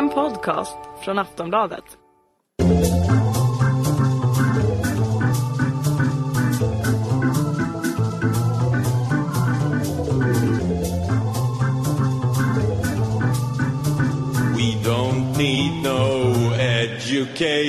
En 0.00 0.08
podcast 0.08 0.76
från 1.04 1.18
Aftonbladet. 1.18 1.84
We 14.56 14.74
don't 14.84 15.36
need 15.38 15.82
no 15.82 16.34
education. 16.54 17.60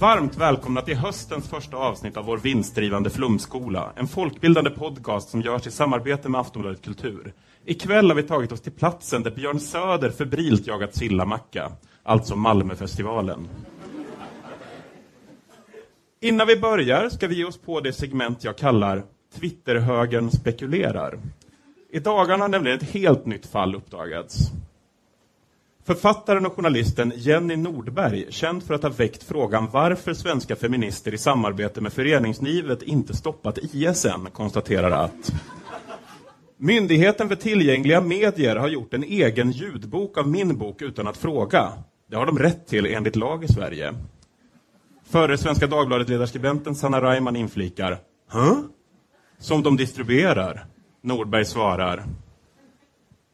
Varmt 0.00 0.36
välkomna 0.36 0.82
till 0.82 0.96
höstens 0.96 1.48
första 1.48 1.76
avsnitt 1.76 2.16
av 2.16 2.24
vår 2.24 2.38
vinstdrivande 2.38 3.10
flumskola. 3.10 3.92
En 3.96 4.08
folkbildande 4.08 4.70
podcast 4.70 5.28
som 5.28 5.40
görs 5.40 5.66
i 5.66 5.70
samarbete 5.70 6.28
med 6.28 6.40
Aftonbladet 6.40 6.82
Kultur. 6.82 7.32
Ikväll 7.64 8.08
har 8.10 8.16
vi 8.16 8.22
tagit 8.22 8.52
oss 8.52 8.60
till 8.60 8.72
platsen 8.72 9.22
där 9.22 9.30
Björn 9.30 9.60
Söder 9.60 10.10
febrilt 10.10 10.66
jagat 10.66 10.96
sillamacka. 10.96 11.72
Alltså 12.02 12.36
Malmöfestivalen. 12.36 13.48
Innan 16.20 16.46
vi 16.46 16.56
börjar 16.56 17.08
ska 17.08 17.26
vi 17.26 17.34
ge 17.34 17.44
oss 17.44 17.58
på 17.58 17.80
det 17.80 17.92
segment 17.92 18.44
jag 18.44 18.58
kallar 18.58 19.02
Twitterhögern 19.34 20.30
spekulerar. 20.30 21.18
I 21.92 21.98
dagarna 21.98 22.44
har 22.44 22.48
nämligen 22.48 22.78
ett 22.78 22.90
helt 22.90 23.26
nytt 23.26 23.46
fall 23.46 23.74
uppdagats. 23.74 24.38
Författaren 25.88 26.46
och 26.46 26.52
journalisten 26.52 27.12
Jenny 27.16 27.56
Nordberg, 27.56 28.26
känd 28.30 28.62
för 28.62 28.74
att 28.74 28.82
ha 28.82 28.90
väckt 28.90 29.22
frågan 29.22 29.68
varför 29.72 30.14
svenska 30.14 30.56
feminister 30.56 31.14
i 31.14 31.18
samarbete 31.18 31.80
med 31.80 31.92
föreningslivet 31.92 32.82
inte 32.82 33.16
stoppat 33.16 33.58
ISN, 33.58 34.26
konstaterar 34.32 34.90
att 34.90 35.32
Myndigheten 36.56 37.28
för 37.28 37.36
tillgängliga 37.36 38.00
medier 38.00 38.56
har 38.56 38.68
gjort 38.68 38.94
en 38.94 39.04
egen 39.04 39.50
ljudbok 39.50 40.18
av 40.18 40.28
min 40.28 40.58
bok 40.58 40.82
utan 40.82 41.06
att 41.06 41.16
fråga. 41.16 41.72
Det 42.10 42.16
har 42.16 42.26
de 42.26 42.38
rätt 42.38 42.66
till 42.66 42.86
enligt 42.86 43.16
lag 43.16 43.44
i 43.44 43.48
Sverige. 43.48 43.94
Före 45.04 45.38
Svenska 45.38 45.66
Dagbladet-ledarskribenten 45.66 46.74
Sanna 46.74 47.02
Reimann 47.02 47.36
inflikar 47.36 47.98
Hä? 48.32 48.56
Som 49.38 49.62
de 49.62 49.76
distribuerar? 49.76 50.66
Nordberg 51.02 51.44
svarar 51.44 52.04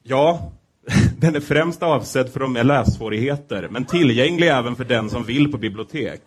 Ja, 0.03 0.51
den 1.17 1.35
är 1.35 1.39
främst 1.39 1.83
avsedd 1.83 2.29
för 2.29 2.39
de 2.39 2.53
med 2.53 2.65
lässvårigheter, 2.65 3.67
men 3.71 3.85
tillgänglig 3.85 4.47
även 4.47 4.75
för 4.75 4.85
den 4.85 5.09
som 5.09 5.23
vill 5.23 5.51
på 5.51 5.57
bibliotek. 5.57 6.21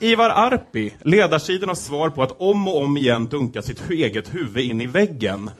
Ivar 0.00 0.30
Arpi, 0.30 0.92
ledarsidan 1.02 1.68
har 1.68 1.76
svar 1.76 2.10
på 2.10 2.22
att 2.22 2.40
om 2.40 2.68
och 2.68 2.82
om 2.82 2.96
igen 2.96 3.26
dunka 3.26 3.62
sitt 3.62 3.90
eget 3.90 4.34
huvud 4.34 4.64
in 4.64 4.80
i 4.80 4.86
väggen. 4.86 5.50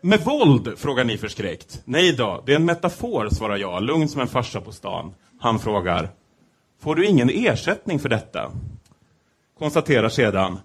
Med 0.00 0.20
våld? 0.24 0.78
frågar 0.78 1.04
ni 1.04 1.18
förskräckt. 1.18 1.82
Nej 1.84 2.12
då, 2.12 2.42
det 2.46 2.52
är 2.52 2.56
en 2.56 2.64
metafor, 2.64 3.28
svarar 3.28 3.56
jag, 3.56 3.82
lugn 3.82 4.08
som 4.08 4.20
en 4.20 4.28
farsa 4.28 4.60
på 4.60 4.72
stan. 4.72 5.14
Han 5.40 5.58
frågar, 5.58 6.08
får 6.80 6.94
du 6.94 7.06
ingen 7.06 7.30
ersättning 7.30 7.98
för 7.98 8.08
detta? 8.08 8.52
Konstaterar 9.58 10.08
sedan, 10.08 10.58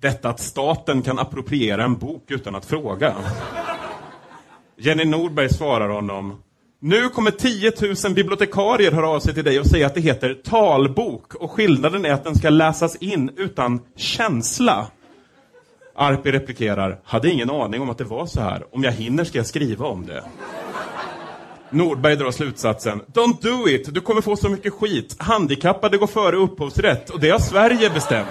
detta 0.00 0.28
att 0.28 0.40
staten 0.40 1.02
kan 1.02 1.18
appropriera 1.18 1.84
en 1.84 1.94
bok 1.94 2.30
utan 2.30 2.54
att 2.54 2.64
fråga. 2.64 3.14
Jenny 4.82 5.04
Nordberg 5.04 5.48
svarar 5.48 5.88
honom. 5.88 6.42
Nu 6.80 7.08
kommer 7.08 7.30
10 7.30 7.72
000 8.04 8.14
bibliotekarier 8.14 8.92
höra 8.92 9.08
av 9.08 9.20
sig 9.20 9.34
till 9.34 9.44
dig 9.44 9.60
och 9.60 9.66
säga 9.66 9.86
att 9.86 9.94
det 9.94 10.00
heter 10.00 10.34
talbok 10.34 11.34
och 11.34 11.50
skillnaden 11.50 12.04
är 12.04 12.12
att 12.12 12.24
den 12.24 12.34
ska 12.34 12.50
läsas 12.50 12.96
in 12.96 13.30
utan 13.36 13.80
känsla. 13.96 14.86
Arpi 15.94 16.32
replikerar. 16.32 17.00
Hade 17.04 17.30
ingen 17.30 17.50
aning 17.50 17.80
om 17.82 17.90
att 17.90 17.98
det 17.98 18.04
var 18.04 18.26
så 18.26 18.40
här. 18.40 18.64
Om 18.74 18.84
jag 18.84 18.92
hinner 18.92 19.24
ska 19.24 19.38
jag 19.38 19.46
skriva 19.46 19.86
om 19.86 20.06
det. 20.06 20.24
Nordberg 21.70 22.16
drar 22.16 22.30
slutsatsen. 22.30 23.02
Don't 23.06 23.42
do 23.42 23.68
it, 23.68 23.94
du 23.94 24.00
kommer 24.00 24.20
få 24.20 24.36
så 24.36 24.48
mycket 24.48 24.72
skit. 24.72 25.16
Handikappade 25.18 25.98
går 25.98 26.06
före 26.06 26.36
upphovsrätt 26.36 27.10
och 27.10 27.20
det 27.20 27.30
har 27.30 27.38
Sverige 27.38 27.90
bestämt. 27.90 28.28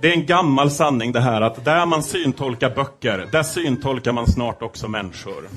Det 0.00 0.08
är 0.08 0.12
en 0.12 0.26
gammal 0.26 0.70
sanning 0.70 1.12
det 1.12 1.20
här 1.20 1.40
att 1.40 1.64
där 1.64 1.86
man 1.86 2.02
syntolkar 2.02 2.74
böcker, 2.74 3.28
där 3.32 3.42
syntolkar 3.42 4.12
man 4.12 4.26
snart 4.26 4.62
också 4.62 4.88
människor. 4.88 5.48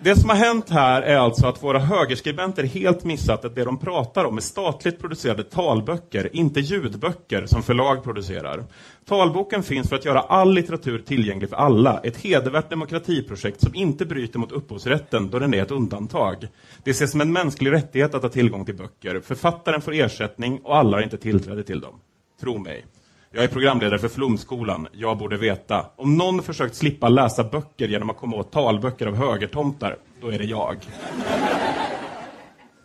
Det 0.00 0.16
som 0.16 0.30
har 0.30 0.36
hänt 0.36 0.70
här 0.70 1.02
är 1.02 1.16
alltså 1.16 1.46
att 1.46 1.62
våra 1.62 1.78
högerskribenter 1.78 2.62
helt 2.62 3.04
missat 3.04 3.44
att 3.44 3.54
det 3.54 3.64
de 3.64 3.78
pratar 3.78 4.24
om 4.24 4.36
är 4.36 4.40
statligt 4.40 5.00
producerade 5.00 5.42
talböcker, 5.42 6.36
inte 6.36 6.60
ljudböcker 6.60 7.46
som 7.46 7.62
förlag 7.62 8.04
producerar. 8.04 8.64
Talboken 9.04 9.62
finns 9.62 9.88
för 9.88 9.96
att 9.96 10.04
göra 10.04 10.20
all 10.20 10.54
litteratur 10.54 10.98
tillgänglig 10.98 11.48
för 11.48 11.56
alla, 11.56 12.00
ett 12.04 12.16
hedervärt 12.16 12.70
demokratiprojekt 12.70 13.60
som 13.60 13.74
inte 13.74 14.06
bryter 14.06 14.38
mot 14.38 14.52
upphovsrätten 14.52 15.30
då 15.30 15.38
den 15.38 15.54
är 15.54 15.62
ett 15.62 15.70
undantag. 15.70 16.48
Det 16.84 16.90
ses 16.90 17.10
som 17.10 17.20
en 17.20 17.32
mänsklig 17.32 17.72
rättighet 17.72 18.14
att 18.14 18.22
ha 18.22 18.30
tillgång 18.30 18.64
till 18.64 18.76
böcker. 18.76 19.20
Författaren 19.24 19.80
får 19.80 19.94
ersättning 19.94 20.60
och 20.64 20.76
alla 20.76 20.96
har 20.96 21.02
inte 21.02 21.18
tillträde 21.18 21.62
till 21.62 21.80
dem. 21.80 21.94
Tro 22.40 22.58
mig. 22.58 22.84
Jag 23.32 23.44
är 23.44 23.48
programledare 23.48 23.98
för 23.98 24.08
Flumskolan. 24.08 24.88
Jag 24.92 25.18
borde 25.18 25.36
veta. 25.36 25.86
Om 25.96 26.16
någon 26.16 26.42
försökt 26.42 26.74
slippa 26.74 27.08
läsa 27.08 27.44
böcker 27.44 27.88
genom 27.88 28.10
att 28.10 28.16
komma 28.16 28.36
åt 28.36 28.52
talböcker 28.52 29.06
av 29.06 29.16
högertomtar, 29.16 29.96
då 30.20 30.28
är 30.28 30.38
det 30.38 30.44
jag. 30.44 30.76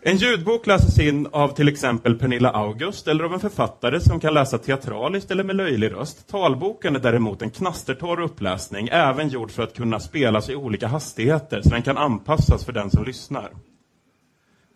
En 0.03 0.17
ljudbok 0.17 0.67
läses 0.67 0.99
in 0.99 1.27
av 1.31 1.47
till 1.55 1.67
exempel 1.67 2.19
Pernilla 2.19 2.49
August 2.51 3.07
eller 3.07 3.23
av 3.23 3.33
en 3.33 3.39
författare 3.39 3.99
som 3.99 4.19
kan 4.19 4.33
läsa 4.33 4.57
teatraliskt 4.57 5.31
eller 5.31 5.43
med 5.43 5.55
löjlig 5.55 5.91
röst. 5.91 6.27
Talboken 6.27 6.95
är 6.95 6.99
däremot 6.99 7.41
en 7.41 7.49
knastertorr 7.49 8.21
uppläsning, 8.21 8.89
även 8.91 9.29
gjord 9.29 9.51
för 9.51 9.63
att 9.63 9.75
kunna 9.75 9.99
spelas 9.99 10.49
i 10.49 10.55
olika 10.55 10.87
hastigheter 10.87 11.61
så 11.61 11.69
den 11.69 11.81
kan 11.81 11.97
anpassas 11.97 12.65
för 12.65 12.73
den 12.73 12.89
som 12.91 13.03
lyssnar. 13.03 13.49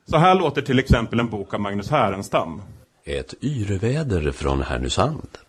Så 0.09 0.17
här 0.17 0.35
låter 0.35 0.61
till 0.61 0.79
exempel 0.79 1.19
en 1.19 1.29
bok 1.29 1.53
av 1.53 1.59
Magnus 1.59 1.89
Härenstam. 1.89 2.61
Ett 3.05 3.33
yreväder 3.41 4.31
från 4.31 4.61
Härnösand. 4.61 5.44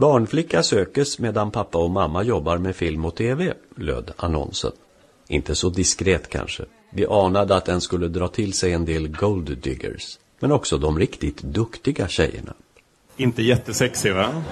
Barnflicka 0.00 0.62
sökes 0.62 1.18
medan 1.18 1.50
pappa 1.50 1.78
och 1.78 1.90
mamma 1.90 2.22
jobbar 2.22 2.58
med 2.58 2.76
film 2.76 3.04
och 3.04 3.14
tv, 3.14 3.54
löd 3.76 4.10
annonsen. 4.16 4.72
Inte 5.28 5.54
så 5.54 5.68
diskret 5.68 6.28
kanske. 6.28 6.64
Vi 6.90 7.06
anade 7.06 7.56
att 7.56 7.64
den 7.64 7.80
skulle 7.80 8.08
dra 8.08 8.28
till 8.28 8.52
sig 8.52 8.72
en 8.72 8.84
del 8.84 9.08
gold 9.08 9.58
diggers. 9.58 10.18
Men 10.38 10.52
också 10.52 10.78
de 10.78 10.98
riktigt 10.98 11.42
duktiga 11.42 12.08
tjejerna. 12.08 12.54
Inte 13.16 13.42
jättesexig 13.42 14.14
va? 14.14 14.42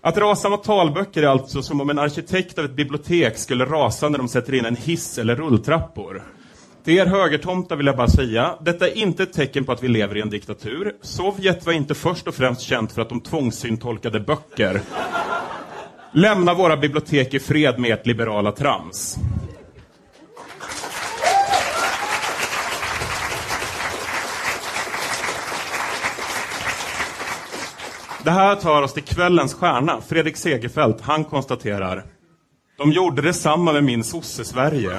Att 0.00 0.18
rasa 0.18 0.48
mot 0.48 0.64
talböcker 0.64 1.22
är 1.22 1.26
alltså 1.26 1.62
som 1.62 1.80
om 1.80 1.90
en 1.90 1.98
arkitekt 1.98 2.58
av 2.58 2.64
ett 2.64 2.76
bibliotek 2.76 3.38
skulle 3.38 3.64
rasa 3.64 4.08
när 4.08 4.18
de 4.18 4.28
sätter 4.28 4.54
in 4.54 4.64
en 4.64 4.76
hiss 4.76 5.18
eller 5.18 5.36
rulltrappor. 5.36 6.22
Till 6.84 6.98
er 6.98 7.06
högertomtar 7.06 7.76
vill 7.76 7.86
jag 7.86 7.96
bara 7.96 8.08
säga, 8.08 8.56
detta 8.60 8.88
är 8.88 8.96
inte 8.98 9.22
ett 9.22 9.32
tecken 9.32 9.64
på 9.64 9.72
att 9.72 9.82
vi 9.82 9.88
lever 9.88 10.16
i 10.16 10.20
en 10.20 10.30
diktatur. 10.30 10.92
Sovjet 11.00 11.66
var 11.66 11.72
inte 11.72 11.94
först 11.94 12.28
och 12.28 12.34
främst 12.34 12.60
känt 12.60 12.92
för 12.92 13.02
att 13.02 13.08
de 13.08 13.20
tvångssyntolkade 13.20 14.20
böcker. 14.20 14.80
Lämna 16.12 16.54
våra 16.54 16.76
bibliotek 16.76 17.34
i 17.34 17.40
fred 17.40 17.78
med 17.78 17.92
ert 17.92 18.06
liberala 18.06 18.52
trams. 18.52 19.16
Det 28.24 28.30
här 28.30 28.56
tar 28.56 28.82
oss 28.82 28.92
till 28.92 29.02
kvällens 29.02 29.54
stjärna, 29.54 30.00
Fredrik 30.08 30.36
Segerfeldt. 30.36 31.00
Han 31.00 31.24
konstaterar. 31.24 32.04
De 32.78 32.92
gjorde 32.92 33.22
detsamma 33.22 33.72
med 33.72 33.84
min 33.84 34.04
sosse-Sverige. 34.04 34.98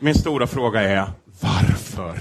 Min 0.00 0.14
stora 0.14 0.46
fråga 0.46 0.80
är, 0.82 1.06
varför? 1.40 2.18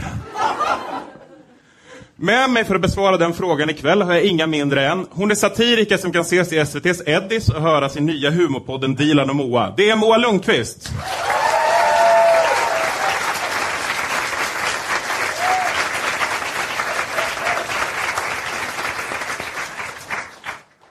Med 2.16 2.50
mig 2.50 2.66
för 2.66 2.76
att 2.76 2.82
besvara 2.82 3.18
den 3.18 3.34
frågan 3.34 3.70
ikväll 3.70 4.02
har 4.02 4.14
jag 4.14 4.24
inga 4.24 4.48
mindre 4.48 4.88
än, 4.88 5.08
hon 5.12 5.32
är 5.32 5.36
satiriker 5.36 5.98
som 5.98 6.12
kan 6.12 6.22
ses 6.22 6.54
i 6.54 6.58
SVTs 6.58 7.02
Eddis 7.06 7.50
och 7.50 7.62
höra 7.62 7.90
sin 7.90 8.06
nya 8.06 8.32
humorpodden 8.32 8.96
Dilan 8.96 9.30
och 9.30 9.36
Moa. 9.36 9.74
Det 9.78 9.90
är 9.90 9.96
Moa 9.96 10.18
Lundqvist. 10.18 10.92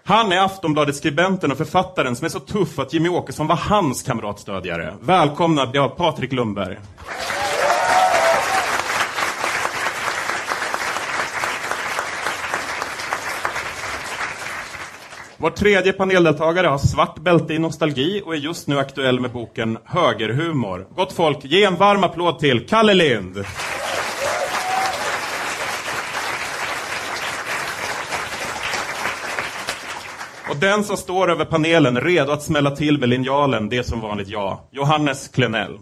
Han 0.08 0.32
är 0.32 0.38
Aftonbladets 0.38 0.98
skribenten 0.98 1.52
och 1.52 1.58
författaren 1.58 2.16
som 2.16 2.24
är 2.24 2.28
så 2.28 2.40
tuff 2.40 2.78
att 2.78 2.92
Jimmy 2.92 3.08
Åkesson 3.08 3.46
var 3.46 3.56
hans 3.56 4.02
kamratstödjare. 4.02 4.94
Välkomna, 5.00 5.70
ja, 5.74 5.88
Patrik 5.88 6.32
Lundberg. 6.32 6.76
Vår 15.36 15.50
tredje 15.50 15.92
paneldeltagare 15.92 16.66
har 16.66 16.78
svart 16.78 17.18
bälte 17.18 17.54
i 17.54 17.58
nostalgi 17.58 18.22
och 18.24 18.34
är 18.34 18.38
just 18.38 18.66
nu 18.66 18.78
aktuell 18.78 19.20
med 19.20 19.32
boken 19.32 19.78
Högerhumor. 19.84 20.86
Gott 20.96 21.12
folk, 21.12 21.44
ge 21.44 21.64
en 21.64 21.76
varm 21.76 22.04
applåd 22.04 22.38
till 22.38 22.66
Kalle 22.66 22.94
Lind! 22.94 23.44
Och 30.50 30.56
den 30.56 30.84
som 30.84 30.96
står 30.96 31.30
över 31.30 31.44
panelen, 31.44 32.00
redo 32.00 32.32
att 32.32 32.42
smälla 32.42 32.70
till 32.70 32.98
med 32.98 33.08
linjalen, 33.08 33.68
det 33.68 33.76
är 33.76 33.82
som 33.82 34.00
vanligt 34.00 34.28
jag, 34.28 34.58
Johannes 34.70 35.28
Klenell. 35.28 35.78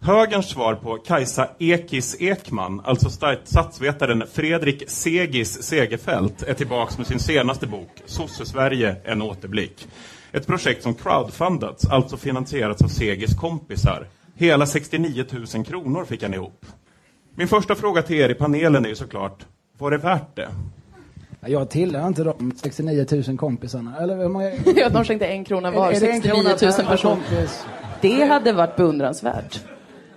Högerns 0.00 0.48
svar 0.48 0.74
på 0.74 0.96
Kajsa 0.96 1.48
Ekis 1.58 2.16
Ekman, 2.20 2.80
alltså 2.84 3.10
statsvetaren 3.44 4.24
Fredrik 4.32 4.82
Segis 4.86 5.62
Segerfält, 5.62 6.42
är 6.42 6.54
tillbaks 6.54 6.98
med 6.98 7.06
sin 7.06 7.20
senaste 7.20 7.66
bok 7.66 7.90
Sosse-Sverige, 8.06 8.96
en 9.04 9.22
återblick. 9.22 9.88
Ett 10.32 10.46
projekt 10.46 10.82
som 10.82 10.94
crowdfundats, 10.94 11.86
alltså 11.86 12.16
finansierats 12.16 12.82
av 12.82 12.88
Segis 12.88 13.34
kompisar. 13.34 14.06
Hela 14.34 14.66
69 14.66 15.24
000 15.54 15.64
kronor 15.64 16.04
fick 16.04 16.22
han 16.22 16.34
ihop. 16.34 16.66
Min 17.34 17.48
första 17.48 17.74
fråga 17.74 18.02
till 18.02 18.16
er 18.16 18.28
i 18.28 18.34
panelen 18.34 18.84
är 18.84 18.88
ju 18.88 18.94
såklart, 18.94 19.46
var 19.78 19.90
det 19.90 19.98
värt 19.98 20.36
det? 20.36 20.48
Jag 21.46 21.70
tillhör 21.70 22.08
inte 22.08 22.24
de 22.24 22.52
69 22.56 23.06
000 23.28 23.38
kompisarna. 23.38 23.98
Eller 24.00 24.16
hur 24.16 24.28
många... 24.28 24.50
Ja, 24.76 24.88
de 24.88 25.04
skänkte 25.04 25.26
en 25.26 25.44
krona 25.44 25.70
var, 25.70 25.92
Är- 25.92 25.96
är 25.96 26.00
det 26.00 26.06
en 26.10 26.22
69 26.22 26.42
krona 26.42 26.48
000 26.62 26.72
per 26.72 26.84
personer. 26.84 27.48
Det 28.00 28.24
hade 28.24 28.52
varit 28.52 28.76
beundransvärt. 28.76 29.60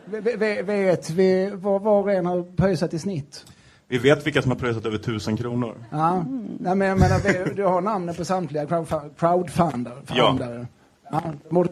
V- 0.06 0.62
Vet 0.62 1.09
vi 1.09 1.51
vad 1.53 1.81
var 1.81 2.01
och 2.01 2.12
en 2.12 2.25
har 2.25 2.44
pröjsat 2.56 2.94
i 2.94 3.00
snitt? 3.00 3.45
Vi 3.88 3.97
vet 3.97 4.25
vilka 4.27 4.41
som 4.41 4.51
har 4.51 4.57
pröjsat 4.57 4.85
över 4.85 4.97
1000 4.97 5.38
kronor. 5.38 5.75
Ja. 5.91 6.25
Nej, 6.59 6.75
men 6.75 6.88
jag 6.88 7.00
menar, 7.00 7.19
vi- 7.45 7.53
du 7.56 7.63
har 7.63 7.81
namnen 7.81 8.15
på 8.15 8.25
samtliga 8.25 8.65
crowdfu- 8.65 9.09
crowdfundare. 9.19 9.94
Ja. 10.13 10.27
fundare. 10.29 10.68
Ja. 11.11 11.21
Någon 11.50 11.68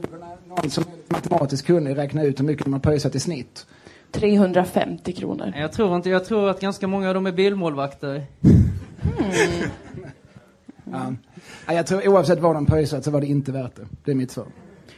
som 0.70 0.84
är 0.84 1.14
matematiskt 1.14 1.68
kunnig 1.68 1.98
räkna 1.98 2.24
ut 2.24 2.40
hur 2.40 2.46
mycket 2.46 2.64
de 2.66 2.74
har 2.74 2.80
pröjsat 2.80 3.16
i 3.16 3.20
snitt. 3.20 3.66
350 4.14 5.14
kronor. 5.14 5.54
Jag 5.56 5.72
tror 5.72 5.96
inte, 5.96 6.10
jag 6.10 6.26
tror 6.26 6.50
att 6.50 6.60
ganska 6.60 6.88
många 6.88 7.08
av 7.08 7.14
dem 7.14 7.26
är 7.26 7.32
bilmålvakter. 7.32 8.24
Ja. 10.92 11.14
Ja, 11.68 11.74
jag 11.74 11.88
tror 11.88 12.08
oavsett 12.08 12.40
vad 12.40 12.56
de 12.56 12.66
pröjsat 12.66 13.04
så 13.04 13.12
var 13.12 13.22
det 13.22 13.28
inte 13.28 13.52
värt 13.52 13.76
det. 13.76 13.86
Det 14.06 14.12
är 14.12 14.16
mitt 14.16 14.32
svar. 14.32 14.46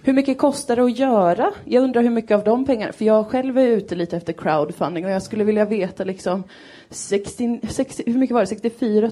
Hur 0.03 0.13
mycket 0.13 0.37
kostar 0.37 0.75
det 0.75 0.83
att 0.83 0.99
göra? 0.99 1.51
Jag 1.65 1.83
undrar 1.83 2.01
hur 2.01 2.09
mycket 2.09 2.31
av 2.31 2.43
de 2.43 2.65
pengarna, 2.65 2.93
för 2.93 3.05
jag 3.05 3.27
själv 3.27 3.57
är 3.57 3.67
ute 3.67 3.95
lite 3.95 4.17
efter 4.17 4.33
crowdfunding 4.33 5.05
och 5.05 5.11
jag 5.11 5.23
skulle 5.23 5.43
vilja 5.43 5.65
veta 5.65 6.03
liksom 6.03 6.43
60, 6.89 7.59
60, 7.69 8.03
hur 8.05 8.17
mycket 8.19 8.33
var 8.33 8.41
det? 8.41 8.47
64 8.47 9.11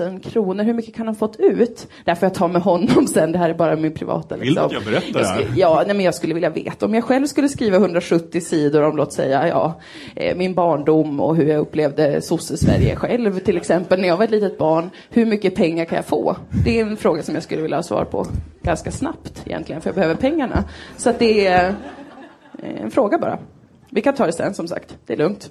000 0.00 0.20
kronor. 0.20 0.64
Hur 0.64 0.74
mycket 0.74 0.94
kan 0.94 1.06
han 1.06 1.14
fått 1.14 1.36
ut? 1.40 1.86
Där 2.04 2.14
får 2.14 2.26
jag 2.26 2.34
ta 2.34 2.48
med 2.48 2.62
honom 2.62 3.06
sen. 3.06 3.32
Det 3.32 3.38
här 3.38 3.50
är 3.50 3.54
bara 3.54 3.76
min 3.76 3.94
privata. 3.94 4.36
Vill 4.36 4.54
du 4.54 4.60
Liksom. 4.60 4.66
att 4.66 4.72
jag 4.72 4.84
berättar 4.84 5.20
det 5.20 5.26
här? 5.26 5.52
Ja, 5.56 5.82
nej, 5.86 5.96
men 5.96 6.04
jag 6.04 6.14
skulle 6.14 6.34
vilja 6.34 6.50
veta. 6.50 6.86
Om 6.86 6.94
jag 6.94 7.04
själv 7.04 7.26
skulle 7.26 7.48
skriva 7.48 7.76
170 7.76 8.40
sidor 8.40 8.82
om, 8.82 8.96
låt 8.96 9.12
säga, 9.12 9.48
ja, 9.48 9.80
eh, 10.16 10.36
min 10.36 10.54
barndom 10.54 11.20
och 11.20 11.36
hur 11.36 11.46
jag 11.46 11.60
upplevde 11.60 12.22
sosse-Sverige 12.22 12.96
själv, 12.96 13.38
till 13.38 13.56
exempel, 13.56 14.00
när 14.00 14.08
jag 14.08 14.16
var 14.16 14.24
ett 14.24 14.30
litet 14.30 14.58
barn. 14.58 14.90
Hur 15.10 15.26
mycket 15.26 15.54
pengar 15.54 15.84
kan 15.84 15.96
jag 15.96 16.04
få? 16.06 16.36
Det 16.64 16.80
är 16.80 16.86
en 16.86 16.96
fråga 16.96 17.22
som 17.22 17.34
jag 17.34 17.44
skulle 17.44 17.62
vilja 17.62 17.76
ha 17.76 17.82
svar 17.82 18.04
på 18.04 18.26
ganska 18.62 18.90
snabbt 18.90 19.42
egentligen, 19.46 19.80
för 19.82 19.88
jag 19.88 19.94
behöver 19.94 20.14
pengarna. 20.14 20.64
Så 20.96 21.10
att 21.10 21.18
det 21.18 21.46
är 21.46 21.68
eh, 22.62 22.82
en 22.82 22.90
fråga 22.90 23.18
bara. 23.18 23.38
Vi 23.90 24.00
kan 24.00 24.14
ta 24.14 24.26
det 24.26 24.32
sen, 24.32 24.54
som 24.54 24.68
sagt. 24.68 24.96
Det 25.06 25.12
är 25.12 25.16
lugnt. 25.16 25.50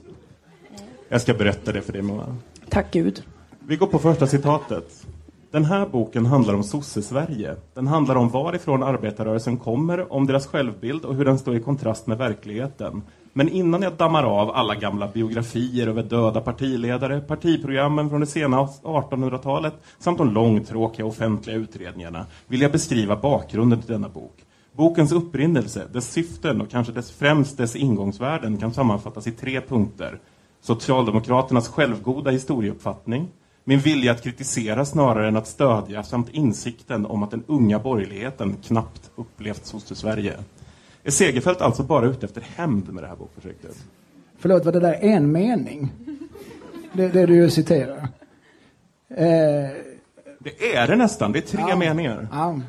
Jag 1.13 1.21
ska 1.21 1.33
berätta 1.33 1.71
det 1.71 1.81
för 1.81 1.93
dig, 1.93 2.01
Moa. 2.01 2.35
Tack 2.69 2.91
Gud. 2.91 3.23
Vi 3.67 3.75
går 3.75 3.87
på 3.87 3.99
första 3.99 4.27
citatet. 4.27 5.07
Den 5.51 5.65
här 5.65 5.85
boken 5.85 6.25
handlar 6.25 6.53
om 6.53 6.63
sosse-Sverige. 6.63 7.55
Den 7.73 7.87
handlar 7.87 8.15
om 8.15 8.29
varifrån 8.29 8.83
arbetarrörelsen 8.83 9.57
kommer, 9.57 10.13
om 10.13 10.27
deras 10.27 10.47
självbild 10.47 11.05
och 11.05 11.15
hur 11.15 11.25
den 11.25 11.39
står 11.39 11.55
i 11.55 11.59
kontrast 11.59 12.07
med 12.07 12.17
verkligheten. 12.17 13.01
Men 13.33 13.49
innan 13.49 13.81
jag 13.81 13.93
dammar 13.93 14.23
av 14.23 14.51
alla 14.51 14.75
gamla 14.75 15.07
biografier 15.07 15.87
över 15.87 16.03
döda 16.03 16.41
partiledare, 16.41 17.21
partiprogrammen 17.21 18.09
från 18.09 18.19
det 18.19 18.27
sena 18.27 18.67
1800-talet 18.83 19.73
samt 19.99 20.17
de 20.17 20.33
långtråkiga 20.33 21.05
offentliga 21.05 21.55
utredningarna 21.55 22.25
vill 22.47 22.61
jag 22.61 22.71
beskriva 22.71 23.15
bakgrunden 23.15 23.81
till 23.81 23.91
denna 23.91 24.09
bok. 24.09 24.35
Bokens 24.73 25.11
upprinnelse, 25.11 25.87
dess 25.93 26.11
syften 26.11 26.61
och 26.61 26.69
kanske 26.69 26.93
dess 26.93 27.11
främst 27.11 27.57
dess 27.57 27.75
ingångsvärden 27.75 28.57
kan 28.57 28.73
sammanfattas 28.73 29.27
i 29.27 29.31
tre 29.31 29.61
punkter. 29.61 30.19
Socialdemokraternas 30.61 31.67
självgoda 31.67 32.31
historieuppfattning, 32.31 33.27
min 33.63 33.79
vilja 33.79 34.11
att 34.11 34.23
kritisera 34.23 34.85
snarare 34.85 35.27
än 35.27 35.35
att 35.37 35.47
stödja 35.47 36.03
samt 36.03 36.29
insikten 36.29 37.05
om 37.05 37.23
att 37.23 37.31
den 37.31 37.43
unga 37.47 37.79
borgerligheten 37.79 38.55
knappt 38.63 39.11
upplevt 39.15 39.65
sosse-Sverige. 39.65 40.33
Är 41.03 41.11
Segerfält 41.11 41.61
alltså 41.61 41.83
bara 41.83 42.05
ute 42.05 42.25
efter 42.25 42.41
hämnd 42.55 42.93
med 42.93 43.03
det 43.03 43.07
här 43.07 43.15
bokprojektet? 43.15 43.75
Förlåt, 44.39 44.65
var 44.65 44.71
det 44.71 44.79
där 44.79 44.93
en 45.01 45.31
mening? 45.31 45.91
Det, 46.93 47.07
det 47.07 47.25
du 47.25 47.49
citerar? 47.49 47.97
Eh, 49.09 49.69
Det 50.39 50.75
är 50.75 50.87
det 50.87 50.95
nästan, 50.95 51.31
det 51.31 51.39
är 51.39 51.41
tre 51.57 51.63
Ja. 51.69 51.75
meningar. 51.75 52.27
Ja, 52.31 52.59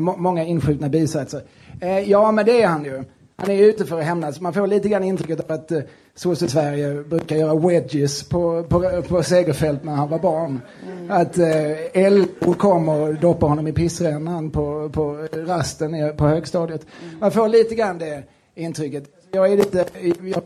många 0.00 0.44
inskjutna 0.44 0.88
bisatser. 0.88 1.42
Eh, 1.80 1.98
ja, 1.98 2.32
men 2.32 2.46
det 2.46 2.62
är 2.62 2.68
han 2.68 2.84
ju. 2.84 3.04
Han 3.40 3.50
är 3.50 3.62
ute 3.62 3.84
för 3.84 3.98
att 3.98 4.04
hämnas. 4.04 4.40
Man 4.40 4.52
får 4.52 4.66
lite 4.66 4.88
grann 4.88 5.04
intrycket 5.04 5.40
av 5.40 5.52
att 5.52 5.72
eh, 5.72 5.80
Sosse-Sverige 6.14 7.02
brukar 7.02 7.36
göra 7.36 7.54
wedges 7.54 8.22
på, 8.22 8.62
på, 8.62 9.02
på 9.08 9.22
Segerfält 9.22 9.84
när 9.84 9.92
han 9.92 10.08
var 10.08 10.18
barn. 10.18 10.60
Att 11.08 11.38
eh, 11.38 12.12
LO 12.12 12.54
kommer 12.54 13.00
och 13.00 13.14
doppar 13.14 13.48
honom 13.48 13.68
i 13.68 13.72
pissrännan 13.72 14.50
på, 14.50 14.90
på 14.92 15.28
rasten 15.32 16.16
på 16.16 16.26
högstadiet. 16.26 16.86
Man 17.20 17.30
får 17.30 17.48
lite 17.48 17.74
grann 17.74 17.98
det 17.98 18.22
intrycket. 18.54 19.04
Jag 19.30 19.52
är 19.52 19.56
lite... 19.56 19.84
Jag, 20.00 20.16
jag, 20.28 20.42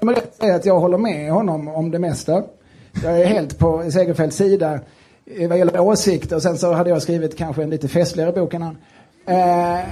jag 0.00 0.04
måste 0.04 0.22
säga 0.40 0.54
att 0.54 0.66
jag 0.66 0.80
håller 0.80 0.98
med 0.98 1.32
honom 1.32 1.68
om 1.68 1.90
det 1.90 1.98
mesta. 1.98 2.42
Jag 3.02 3.20
är 3.20 3.26
helt 3.26 3.58
på 3.58 3.90
Segerfeldts 3.90 4.36
sida 4.36 4.80
eh, 5.26 5.48
vad 5.48 5.58
gäller 5.58 5.80
åsikter. 5.80 6.38
Sen 6.38 6.58
så 6.58 6.72
hade 6.72 6.90
jag 6.90 7.02
skrivit 7.02 7.38
kanske 7.38 7.62
en 7.62 7.70
lite 7.70 7.88
festligare 7.88 8.32
bok 8.32 8.54
än 8.54 8.62
han. 8.62 8.76
Eh, 9.26 9.84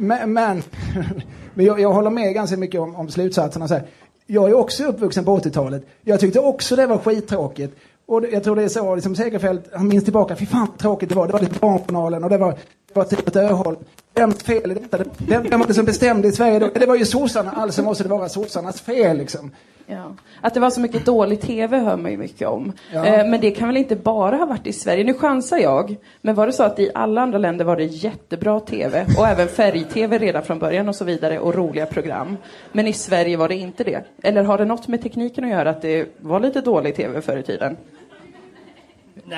men 0.00 0.32
men, 0.32 0.62
men 1.54 1.66
jag, 1.66 1.80
jag 1.80 1.92
håller 1.92 2.10
med 2.10 2.34
ganska 2.34 2.56
mycket 2.56 2.80
om, 2.80 2.96
om 2.96 3.08
slutsatserna. 3.08 3.68
Så 3.68 3.74
här. 3.74 3.82
Jag 4.26 4.50
är 4.50 4.54
också 4.54 4.84
uppvuxen 4.84 5.24
på 5.24 5.38
80-talet. 5.38 5.82
Jag 6.02 6.20
tyckte 6.20 6.40
också 6.40 6.76
det 6.76 6.86
var 6.86 6.98
skittråkigt. 6.98 7.76
Och 8.06 8.20
det, 8.20 8.28
jag 8.28 8.44
tror 8.44 8.56
det 8.56 8.62
är 8.62 8.68
så, 8.68 8.94
liksom 8.94 9.16
Segerfeldt, 9.16 9.68
han 9.72 9.88
minns 9.88 10.04
tillbaka, 10.04 10.36
fy 10.36 10.46
fan 10.46 10.66
vad 10.66 10.78
tråkigt 10.78 11.08
det 11.08 11.14
var. 11.14 11.26
Det 11.26 11.32
var 11.32 11.40
lite 11.40 11.58
Barnjournalen 11.60 12.24
och 12.24 12.30
det 12.30 12.38
var, 12.38 12.50
det 12.88 12.94
var 12.96 13.04
typ 13.04 13.28
ett 13.28 13.36
Öholm. 13.36 13.76
Vems 14.14 14.42
fel 14.42 14.70
är 14.70 14.74
detta? 14.74 14.98
Vem, 15.18 15.42
vem 15.42 15.60
var 15.60 15.66
det 15.66 15.74
som 15.74 15.84
bestämde 15.84 16.28
i 16.28 16.32
Sverige 16.32 16.58
då? 16.58 16.70
Det 16.74 16.86
var 16.86 16.96
ju 16.96 17.04
sossarna, 17.04 17.50
alltså 17.50 17.82
måste 17.82 18.02
det 18.02 18.08
vara 18.08 18.28
sossarnas 18.28 18.80
fel 18.80 19.16
liksom. 19.16 19.50
Ja. 19.90 20.14
Att 20.40 20.54
det 20.54 20.60
var 20.60 20.70
så 20.70 20.80
mycket 20.80 21.06
dålig 21.06 21.40
TV 21.40 21.78
hör 21.78 21.96
man 21.96 22.10
ju 22.10 22.16
mycket 22.16 22.48
om. 22.48 22.72
Ja. 22.92 23.06
Eh, 23.06 23.26
men 23.26 23.40
det 23.40 23.50
kan 23.50 23.68
väl 23.68 23.76
inte 23.76 23.96
bara 23.96 24.36
ha 24.36 24.46
varit 24.46 24.66
i 24.66 24.72
Sverige? 24.72 25.04
Nu 25.04 25.14
chansar 25.14 25.58
jag. 25.58 25.96
Men 26.20 26.34
var 26.34 26.46
det 26.46 26.52
så 26.52 26.62
att 26.62 26.78
i 26.78 26.90
alla 26.94 27.20
andra 27.20 27.38
länder 27.38 27.64
var 27.64 27.76
det 27.76 27.84
jättebra 27.84 28.60
TV 28.60 29.06
och 29.18 29.26
även 29.26 29.48
färg-TV 29.48 30.18
redan 30.18 30.42
från 30.42 30.58
början 30.58 30.88
och 30.88 30.94
så 30.94 31.04
vidare 31.04 31.38
och 31.38 31.54
roliga 31.54 31.86
program. 31.86 32.36
Men 32.72 32.86
i 32.86 32.92
Sverige 32.92 33.36
var 33.36 33.48
det 33.48 33.54
inte 33.54 33.84
det? 33.84 34.04
Eller 34.22 34.44
har 34.44 34.58
det 34.58 34.64
något 34.64 34.88
med 34.88 35.02
tekniken 35.02 35.44
att 35.44 35.50
göra 35.50 35.70
att 35.70 35.82
det 35.82 36.08
var 36.20 36.40
lite 36.40 36.60
dålig 36.60 36.96
TV 36.96 37.20
förr 37.20 37.36
i 37.36 37.42
tiden? 37.42 37.76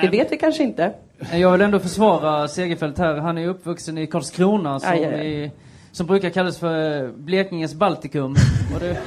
Det 0.01 0.07
vet 0.07 0.31
vi 0.31 0.37
kanske 0.37 0.63
inte. 0.63 0.93
Jag 1.33 1.51
vill 1.51 1.61
ändå 1.61 1.79
försvara 1.79 2.47
Segerfeldt 2.47 2.97
här. 2.99 3.17
Han 3.17 3.37
är 3.37 3.47
uppvuxen 3.47 3.97
i 3.97 4.07
Karlskrona 4.07 4.79
som, 4.79 4.89
Aj, 4.91 5.05
aj, 5.05 5.13
aj. 5.13 5.43
i, 5.43 5.51
som 5.91 6.07
brukar 6.07 6.29
kallas 6.29 6.57
för 6.59 7.07
Blekinges 7.07 7.73
Baltikum. 7.73 8.35
Och 8.73 8.79
det, 8.79 8.97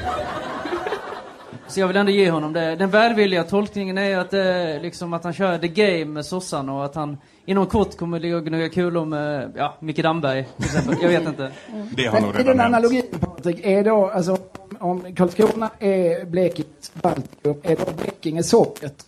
så 1.69 1.81
jag 1.81 1.87
vill 1.87 1.97
ändå 1.97 2.13
ge 2.13 2.31
honom 2.31 2.53
det. 2.53 2.77
Den 2.77 2.91
välvilliga 2.91 3.45
tolkningen 3.45 3.99
är 3.99 4.19
att, 4.19 4.31
det, 4.31 4.81
liksom 4.83 5.13
att 5.13 5.25
han 5.25 5.33
kör 5.33 5.59
the 5.59 5.69
game 5.69 6.05
med 6.05 6.27
sossarna 6.27 6.75
och 6.75 6.85
att 6.85 6.95
han 6.95 7.19
inom 7.47 7.67
kort 7.67 7.97
kommer 7.97 8.21
ligga 8.21 8.37
och 8.37 8.45
gnugga 8.45 8.69
kulor 8.69 9.05
med 9.05 9.53
ja, 9.57 9.75
Micke 9.81 10.03
Damberg 10.03 10.47
till 10.57 10.65
exempel. 10.65 10.97
Jag 11.03 11.09
vet 11.09 11.27
inte. 11.29 11.51
Det 11.97 12.07
har 12.07 12.21
nog 12.21 12.39
redan 12.39 12.57
den 12.57 12.67
analogin 12.67 13.03
Patrik, 13.21 13.61
är 13.67 13.85
då, 13.85 14.11
alltså 14.11 14.39
om 14.79 15.15
Karlskrona 15.15 15.71
är 15.79 16.25
Blekinges 16.25 16.93
Baltikum, 16.95 17.57
är 17.63 17.77
då 17.77 17.93
Blekinge 18.03 18.43
Sovjet? 18.43 19.07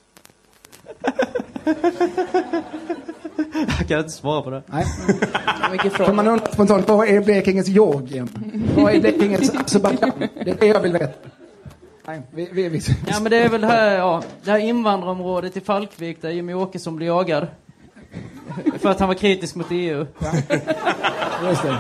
Jag 3.79 3.89
kan 3.89 3.99
inte 3.99 4.11
svara 4.11 4.43
på 4.43 4.51
det. 4.51 4.63
Nej. 4.67 4.85
Frågor. 5.91 6.13
man 6.13 6.29
undrar 6.29 6.53
spontant, 6.53 6.89
vad 6.89 7.09
är 7.09 7.21
Blekinges 7.21 7.69
Georgien? 7.69 8.29
Vad 8.77 8.95
är 8.95 9.01
Blekinges 9.01 9.55
Azerbajdzjan? 9.55 10.13
Det 10.45 10.51
är 10.51 10.55
det 10.61 10.67
jag 10.67 10.81
vill 10.81 10.93
veta. 10.93 11.29
Nej, 12.07 12.23
vi, 12.31 12.49
vi, 12.53 12.69
vi, 12.69 12.81
Ja 13.09 13.21
men 13.21 13.31
det 13.31 13.37
är 13.37 13.49
väl 13.49 13.65
här, 13.65 13.97
ja, 13.97 14.23
det 14.45 14.51
här 14.51 14.59
invandrarområdet 14.59 15.57
i 15.57 15.61
Falkvik 15.61 16.23
där 16.23 16.31
Jimmy 16.31 16.55
Åkesson 16.55 16.97
blir 16.97 17.07
jagad. 17.07 17.47
För 18.79 18.89
att 18.91 19.01
han 19.01 19.09
var 19.09 19.15
kritisk 19.15 19.55
mot 19.55 19.67
EU. 19.71 20.07
Just 21.45 21.63
det. 21.63 21.79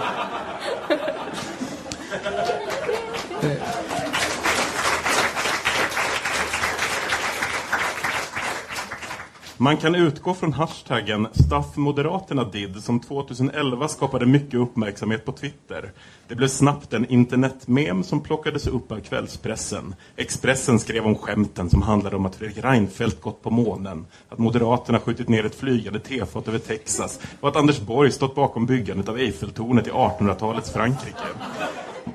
Man 9.58 9.76
kan 9.76 9.94
utgå 9.94 10.34
från 10.34 10.52
hashtaggen 10.52 11.28
stuffmoderaterna 11.32 12.44
did 12.44 12.82
som 12.82 13.00
2011 13.00 13.88
skapade 13.88 14.26
mycket 14.26 14.54
uppmärksamhet 14.54 15.24
på 15.24 15.32
Twitter. 15.32 15.92
Det 16.28 16.34
blev 16.34 16.48
snabbt 16.48 16.92
en 16.92 17.06
internetmem 17.06 18.02
som 18.02 18.20
plockades 18.20 18.66
upp 18.66 18.92
av 18.92 19.00
kvällspressen. 19.00 19.94
Expressen 20.16 20.78
skrev 20.78 21.06
om 21.06 21.14
skämten 21.14 21.70
som 21.70 21.82
handlade 21.82 22.16
om 22.16 22.26
att 22.26 22.36
Fredrik 22.36 22.64
Reinfeldt 22.64 23.20
gått 23.20 23.42
på 23.42 23.50
månen, 23.50 24.06
att 24.28 24.38
Moderaterna 24.38 25.00
skjutit 25.00 25.28
ner 25.28 25.46
ett 25.46 25.54
flygande 25.54 26.00
tefat 26.00 26.48
över 26.48 26.58
Texas 26.58 27.20
och 27.40 27.48
att 27.48 27.56
Anders 27.56 27.80
Borg 27.80 28.12
stått 28.12 28.34
bakom 28.34 28.66
byggandet 28.66 29.08
av 29.08 29.18
Eiffeltornet 29.18 29.86
i 29.86 29.90
1800-talets 29.90 30.72
Frankrike. 30.72 31.26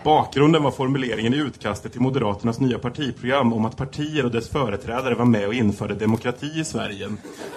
Bakgrunden 0.03 0.63
var 0.63 0.71
formuleringen 0.71 1.33
i 1.33 1.37
utkastet 1.37 1.91
till 1.91 2.01
Moderaternas 2.01 2.59
nya 2.59 2.79
partiprogram 2.79 3.53
om 3.53 3.65
att 3.65 3.77
partier 3.77 4.25
och 4.25 4.31
dess 4.31 4.49
företrädare 4.49 5.15
var 5.15 5.25
med 5.25 5.47
och 5.47 5.53
införde 5.53 5.95
demokrati 5.95 6.59
i 6.59 6.63
Sverige 6.63 7.09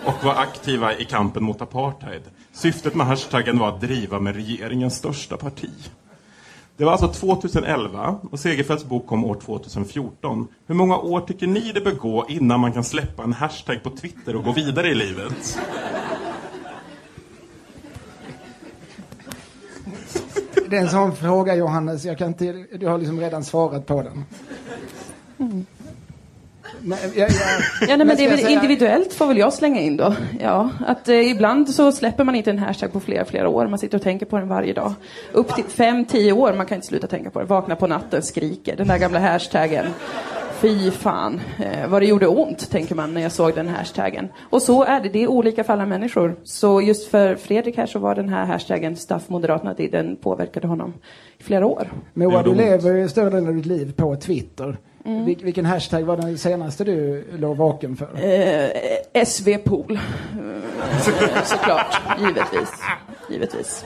och 0.05 0.25
var 0.25 0.35
aktiva 0.35 0.99
i 0.99 1.05
kampen 1.05 1.45
mot 1.45 1.63
apartheid. 1.63 2.23
Syftet 2.53 2.95
med 2.95 3.07
hashtaggen 3.07 3.59
var 3.59 3.69
att 3.69 3.81
driva 3.81 4.21
med 4.21 4.35
regeringens 4.35 4.97
största 4.97 5.37
parti. 5.37 5.71
Det 6.77 6.85
var 6.85 6.93
alltså 6.93 7.09
2011 7.09 8.19
och 8.31 8.41
Segerfeldts 8.41 8.85
bok 8.85 9.07
kom 9.07 9.25
år 9.25 9.41
2014. 9.45 10.49
Hur 10.67 10.75
många 10.75 10.99
år 10.99 11.21
tycker 11.21 11.47
ni 11.47 11.73
det 11.73 11.81
bör 11.81 11.95
gå 11.95 12.27
innan 12.29 12.61
man 12.61 12.73
kan 12.73 12.85
släppa 12.85 13.23
en 13.23 13.33
hashtag 13.33 13.83
på 13.83 13.91
Twitter 13.91 14.37
och 14.37 14.45
gå 14.45 14.53
vidare 14.53 14.89
i 14.89 14.95
livet? 14.95 15.59
Det 20.75 20.79
är 20.79 20.83
en 20.83 20.89
sån 20.91 21.17
fråga 21.17 21.55
Johannes, 21.55 22.05
jag 22.05 22.19
kan 22.19 22.29
inte, 22.29 22.65
du 22.79 22.87
har 22.87 22.99
liksom 22.99 23.21
redan 23.21 23.45
svarat 23.45 23.87
på 23.87 24.03
den. 24.03 24.25
Men, 26.81 26.99
jag, 27.15 27.31
jag, 27.31 27.31
Ja, 27.89 27.97
nej, 27.97 27.99
men 28.07 28.17
det 28.17 28.25
är 28.25 28.29
väl 28.31 28.39
säga- 28.39 28.51
individuellt 28.51 29.13
får 29.13 29.27
väl 29.27 29.39
jag 29.39 29.53
slänga 29.53 29.81
in 29.81 29.97
då. 29.97 30.15
Ja, 30.41 30.71
att 30.87 31.09
eh, 31.09 31.31
ibland 31.31 31.71
så 31.71 31.93
släpper 31.93 32.25
man 32.25 32.35
inte 32.35 32.51
en 32.51 32.59
hashtag 32.59 32.93
på 32.93 33.01
flera, 33.01 33.25
flera 33.25 33.49
år. 33.49 33.67
Man 33.67 33.79
sitter 33.79 33.99
och 33.99 34.03
tänker 34.03 34.27
på 34.27 34.39
den 34.39 34.49
varje 34.49 34.73
dag. 34.73 34.95
Upp 35.33 35.55
till 35.55 35.65
fem, 35.65 36.05
tio 36.05 36.33
år, 36.33 36.53
man 36.53 36.67
kan 36.67 36.77
inte 36.77 36.87
sluta 36.87 37.07
tänka 37.07 37.31
på 37.31 37.39
det. 37.41 37.45
Vakna 37.47 37.77
på 37.77 37.87
natten, 37.87 38.23
skriker. 38.23 38.77
Den 38.77 38.89
där 38.89 38.99
gamla 38.99 39.19
hashtaggen. 39.19 39.87
Fy 40.65 40.91
fan, 40.91 41.41
eh, 41.59 41.89
vad 41.89 42.03
det 42.03 42.07
gjorde 42.07 42.27
ont, 42.27 42.71
tänker 42.71 42.95
man 42.95 43.15
när 43.15 43.21
jag 43.21 43.33
såg 43.33 43.55
den 43.55 43.69
hashtaggen. 43.69 44.29
Och 44.51 44.63
så 44.63 44.85
är 44.85 45.01
det, 45.01 45.09
det 45.09 45.23
är 45.23 45.29
olika 45.29 45.65
för 45.65 45.73
alla 45.73 45.87
människor. 45.87 46.37
Så 46.45 46.81
just 46.81 47.11
för 47.11 47.35
Fredrik 47.35 47.77
här 47.77 47.87
så 47.87 47.99
var 47.99 48.15
den 48.15 48.29
här 48.29 48.45
hashtaggen 48.45 48.97
Staff 48.97 49.29
Moderaterna, 49.29 49.75
den 49.75 50.17
påverkade 50.17 50.67
honom 50.67 50.95
i 51.39 51.43
flera 51.43 51.67
år. 51.67 51.93
Moa, 52.15 52.43
du 52.43 52.55
lever 52.55 53.09
större 53.09 53.31
delen 53.31 53.49
av 53.49 53.55
ditt 53.55 53.67
liv 53.67 53.93
på 53.97 54.17
Twitter. 54.17 54.77
Mm. 55.05 55.25
Vil, 55.25 55.39
vilken 55.43 55.65
hashtag 55.65 56.03
var 56.03 56.17
den 56.17 56.39
senaste 56.39 56.85
du 56.85 57.25
låg 57.39 57.57
vaken 57.57 57.97
för? 57.97 58.09
Eh. 58.15 58.65
Eh, 58.65 59.25
såklart, 61.45 62.01
givetvis. 62.21 62.71
Givetvis. 63.31 63.85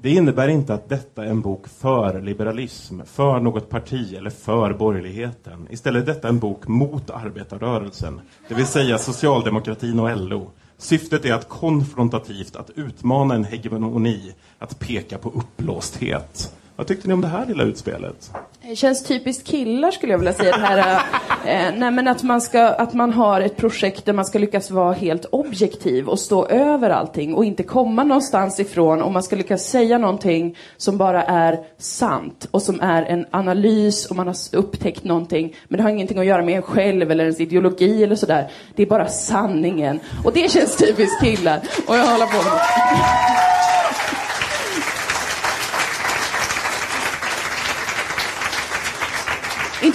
Det 0.00 0.10
innebär 0.10 0.48
inte 0.48 0.74
att 0.74 0.88
detta 0.88 1.24
är 1.24 1.30
en 1.30 1.40
bok 1.40 1.68
för 1.68 2.22
liberalism, 2.22 3.00
för 3.04 3.40
något 3.40 3.68
parti 3.68 4.14
eller 4.14 4.30
för 4.30 4.72
borgerligheten. 4.72 5.66
Istället 5.70 6.02
är 6.02 6.06
detta 6.06 6.28
en 6.28 6.38
bok 6.38 6.68
mot 6.68 7.10
arbetarrörelsen, 7.10 8.20
det 8.48 8.54
vill 8.54 8.66
säga 8.66 8.98
socialdemokratin 8.98 10.00
och 10.00 10.16
LO. 10.16 10.50
Syftet 10.76 11.24
är 11.24 11.34
att 11.34 11.48
konfrontativt 11.48 12.56
att 12.56 12.70
utmana 12.70 13.34
en 13.34 13.44
hegemoni, 13.44 14.34
att 14.58 14.78
peka 14.78 15.18
på 15.18 15.28
uppblåsthet. 15.28 16.54
Vad 16.78 16.86
tyckte 16.86 17.08
ni 17.08 17.14
om 17.14 17.20
det 17.20 17.28
här 17.28 17.46
lilla 17.46 17.64
utspelet? 17.64 18.30
Det 18.62 18.76
känns 18.76 19.04
typiskt 19.04 19.46
killar 19.46 19.90
skulle 19.90 20.12
jag 20.12 20.18
vilja 20.18 20.32
säga. 20.32 20.56
Det 20.56 20.62
här, 20.62 21.02
eh, 21.44 21.66
eh, 21.66 21.74
nej 21.76 21.90
men 21.90 22.08
att 22.08 22.22
man, 22.22 22.40
ska, 22.40 22.62
att 22.62 22.94
man 22.94 23.12
har 23.12 23.40
ett 23.40 23.56
projekt 23.56 24.04
där 24.04 24.12
man 24.12 24.24
ska 24.24 24.38
lyckas 24.38 24.70
vara 24.70 24.92
helt 24.92 25.24
objektiv 25.24 26.08
och 26.08 26.18
stå 26.18 26.46
över 26.46 26.90
allting 26.90 27.34
och 27.34 27.44
inte 27.44 27.62
komma 27.62 28.04
någonstans 28.04 28.60
ifrån. 28.60 29.02
Och 29.02 29.12
man 29.12 29.22
ska 29.22 29.36
lyckas 29.36 29.62
säga 29.62 29.98
någonting 29.98 30.56
som 30.76 30.98
bara 30.98 31.22
är 31.22 31.58
sant 31.78 32.48
och 32.50 32.62
som 32.62 32.80
är 32.80 33.02
en 33.02 33.26
analys 33.30 34.06
och 34.06 34.16
man 34.16 34.26
har 34.26 34.36
upptäckt 34.52 35.04
någonting. 35.04 35.56
Men 35.68 35.76
det 35.76 35.82
har 35.82 35.90
ingenting 35.90 36.18
att 36.18 36.26
göra 36.26 36.42
med 36.42 36.56
en 36.56 36.62
själv 36.62 37.10
eller 37.10 37.24
ens 37.24 37.40
ideologi 37.40 38.04
eller 38.04 38.16
sådär. 38.16 38.50
Det 38.74 38.82
är 38.82 38.86
bara 38.86 39.08
sanningen. 39.08 40.00
Och 40.24 40.32
det 40.32 40.50
känns 40.50 40.76
typiskt 40.76 41.20
killar. 41.20 41.60
Och 41.86 41.96
jag 41.96 42.06
håller 42.06 42.26
på 42.26 42.50
med 42.50 42.60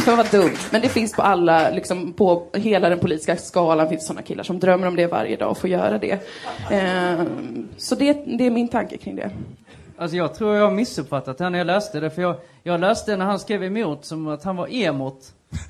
för 0.06 0.12
att 0.12 0.34
vara 0.34 0.44
dum, 0.44 0.56
men 0.72 0.82
det 0.82 0.90
finns 0.90 1.14
på 1.14 1.22
alla, 1.22 1.70
liksom 1.70 2.14
på 2.14 2.48
hela 2.54 2.90
den 2.90 3.00
politiska 3.00 3.38
skalan 3.38 3.90
finns 3.90 4.08
sådana 4.08 4.22
killar 4.22 4.44
som 4.44 4.60
drömmer 4.60 4.88
om 4.88 4.96
det 4.96 5.08
varje 5.08 5.36
dag 5.36 5.52
och 5.52 5.58
får 5.58 5.70
göra 5.70 5.98
det. 5.98 6.20
Eh, 6.72 7.24
så 7.78 7.96
det, 7.96 8.14
det 8.14 8.46
är 8.46 8.52
min 8.52 8.68
tanke 8.68 8.98
kring 8.98 9.16
det. 9.16 9.32
Alltså 9.98 10.18
jag 10.18 10.36
tror 10.36 10.56
jag 10.56 10.64
har 10.64 10.72
missuppfattat 10.72 11.38
det 11.38 11.44
här 11.44 11.52
när 11.52 11.58
jag 11.58 11.68
läste 11.68 12.00
det. 12.00 12.10
För 12.10 12.22
jag, 12.22 12.36
jag 12.64 12.80
läste 12.80 13.18
när 13.18 13.26
han 13.26 13.40
skrev 13.40 13.64
emot 13.64 14.06
som 14.06 14.28
att 14.28 14.44
han 14.44 14.56
var 14.56 14.74
emot. 14.74 15.34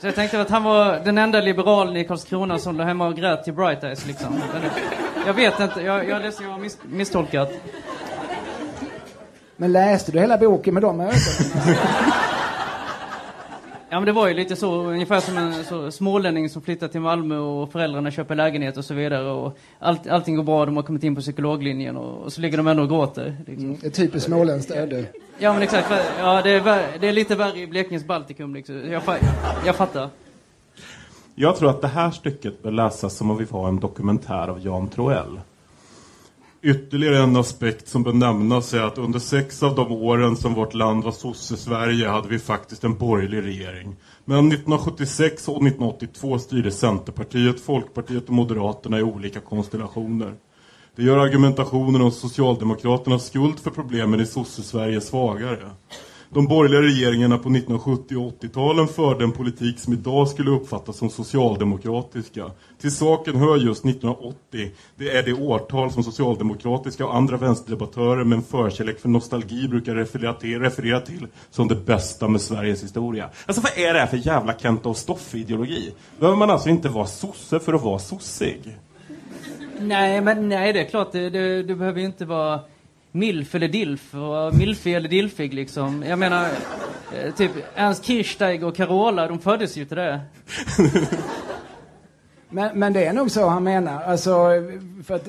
Så 0.00 0.06
jag 0.06 0.14
tänkte 0.14 0.40
att 0.40 0.50
han 0.50 0.62
var 0.62 1.00
den 1.04 1.18
enda 1.18 1.40
liberalen 1.40 1.96
i 1.96 2.04
Karlskrona 2.04 2.58
som 2.58 2.76
låg 2.76 2.86
hemma 2.86 3.06
och 3.06 3.16
grät 3.16 3.44
till 3.44 3.52
Bright 3.52 3.84
Eyes 3.84 4.06
liksom. 4.06 4.40
Jag 5.26 5.34
vet 5.34 5.60
inte, 5.60 5.80
jag, 5.80 6.08
jag 6.08 6.22
ledsen, 6.22 6.44
jag 6.44 6.52
har 6.52 6.58
mis, 6.58 6.78
misstolkat. 6.82 7.52
Men 9.62 9.72
läste 9.72 10.12
du 10.12 10.20
hela 10.20 10.38
boken 10.38 10.74
med 10.74 10.82
de 10.82 11.00
ögonen? 11.00 11.18
Ja 13.88 14.00
men 14.00 14.06
det 14.06 14.12
var 14.12 14.28
ju 14.28 14.34
lite 14.34 14.56
så, 14.56 14.74
ungefär 14.74 15.20
som 15.20 15.38
en 15.38 15.64
så, 15.64 15.90
smålänning 15.90 16.48
som 16.48 16.62
flyttar 16.62 16.88
till 16.88 17.00
Malmö 17.00 17.38
och 17.38 17.72
föräldrarna 17.72 18.10
köper 18.10 18.34
lägenhet 18.34 18.76
och 18.76 18.84
så 18.84 18.94
vidare. 18.94 19.30
Och 19.30 19.58
allt, 19.78 20.06
allting 20.06 20.36
går 20.36 20.42
bra, 20.42 20.66
de 20.66 20.76
har 20.76 20.82
kommit 20.82 21.02
in 21.02 21.14
på 21.14 21.20
psykologlinjen 21.20 21.96
och, 21.96 22.22
och 22.24 22.32
så 22.32 22.40
ligger 22.40 22.56
de 22.56 22.66
ändå 22.66 22.82
och 22.82 22.88
gråter. 22.88 23.36
Liksom. 23.46 23.78
Ett 23.82 23.94
typiskt 23.94 24.26
småländskt 24.26 24.70
öde. 24.70 25.04
Ja 25.38 25.52
men 25.52 25.62
exakt, 25.62 25.92
ja, 26.18 26.42
det, 26.42 26.50
är 26.50 26.98
det 27.00 27.08
är 27.08 27.12
lite 27.12 27.34
värre 27.34 27.58
i 27.58 27.66
Blekinges 27.66 28.04
Baltikum 28.04 28.54
liksom. 28.54 28.90
Jag, 28.90 29.02
jag 29.66 29.76
fattar. 29.76 30.08
Jag 31.34 31.56
tror 31.56 31.70
att 31.70 31.80
det 31.80 31.88
här 31.88 32.10
stycket 32.10 32.62
bör 32.62 32.70
läsas 32.70 33.16
som 33.16 33.30
om 33.30 33.36
vi 33.36 33.44
var 33.44 33.68
en 33.68 33.80
dokumentär 33.80 34.48
av 34.48 34.60
Jan 34.66 34.88
Troell. 34.88 35.40
Ytterligare 36.64 37.18
en 37.18 37.36
aspekt 37.36 37.88
som 37.88 38.02
bör 38.02 38.12
nämnas 38.12 38.74
är 38.74 38.80
att 38.80 38.98
under 38.98 39.18
sex 39.18 39.62
av 39.62 39.74
de 39.74 39.92
åren 39.92 40.36
som 40.36 40.54
vårt 40.54 40.74
land 40.74 41.04
var 41.04 41.12
sosse-Sverige 41.12 42.08
hade 42.08 42.28
vi 42.28 42.38
faktiskt 42.38 42.84
en 42.84 42.98
borgerlig 42.98 43.42
regering. 43.42 43.96
Mellan 44.24 44.46
1976 44.46 45.48
och 45.48 45.56
1982 45.56 46.38
styrde 46.38 46.70
Centerpartiet, 46.70 47.60
Folkpartiet 47.60 48.26
och 48.26 48.34
Moderaterna 48.34 48.98
i 48.98 49.02
olika 49.02 49.40
konstellationer. 49.40 50.34
Det 50.96 51.02
gör 51.02 51.18
argumentationen 51.18 52.02
om 52.02 52.10
Socialdemokraternas 52.10 53.26
skuld 53.26 53.58
för 53.58 53.70
problemen 53.70 54.20
i 54.20 54.26
sosse-Sverige 54.26 55.00
svagare. 55.00 55.70
De 56.34 56.46
borgerliga 56.46 56.82
regeringarna 56.82 57.38
på 57.38 57.48
1970 57.48 58.16
och 58.16 58.42
80-talen 58.42 58.88
förde 58.88 59.24
en 59.24 59.32
politik 59.32 59.78
som 59.78 59.92
idag 59.92 60.28
skulle 60.28 60.50
uppfattas 60.50 60.96
som 60.96 61.10
socialdemokratiska. 61.10 62.50
Till 62.80 62.90
saken 62.90 63.36
hör 63.36 63.56
just 63.56 63.84
1980. 63.84 64.70
Det 64.96 65.10
är 65.10 65.22
det 65.22 65.32
årtal 65.32 65.90
som 65.90 66.02
socialdemokratiska 66.02 67.06
och 67.06 67.16
andra 67.16 67.36
vänsterdebattörer 67.36 68.24
med 68.24 68.36
en 68.36 68.42
förkärlek 68.42 69.00
för 69.00 69.08
nostalgi 69.08 69.68
brukar 69.68 69.94
referera 69.94 70.34
till, 70.34 70.60
referera 70.60 71.00
till 71.00 71.26
som 71.50 71.68
det 71.68 71.74
bästa 71.74 72.28
med 72.28 72.40
Sveriges 72.40 72.82
historia. 72.82 73.28
Alltså 73.46 73.62
vad 73.62 73.86
är 73.86 73.94
det 73.94 74.00
här 74.00 74.06
för 74.06 74.26
jävla 74.26 74.54
Kenta 74.58 74.88
och 74.88 74.96
Stoffe-ideologi? 74.96 75.92
Behöver 76.18 76.38
man 76.38 76.50
alltså 76.50 76.68
inte 76.68 76.88
vara 76.88 77.06
sosse 77.06 77.60
för 77.60 77.72
att 77.72 77.82
vara 77.82 77.98
sossig? 77.98 78.78
Nej 79.80 80.20
men 80.20 80.48
nej 80.48 80.72
det 80.72 80.80
är 80.80 80.88
klart, 80.88 81.12
Du, 81.12 81.62
du 81.62 81.74
behöver 81.74 82.00
ju 82.00 82.06
inte 82.06 82.24
vara 82.24 82.60
milf 83.12 83.54
eller 83.54 83.68
dilf, 83.68 84.14
och 84.14 84.54
milfig 84.54 84.94
eller 84.94 85.08
dilfig 85.08 85.54
liksom. 85.54 86.04
Jag 86.08 86.18
menar, 86.18 86.48
eh, 87.16 87.34
typ 87.34 87.50
Ernst 87.74 88.04
Kirchsteiger 88.04 88.66
och 88.66 88.76
Carola, 88.76 89.28
de 89.28 89.38
föddes 89.38 89.76
ju 89.76 89.84
till 89.84 89.96
det. 89.96 90.20
Men, 92.54 92.78
men 92.78 92.92
det 92.92 93.04
är 93.04 93.12
nog 93.12 93.30
så 93.30 93.48
han 93.48 93.64
menar. 93.64 94.02
Alltså, 94.02 94.32
för 95.04 95.14
att 95.14 95.28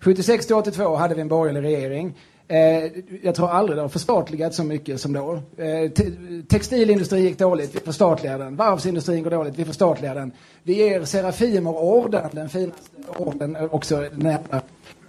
76 0.00 0.46
till 0.46 0.56
82 0.56 0.96
hade 0.96 1.14
vi 1.14 1.20
en 1.20 1.28
borgerlig 1.28 1.62
regering. 1.62 2.14
Eh, 2.48 2.90
jag 3.22 3.34
tror 3.34 3.50
aldrig 3.50 3.78
det 3.78 3.82
har 3.82 3.88
förstatligats 3.88 4.56
så 4.56 4.64
mycket 4.64 5.00
som 5.00 5.12
då. 5.12 5.42
Eh, 5.56 5.90
te 5.90 6.04
textilindustrin 6.48 7.24
gick 7.24 7.38
dåligt, 7.38 7.74
vi 7.74 7.80
förstatligar 7.80 8.38
den. 8.38 8.56
Varvsindustrin 8.56 9.22
går 9.22 9.30
dåligt, 9.30 9.58
vi 9.58 9.64
förstatligar 9.64 10.14
den. 10.14 10.32
Vi 10.62 10.74
ger 10.74 11.04
Serafimerorden, 11.04 12.28
den 12.32 12.48
finaste 12.48 12.90
orden 13.16 13.56
eh, 13.56 13.64
också 13.74 14.04
den 14.12 14.38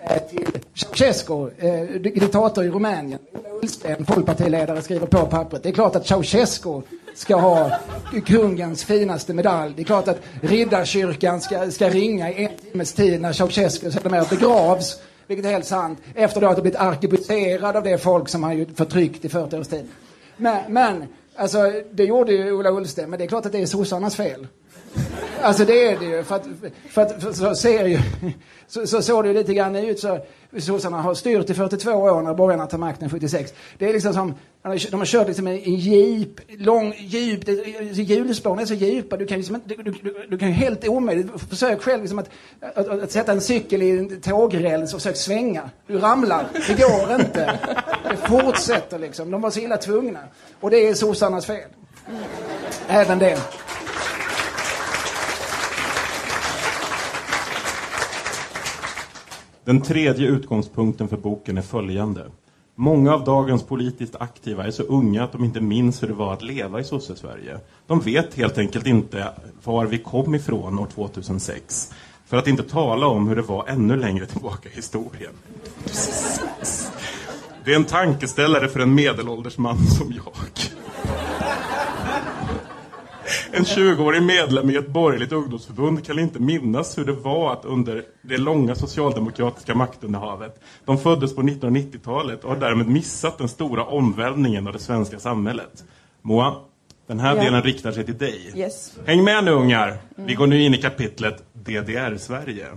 Eh, 0.09 0.17
till 0.29 0.47
Ceausescu, 0.73 1.49
eh, 1.57 2.01
diktator 2.01 2.63
i 2.63 2.69
Rumänien. 2.69 3.19
Ola 3.33 3.49
Ullsten, 3.61 4.05
folkpartiledare, 4.05 4.81
skriver 4.81 5.07
på 5.07 5.25
pappret. 5.25 5.63
Det 5.63 5.69
är 5.69 5.73
klart 5.73 5.95
att 5.95 6.07
Ceausescu 6.07 6.81
ska 7.15 7.35
ha 7.35 7.71
kungens 8.25 8.83
finaste 8.83 9.33
medalj. 9.33 9.73
Det 9.75 9.81
är 9.81 9.85
klart 9.85 10.07
att 10.07 10.19
riddarkyrkan 10.41 11.41
ska, 11.41 11.71
ska 11.71 11.89
ringa 11.89 12.31
i 12.31 12.45
en 12.45 12.71
timmes 12.71 12.93
tid 12.93 13.21
när 13.21 13.33
Ceausescu 13.33 13.91
sätter 13.91 14.09
med 14.09 14.21
och 14.21 14.27
begravs, 14.27 14.99
vilket 15.27 15.45
är 15.45 15.49
helt 15.49 15.65
sant, 15.65 15.99
efter 16.15 16.41
då 16.41 16.47
att 16.47 16.55
ha 16.55 16.61
blivit 16.61 16.79
arkebuserad 16.79 17.75
av 17.75 17.83
det 17.83 17.97
folk 17.97 18.29
som 18.29 18.43
han 18.43 18.57
ju 18.57 18.65
förtryckt 18.65 19.25
i 19.25 19.29
40 19.29 19.57
års 19.57 19.67
tid. 19.67 19.87
Men, 20.37 20.73
men 20.73 21.03
alltså, 21.35 21.71
det 21.91 22.03
gjorde 22.03 22.33
ju 22.33 22.51
Ola 22.51 22.71
Ullsten, 22.71 23.09
men 23.09 23.19
det 23.19 23.25
är 23.25 23.27
klart 23.27 23.45
att 23.45 23.51
det 23.51 23.61
är 23.61 23.65
sossarnas 23.65 24.15
fel. 24.15 24.47
Alltså 25.41 25.65
det 25.65 25.87
är 25.87 25.99
det 25.99 26.05
ju. 26.05 26.23
För 26.23 26.35
att, 26.35 26.47
för 26.89 27.01
att 27.01 27.23
för 27.23 27.33
så 27.33 27.55
ser 27.55 27.85
ju, 27.85 27.99
så, 28.67 28.87
så 28.87 29.01
såg 29.01 29.23
det 29.23 29.27
ju 29.27 29.33
lite 29.33 29.53
grann 29.53 29.75
ut. 29.75 29.99
Så, 29.99 30.19
sossarna 30.59 31.01
har 31.01 31.13
styrt 31.13 31.49
i 31.49 31.53
42 31.53 31.91
år 31.91 32.21
när 32.21 32.33
borgarna 32.33 32.67
tar 32.67 32.77
makten 32.77 33.09
76. 33.09 33.53
Det 33.77 33.89
är 33.89 33.93
liksom 33.93 34.13
som, 34.13 34.33
de 34.63 34.97
har 34.97 35.05
kört 35.05 35.27
liksom 35.27 35.47
en 35.47 35.57
jeep, 35.57 36.39
lång, 36.47 36.93
djup, 36.97 37.49
alltså, 37.49 38.01
hjulspåren 38.01 38.59
är 38.59 38.65
så 38.65 38.73
djupa. 38.73 39.17
Du 39.17 39.25
kan, 39.25 39.37
liksom, 39.37 39.55
inte- 39.55 39.75
du, 39.83 39.91
du, 39.91 40.25
du 40.29 40.37
kan 40.37 40.47
ju 40.47 40.53
helt 40.53 40.87
omöjligt, 40.87 41.27
försök 41.49 41.81
själv 41.81 42.01
liksom 42.01 42.19
att, 42.19 42.29
att, 42.75 42.87
att, 42.87 43.11
sätta 43.11 43.31
en 43.31 43.41
cykel 43.41 43.81
i 43.83 43.91
en 43.91 44.21
tågräls 44.21 44.93
och 44.93 45.01
försök 45.01 45.17
svänga. 45.17 45.69
Du 45.87 45.97
ramlar, 45.99 46.45
det 46.67 46.73
går 46.73 47.15
inte. 47.21 47.59
Det 48.09 48.17
fortsätter 48.27 48.99
liksom. 48.99 49.31
De 49.31 49.41
var 49.41 49.49
så 49.51 49.59
illa 49.59 49.77
tvungna. 49.77 50.19
Och 50.59 50.69
det 50.69 50.87
är 50.87 50.93
sossarnas 50.93 51.45
fel. 51.45 51.69
Även 52.87 53.19
det. 53.19 53.37
Den 59.65 59.81
tredje 59.81 60.27
utgångspunkten 60.27 61.07
för 61.07 61.17
boken 61.17 61.57
är 61.57 61.61
följande. 61.61 62.25
Många 62.75 63.13
av 63.13 63.23
dagens 63.23 63.63
politiskt 63.63 64.15
aktiva 64.15 64.65
är 64.67 64.71
så 64.71 64.83
unga 64.83 65.23
att 65.23 65.31
de 65.31 65.43
inte 65.43 65.61
minns 65.61 66.03
hur 66.03 66.07
det 66.07 66.13
var 66.13 66.33
att 66.33 66.41
leva 66.41 66.79
i 66.79 66.83
sosse-Sverige. 66.83 67.59
De 67.87 67.99
vet 67.99 68.33
helt 68.33 68.57
enkelt 68.57 68.87
inte 68.87 69.27
var 69.63 69.85
vi 69.85 69.97
kom 69.97 70.35
ifrån 70.35 70.79
år 70.79 70.87
2006. 70.95 71.93
För 72.25 72.37
att 72.37 72.47
inte 72.47 72.63
tala 72.63 73.07
om 73.07 73.27
hur 73.27 73.35
det 73.35 73.41
var 73.41 73.67
ännu 73.67 73.95
längre 73.95 74.25
tillbaka 74.25 74.69
i 74.69 74.75
historien. 74.75 75.33
Det 77.65 77.71
är 77.71 77.75
en 77.75 77.85
tankeställare 77.85 78.67
för 78.67 78.79
en 78.79 78.95
medelålders 78.95 79.57
man 79.57 79.77
som 79.77 80.13
jag. 80.15 80.74
En 83.57 83.63
20-årig 83.63 84.23
medlem 84.23 84.69
i 84.69 84.75
ett 84.75 84.87
borgerligt 84.87 85.31
ungdomsförbund 85.31 86.05
kan 86.05 86.19
inte 86.19 86.39
minnas 86.39 86.97
hur 86.97 87.05
det 87.05 87.11
var 87.13 87.53
att 87.53 87.65
under 87.65 88.03
det 88.21 88.37
långa 88.37 88.75
socialdemokratiska 88.75 89.75
maktinnehavet. 89.75 90.59
De 90.85 90.97
föddes 90.97 91.35
på 91.35 91.41
1990-talet 91.41 92.43
och 92.43 92.49
har 92.49 92.57
därmed 92.59 92.87
missat 92.87 93.37
den 93.37 93.47
stora 93.49 93.83
omvälvningen 93.85 94.67
av 94.67 94.73
det 94.73 94.79
svenska 94.79 95.19
samhället. 95.19 95.83
Moa, 96.21 96.55
den 97.07 97.19
här 97.19 97.35
Ja. 97.35 97.43
delen 97.43 97.61
riktar 97.63 97.91
sig 97.91 98.05
till 98.05 98.17
dig. 98.17 98.51
Yes. 98.55 98.93
Häng 99.05 99.23
med 99.23 99.43
nu 99.43 99.51
ungar! 99.51 99.97
Vi 100.15 100.33
går 100.33 100.47
nu 100.47 100.61
in 100.61 100.73
i 100.73 100.77
kapitlet 100.77 101.43
DDR-Sverige. 101.53 102.67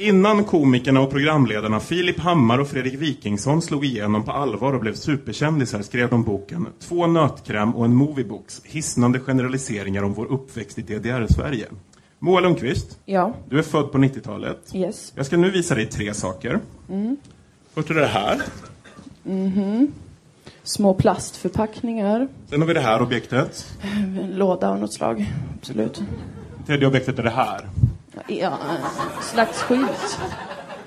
Innan 0.00 0.44
komikerna 0.44 1.00
och 1.00 1.10
programledarna 1.10 1.80
Filip 1.80 2.18
Hammar 2.20 2.58
och 2.58 2.68
Fredrik 2.68 2.94
Wikingsson 2.94 3.62
slog 3.62 3.84
igenom 3.84 4.24
på 4.24 4.32
allvar 4.32 4.72
och 4.72 4.80
blev 4.80 4.94
superkändisar 4.94 5.82
skrev 5.82 6.10
de 6.10 6.22
boken 6.24 6.66
Två 6.80 7.06
nötkräm 7.06 7.74
och 7.74 7.84
en 7.84 7.94
moviebox, 7.94 8.60
hisnande 8.64 9.20
generaliseringar 9.20 10.02
om 10.02 10.14
vår 10.14 10.26
uppväxt 10.26 10.78
i 10.78 10.82
DDR-Sverige. 10.82 11.66
Moa 12.18 12.40
Lundqvist, 12.40 12.98
Ja. 13.04 13.34
du 13.48 13.58
är 13.58 13.62
född 13.62 13.92
på 13.92 13.98
90-talet. 13.98 14.70
Yes. 14.74 15.12
Jag 15.16 15.26
ska 15.26 15.36
nu 15.36 15.50
visa 15.50 15.74
dig 15.74 15.86
tre 15.86 16.14
saker. 16.14 16.60
Först 17.74 17.90
är 17.90 17.94
det 17.94 18.06
här. 18.06 18.42
Små 20.62 20.94
plastförpackningar. 20.94 22.28
Sen 22.50 22.60
har 22.60 22.68
vi 22.68 22.74
det 22.74 22.80
här 22.80 23.02
objektet. 23.02 23.66
En 23.82 24.30
låda 24.36 24.68
av 24.70 24.78
något 24.80 24.92
slag. 24.92 25.32
Absolut. 25.58 26.02
Tredje 26.66 26.86
objektet 26.88 27.18
är 27.18 27.22
det 27.22 27.30
här. 27.30 27.60
Ja, 28.26 28.58
slags 29.22 29.62
skylt. 29.62 30.18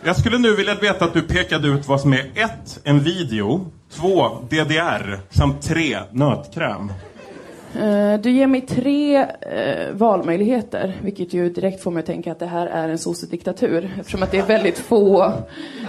Jag 0.03 0.15
skulle 0.17 0.37
nu 0.37 0.55
vilja 0.55 0.75
veta 0.75 1.05
att 1.05 1.13
du 1.13 1.21
pekade 1.21 1.67
ut 1.67 1.87
vad 1.87 2.01
som 2.01 2.13
är 2.13 2.31
ett, 2.35 2.79
en 2.83 2.99
video, 2.99 3.65
två, 3.91 4.27
DDR, 4.49 5.19
samt 5.29 5.61
tre, 5.61 5.97
nötkräm. 6.11 6.91
Eh, 7.81 8.19
Du 8.21 8.31
ger 8.31 8.47
mig 8.47 8.61
tre 8.61 9.17
eh, 9.41 9.91
valmöjligheter, 9.93 10.97
vilket 11.01 11.33
ju 11.33 11.49
direkt 11.49 11.83
får 11.83 11.91
mig 11.91 11.99
att 11.99 12.05
tänka 12.05 12.31
att 12.31 12.39
det 12.39 12.45
här 12.45 12.67
är 12.67 12.89
en 12.89 12.97
sossediktatur. 12.97 13.91
Eftersom 13.99 14.23
att 14.23 14.31
det 14.31 14.37
är 14.37 14.45
väldigt 14.45 14.77
få 14.77 15.23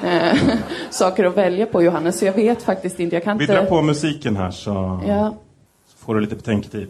eh, 0.04 0.38
saker 0.90 1.24
att 1.24 1.36
välja 1.36 1.66
på, 1.66 1.82
Johannes. 1.82 2.18
Så 2.18 2.24
jag 2.24 2.32
vet 2.32 2.62
faktiskt 2.62 3.00
inte. 3.00 3.16
Jag 3.16 3.24
kan 3.24 3.38
Vi 3.38 3.44
inte... 3.44 3.54
drar 3.54 3.64
på 3.64 3.82
musiken 3.82 4.36
här 4.36 4.50
så 4.50 5.00
Ja, 5.06 5.34
får 5.98 6.14
du 6.14 6.20
lite 6.20 6.36
betänketid. 6.36 6.88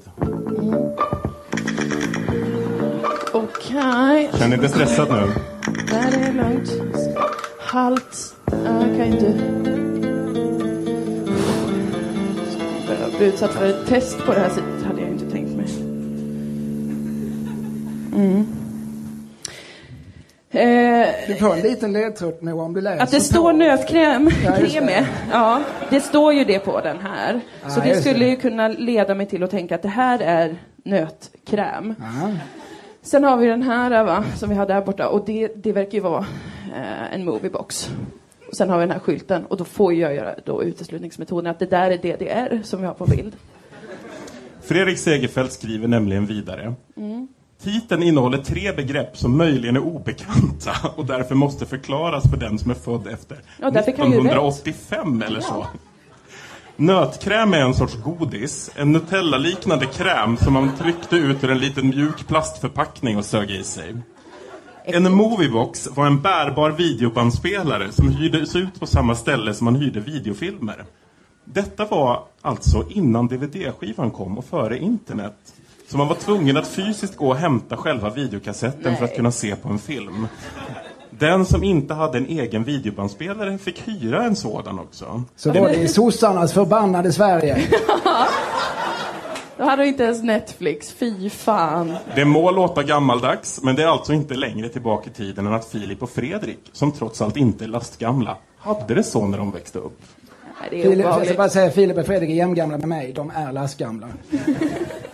Okej. 3.70 4.30
Känner 4.38 4.56
du 4.56 4.62
dig 4.62 4.70
stressad 4.70 5.08
nu? 5.08 5.32
Nej, 5.92 6.10
det 6.10 6.26
är 6.26 6.32
lugnt. 6.32 6.70
Halt. 7.60 8.34
Ja, 8.46 8.56
Jag 8.64 8.96
kan 8.96 9.06
inte... 9.06 9.32
Börja 12.88 13.18
bli 13.18 13.26
utsatt 13.26 13.50
för 13.50 13.66
ett 13.70 13.86
test 13.88 14.18
på 14.26 14.32
det 14.32 14.40
här 14.40 14.48
sättet 14.48 14.86
hade 14.86 15.00
jag 15.00 15.10
inte 15.10 15.30
tänkt 15.30 15.56
mig. 15.56 15.66
Mm. 18.14 18.46
Eh, 20.50 21.08
Du 21.26 21.34
får 21.34 21.52
en 21.54 21.60
liten 21.60 21.92
ledtråd 21.92 22.42
Moa 22.42 22.62
om 22.64 22.74
du 22.74 22.80
läser 22.80 23.02
att 23.02 23.10
det 23.10 23.20
står 23.20 23.52
nötkräm 23.52 24.30
Ja, 24.44 24.50
det. 24.72 24.80
med. 24.80 25.04
Ja, 25.32 25.60
det 25.90 26.00
står 26.00 26.32
ju 26.32 26.44
det 26.44 26.58
på 26.58 26.80
den 26.80 26.98
här. 27.00 27.40
Så 27.68 27.80
Ja, 27.80 27.84
det 27.84 28.00
skulle 28.00 28.18
det. 28.24 28.30
ju 28.30 28.36
kunna 28.36 28.68
leda 28.68 29.14
mig 29.14 29.26
till 29.26 29.42
att 29.42 29.50
tänka 29.50 29.74
att 29.74 29.82
det 29.82 29.88
här 29.88 30.18
är 30.18 30.56
nötkräm. 30.84 31.94
Ja. 31.98 32.30
Sen 33.02 33.24
har 33.24 33.36
vi 33.36 33.46
den 33.46 33.62
här 33.62 34.04
va, 34.04 34.24
som 34.36 34.48
vi 34.48 34.54
har 34.54 34.66
där 34.66 34.80
borta 34.80 35.08
och 35.08 35.24
det, 35.26 35.48
det 35.56 35.72
verkar 35.72 35.92
ju 35.92 36.00
vara 36.00 36.26
eh, 36.74 37.14
en 37.14 37.24
moviebox. 37.24 37.90
Och 38.48 38.56
sen 38.56 38.70
har 38.70 38.78
vi 38.78 38.82
den 38.82 38.90
här 38.90 38.98
skylten 38.98 39.44
och 39.46 39.56
då 39.56 39.64
får 39.64 39.94
jag 39.94 40.14
göra 40.14 40.34
då 40.44 40.62
uteslutningsmetoden 40.62 41.50
att 41.50 41.58
det 41.58 41.66
där 41.66 41.90
är 41.90 41.96
DDR 41.96 42.62
som 42.62 42.80
vi 42.80 42.86
har 42.86 42.94
på 42.94 43.06
bild. 43.06 43.36
Fredrik 44.62 44.98
Segerfeldt 44.98 45.52
skriver 45.52 45.88
nämligen 45.88 46.26
vidare. 46.26 46.74
Titeln 47.62 48.02
innehåller 48.02 48.38
tre 48.38 48.72
begrepp 48.72 49.16
som 49.16 49.36
möjligen 49.36 49.76
är 49.76 49.80
obekanta 49.80 50.72
och 50.96 51.06
därför 51.06 51.34
måste 51.34 51.66
förklaras 51.66 52.30
för 52.30 52.36
den 52.36 52.58
som 52.58 52.70
är 52.70 52.74
född 52.74 53.06
efter 53.06 53.38
Ja, 53.60 53.70
där 53.70 53.82
fick 53.82 53.98
han 53.98 54.10
ju 54.10 54.16
rätt. 54.16 54.26
1985 54.26 55.22
eller 55.22 55.40
så. 55.40 55.66
Nötkräm 56.76 57.54
är 57.54 57.60
en 57.60 57.74
sorts 57.74 57.96
godis, 57.96 58.70
en 58.74 58.92
Nutella-liknande 58.92 59.86
kräm 59.86 60.36
som 60.36 60.52
man 60.52 60.76
tryckte 60.76 61.16
ut 61.16 61.44
ur 61.44 61.50
en 61.50 61.58
liten 61.58 61.88
mjuk 61.88 62.26
plastförpackning 62.26 63.16
och 63.16 63.24
sög 63.24 63.50
i 63.50 63.62
sig. 63.64 63.94
En 64.84 65.12
Moviebox 65.12 65.88
var 65.94 66.06
en 66.06 66.22
bärbar 66.22 66.70
videobandspelare 66.70 67.92
som 67.92 68.08
hyrdes 68.08 68.56
ut 68.56 68.80
på 68.80 68.86
samma 68.86 69.14
ställe 69.14 69.54
som 69.54 69.64
man 69.64 69.76
hyrde 69.76 70.00
videofilmer. 70.00 70.84
Detta 71.44 71.84
var 71.84 72.22
alltså 72.40 72.84
innan 72.88 73.28
DVD-skivan 73.28 74.10
kom 74.10 74.38
och 74.38 74.44
före 74.44 74.78
internet. 74.78 75.54
Så 75.88 75.98
man 75.98 76.08
var 76.08 76.14
tvungen 76.14 76.56
att 76.56 76.68
fysiskt 76.68 77.16
gå 77.16 77.28
och 77.28 77.36
hämta 77.36 77.76
själva 77.76 78.10
videokassetten 78.10 78.96
för 78.96 79.04
att 79.04 79.10
Nej. 79.10 79.16
kunna 79.16 79.32
se 79.32 79.56
på 79.56 79.68
en 79.68 79.78
film. 79.78 80.26
Den 81.22 81.46
som 81.46 81.62
inte 81.62 81.94
hade 81.94 82.18
en 82.18 82.26
egen 82.26 82.64
videobandspelare 82.64 83.58
fick 83.58 83.88
hyra 83.88 84.24
en 84.24 84.36
sådan 84.36 84.78
också. 84.78 85.22
Så 85.36 85.52
var 85.52 85.68
det 85.68 85.74
i 85.74 85.88
sossarnas 85.88 86.52
förbannade 86.52 87.12
Sverige. 87.12 87.58
Då 89.56 89.64
hade 89.64 89.82
vi 89.82 89.88
inte 89.88 90.04
ens 90.04 90.22
Netflix, 90.22 90.92
fy 90.92 91.30
fan. 91.30 91.96
Det 92.14 92.24
må 92.24 92.50
låta 92.50 92.82
gammaldags, 92.82 93.60
men 93.62 93.76
det 93.76 93.82
är 93.82 93.86
alltså 93.86 94.12
inte 94.12 94.34
längre 94.34 94.68
tillbaka 94.68 95.10
i 95.10 95.12
tiden 95.12 95.46
än 95.46 95.54
att 95.54 95.64
Filip 95.64 96.02
och 96.02 96.10
Fredrik, 96.10 96.60
som 96.72 96.92
trots 96.92 97.22
allt 97.22 97.36
inte 97.36 97.64
är 97.64 97.68
lastgamla, 97.68 98.36
hade 98.58 98.94
det 98.94 99.02
så 99.02 99.26
när 99.26 99.38
de 99.38 99.50
växte 99.50 99.78
upp. 99.78 100.00
Nej, 100.60 100.68
det 100.70 100.80
är 100.80 100.82
Filip, 100.82 100.98
jag 100.98 101.00
ska 101.00 101.08
obehagligt. 101.08 101.36
bara 101.36 101.48
säga 101.48 101.70
Filip 101.70 101.98
och 101.98 102.06
Fredrik 102.06 102.30
är 102.30 102.34
jämngamla 102.34 102.78
med 102.78 102.88
mig. 102.88 103.12
De 103.12 103.30
är 103.30 103.52
lastgamla. 103.52 104.08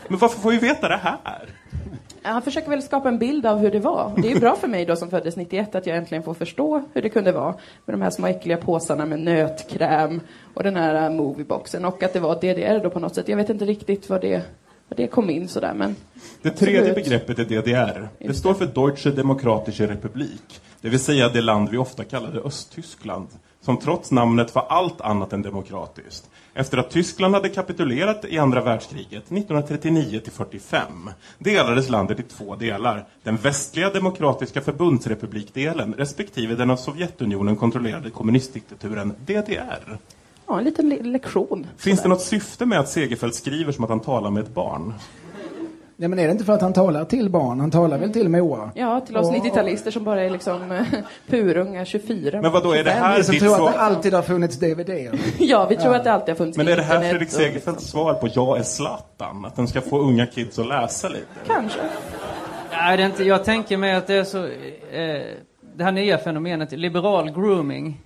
Men 0.09 0.19
varför 0.19 0.41
får 0.41 0.51
vi 0.51 0.59
veta 0.59 0.89
det 0.89 1.01
här? 1.03 1.49
Han 2.29 2.43
försöker 2.43 2.71
väl 2.71 2.83
skapa 2.83 3.09
en 3.09 3.19
bild 3.19 3.47
av 3.47 3.59
hur 3.59 3.71
det 3.71 3.79
var. 3.79 4.13
Det 4.17 4.29
är 4.29 4.35
ju 4.35 4.41
bra 4.41 4.57
för 4.57 4.69
mig 4.69 4.85
då 4.85 4.97
som 4.97 5.11
föddes 5.11 5.37
91 5.37 5.75
att 5.75 5.87
jag 5.87 5.97
äntligen 5.97 6.23
får 6.23 6.35
förstå 6.35 6.85
hur 6.93 7.03
det 7.03 7.09
kunde 7.09 7.33
vara 7.33 7.55
med 7.85 7.95
de 7.95 8.03
här 8.03 8.11
små 8.11 8.27
äckliga 8.27 8.57
påsarna 8.57 9.07
med 9.07 9.21
nötkräm 9.21 10.21
och 10.55 10.63
den 10.63 10.77
här 10.77 11.05
äh, 11.05 11.11
movieboxen 11.11 11.85
och 11.85 12.03
att 12.03 12.13
det 12.13 12.21
var 12.21 12.35
DDR 12.35 12.83
då 12.83 12.91
på 12.91 13.01
något 13.01 13.15
sätt. 13.15 13.29
Jag 13.29 13.37
vet 13.37 13.51
inte 13.51 13.65
riktigt 13.65 14.11
vad 14.11 14.21
det, 14.21 14.43
vad 14.89 14.97
det 14.97 15.07
kom 15.07 15.31
in 15.31 15.49
sådär 15.49 15.75
men 15.75 15.97
Det 16.43 16.51
tredje 16.51 16.95
begreppet 16.95 17.39
är 17.39 17.45
DDR. 17.45 18.09
Det 18.19 18.35
står 18.35 18.55
för 18.55 18.67
Deutsche 18.67 19.11
Demokratische 19.11 19.87
Republik. 19.87 20.61
Det 20.81 20.89
vill 20.89 21.01
säga 21.01 21.29
det 21.29 21.41
land 21.41 21.69
vi 21.69 21.77
ofta 21.77 22.05
kallade 22.05 22.41
Östtyskland. 22.41 23.29
Som 23.61 23.77
trots 23.77 24.11
namnet 24.11 24.55
var 24.55 24.67
allt 24.69 25.01
annat 25.01 25.33
än 25.33 25.43
demokratiskt. 25.43 26.31
Efter 26.55 26.79
att 26.79 26.91
Tyskland 26.91 27.35
hade 27.35 27.49
kapitulerat 27.49 28.25
i 28.25 28.39
andra 28.39 28.61
världskriget 28.61 29.13
1939 29.25 30.21
till 30.25 30.33
45 30.33 31.11
delades 31.39 31.89
landet 31.89 32.21
i 32.21 32.23
två 32.23 32.57
delar. 32.57 33.07
Den 33.23 33.37
västliga 33.37 33.91
demokratiska 33.91 34.61
förbundsrepublikdelen 34.61 35.95
respektive 35.99 36.55
den 36.55 36.71
av 36.71 36.77
Sovjetunionen 36.77 37.57
kontrollerade 37.57 38.11
kommunistdiktaturen 38.11 39.15
DDR. 39.27 39.99
ja, 40.47 40.59
en 40.59 40.65
liten 40.65 40.89
le- 40.89 41.03
lektion. 41.03 41.67
Finns 41.77 42.03
det 42.03 42.09
något 42.09 42.23
syfte 42.23 42.67
med 42.67 42.81
att 42.81 42.89
Segerfeldt 42.89 43.37
skriver 43.37 43.73
som 43.73 43.85
att 43.85 43.91
han 43.91 44.01
talar 44.01 44.31
med 44.31 44.43
ett 44.43 44.55
barn? 44.55 44.95
Ja, 46.01 46.09
men 46.09 46.19
är 46.19 46.27
det 46.27 46.33
inte 46.33 46.45
för 46.45 46.53
att 46.53 46.63
han 46.63 46.73
talar 46.73 47.05
till 47.05 47.31
barn? 47.31 47.61
Han 47.61 47.71
talar 47.71 47.99
väl 47.99 48.13
till 48.13 48.29
Moa? 48.29 48.71
Ja, 48.75 49.01
till 49.01 49.17
oss 49.17 49.27
Och- 49.29 49.35
90-talister 49.35 49.91
som 49.91 50.05
bara 50.05 50.23
är 50.23 50.31
liksom 50.31 50.73
eh, 50.73 50.83
purunga 51.27 51.85
24. 51.85 52.43
Men 52.43 52.53
vad 52.53 52.63
då 52.63 52.73
är 52.73 52.85
det 52.85 52.91
här 52.91 53.17
ditt 53.19 53.41
tror 53.41 53.51
att 53.53 53.57
svar? 53.57 53.73
det 53.73 53.79
alltid 53.79 54.15
har 54.15 54.23
funnits 54.23 54.57
DVD. 54.59 54.91
Ja, 55.39 55.67
vi 55.71 55.77
tror 55.77 55.95
att 55.95 56.05
det 56.05 56.13
alltid 56.13 56.29
har 56.29 56.37
funnits 56.37 56.59
Men 56.59 56.69
är 56.69 56.77
det 56.77 56.83
här 56.83 57.01
Fredrik 57.11 57.31
Segerfeldts 57.31 57.85
svar 57.91 58.15
på 58.15 58.29
Jag 58.35 58.59
är 58.59 58.63
Zlatan? 58.63 59.45
Att 59.45 59.57
den 59.57 59.69
ska 59.69 59.81
få 59.81 59.99
unga 59.99 60.27
kids 60.27 60.59
att 60.59 60.67
läsa 60.69 61.09
lite? 61.09 61.27
Kanske. 61.47 61.81
Nej, 62.73 62.97
det 62.97 63.03
är 63.03 63.07
inte, 63.07 63.25
jag 63.25 63.45
tänker 63.45 63.77
mig 63.77 63.95
att 63.95 64.07
det 64.07 64.15
är 64.15 64.25
så... 64.25 64.45
Eh, 64.45 65.23
det 65.77 65.85
här 65.85 65.93
nya 65.93 66.19
fenomenet, 66.19 66.73
liberal 66.73 67.31
grooming. 67.31 68.01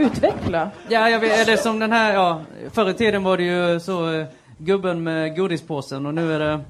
Utveckla. 0.00 0.70
Ja, 0.88 1.08
jag 1.10 1.20
vet, 1.20 1.48
är 1.48 1.50
det 1.52 1.58
som 1.58 1.78
den 1.78 1.92
här, 1.92 2.14
ja, 2.14 2.40
förr 2.72 2.90
i 2.90 2.94
tiden 2.94 3.22
var 3.22 3.36
det 3.36 3.42
ju 3.42 3.80
så 3.80 4.12
eh, 4.12 4.26
gubben 4.58 5.02
med 5.02 5.36
godispåsen 5.36 6.06
och 6.06 6.14
nu 6.14 6.32
är 6.34 6.38
det, 6.38 6.60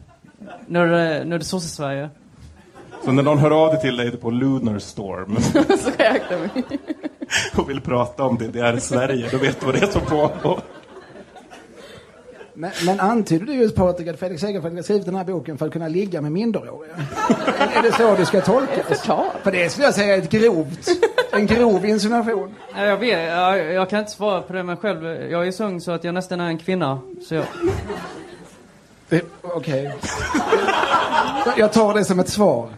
nu 0.66 0.78
är 0.78 0.86
det, 0.86 1.24
nu 1.24 1.34
är 1.34 1.38
det 1.38 1.44
sosse-Sverige. 1.44 2.10
Så 3.04 3.12
när 3.12 3.22
någon 3.22 3.38
hör 3.38 3.50
av 3.50 3.72
dig 3.72 3.80
till 3.80 3.96
dig 3.96 4.16
på 4.16 4.30
Lunar 4.30 4.78
Storm 4.78 5.36
Så 5.78 5.90
jag 5.98 6.06
akta 6.16 6.38
mig. 6.38 6.50
och 7.56 7.70
vill 7.70 7.80
prata 7.80 8.24
om 8.24 8.36
DDR-Sverige, 8.38 9.28
då 9.30 9.38
vet 9.38 9.60
du 9.60 9.66
vad 9.66 9.74
det 9.74 9.82
är 9.82 9.86
som 9.86 10.00
pågår. 10.02 10.60
Men, 12.60 12.70
men 12.86 13.00
antyder 13.00 13.46
du 13.46 13.52
just 13.54 13.74
Patrik 13.76 14.08
att 14.08 14.18
Fredrik 14.18 14.40
Segerfeldt 14.40 14.76
har 14.76 14.82
skrivit 14.82 15.06
den 15.06 15.14
här 15.14 15.24
boken 15.24 15.58
för 15.58 15.66
att 15.66 15.72
kunna 15.72 15.88
ligga 15.88 16.20
med 16.20 16.32
minderåriga? 16.32 16.92
är, 17.58 17.78
är 17.78 17.82
det 17.82 17.92
så 17.92 18.14
det 18.16 18.26
ska 18.26 18.40
tolkas? 18.40 18.86
Förtal. 18.88 19.24
För 19.42 19.52
det 19.52 19.70
skulle 19.70 19.86
jag 19.86 19.94
säga 19.94 20.14
är 20.14 20.18
ett 20.18 20.30
grovt, 20.30 20.88
en 21.32 21.46
grov 21.46 21.84
insinuation. 21.86 22.54
Ja, 22.76 22.84
jag 22.84 22.96
vet, 22.96 23.28
jag, 23.30 23.72
jag 23.72 23.90
kan 23.90 23.98
inte 23.98 24.10
svara 24.10 24.42
på 24.42 24.52
det 24.52 24.62
men 24.62 24.76
själv, 24.76 25.04
jag 25.30 25.46
är 25.46 25.52
så 25.52 25.64
ung 25.64 25.80
så 25.80 25.92
att 25.92 26.04
jag 26.04 26.14
nästan 26.14 26.40
är 26.40 26.46
en 26.46 26.58
kvinna. 26.58 27.00
Så 27.28 27.34
jag, 27.34 27.44
Det- 29.08 29.24
Okej. 29.42 29.94
Jag 31.56 31.72
tar 31.72 31.94
det 31.94 32.04
som 32.04 32.20
ett 32.20 32.28
svar. 32.28 32.68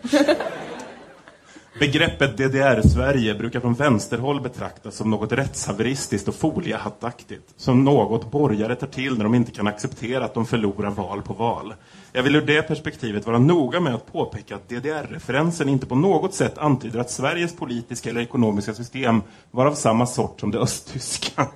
Begreppet 1.79 2.37
DDR-Sverige 2.37 3.35
brukar 3.35 3.61
från 3.61 3.75
vänsterhåll 3.75 4.41
betraktas 4.41 4.97
som 4.97 5.11
något 5.11 5.33
rättshaveristiskt 5.33 6.29
och 6.29 6.35
foliehattaktigt. 6.35 7.55
Som 7.57 7.85
något 7.85 8.31
borgare 8.31 8.75
tar 8.75 8.87
till 8.87 9.17
när 9.17 9.25
de 9.25 9.35
inte 9.35 9.51
kan 9.51 9.67
acceptera 9.67 10.25
att 10.25 10.35
de 10.35 10.47
förlorar 10.47 10.91
val 10.91 11.23
på 11.23 11.35
val. 11.35 11.75
Jag 12.13 12.23
vill 12.23 12.37
ur 12.37 12.47
det 12.47 12.63
perspektivet 12.63 13.27
vara 13.27 13.39
noga 13.39 13.81
med 13.81 13.95
att 13.95 14.13
påpeka 14.13 14.55
att 14.55 14.69
DDR-referensen 14.69 15.69
inte 15.69 15.87
på 15.87 15.95
något 15.95 16.35
sätt 16.35 16.59
antyder 16.59 17.01
att 17.01 17.11
Sveriges 17.11 17.57
politiska 17.57 18.11
eller 18.11 18.21
ekonomiska 18.21 18.75
system 18.75 19.23
var 19.51 19.67
av 19.67 19.75
samma 19.75 20.07
sort 20.07 20.41
som 20.41 20.51
det 20.51 20.59
östtyska. 20.59 21.49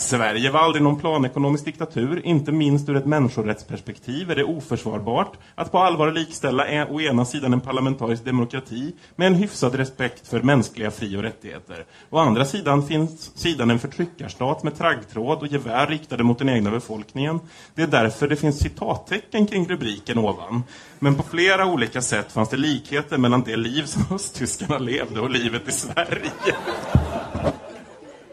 Sverige 0.00 0.50
var 0.50 0.60
aldrig 0.60 0.82
någon 0.82 1.00
planekonomisk 1.00 1.64
diktatur. 1.64 2.26
Inte 2.26 2.52
minst 2.52 2.88
ur 2.88 2.96
ett 2.96 3.06
människorättsperspektiv 3.06 4.30
är 4.30 4.36
det 4.36 4.44
oförsvarbart 4.44 5.32
att 5.54 5.72
på 5.72 5.78
allvar 5.78 6.12
likställa 6.12 6.66
en, 6.66 6.88
å 6.88 7.00
ena 7.00 7.24
sidan 7.24 7.52
en 7.52 7.60
parlamentarisk 7.60 8.24
demokrati 8.24 8.92
med 9.16 9.26
en 9.26 9.34
hyfsad 9.34 9.74
respekt 9.74 10.28
för 10.28 10.42
mänskliga 10.42 10.90
fri- 10.90 11.16
och 11.16 11.22
rättigheter. 11.22 11.84
Å 12.10 12.18
andra 12.18 12.44
sidan 12.44 12.86
finns 12.86 13.38
sidan 13.38 13.70
en 13.70 13.78
förtryckarstat 13.78 14.62
med 14.62 14.78
traggtråd 14.78 15.38
och 15.38 15.46
gevär 15.46 15.86
riktade 15.86 16.22
mot 16.22 16.38
den 16.38 16.48
egna 16.48 16.70
befolkningen. 16.70 17.40
Det 17.74 17.82
är 17.82 17.86
därför 17.86 18.28
det 18.28 18.36
finns 18.36 18.58
citattecken 18.58 19.46
kring 19.46 19.68
rubriken 19.68 20.18
ovan. 20.18 20.62
Men 20.98 21.14
på 21.14 21.22
flera 21.22 21.66
olika 21.66 22.02
sätt 22.02 22.32
fanns 22.32 22.48
det 22.48 22.56
likheter 22.56 23.18
mellan 23.18 23.42
det 23.42 23.56
liv 23.56 23.82
som 23.84 24.16
östtyskarna 24.16 24.78
levde 24.78 25.20
och 25.20 25.30
livet 25.30 25.68
i 25.68 25.72
Sverige. 25.72 26.30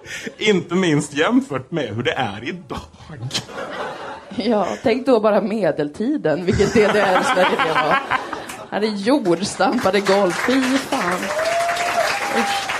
Inte 0.37 0.75
minst 0.75 1.13
jämfört 1.13 1.71
med 1.71 1.95
hur 1.95 2.03
det 2.03 2.11
är 2.11 2.43
idag. 2.43 2.79
Ja, 4.35 4.67
tänk 4.83 5.05
då 5.05 5.19
bara 5.19 5.41
medeltiden, 5.41 6.45
vilket 6.45 6.73
DDR-Sverige 6.73 7.57
det 7.67 7.73
var. 7.73 7.97
Hade 8.69 8.87
jord, 8.87 9.45
stampade 9.45 9.99
golv, 9.99 10.31
fy 10.31 10.61
fan. 10.77 11.19
Usch. 12.39 12.77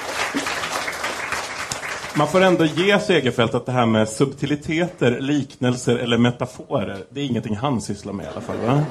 Man 2.17 2.27
får 2.27 2.41
ändå 2.41 2.65
ge 2.65 2.99
Segerfeldt 2.99 3.55
att 3.55 3.65
det 3.65 3.71
här 3.71 3.85
med 3.85 4.09
subtiliteter, 4.09 5.19
liknelser 5.19 5.95
eller 5.97 6.17
metaforer, 6.17 6.97
det 7.09 7.21
är 7.21 7.25
ingenting 7.25 7.55
han 7.55 7.81
sysslar 7.81 8.13
med 8.13 8.25
i 8.25 8.29
alla 8.29 8.41
fall, 8.41 8.57
va? 8.57 8.83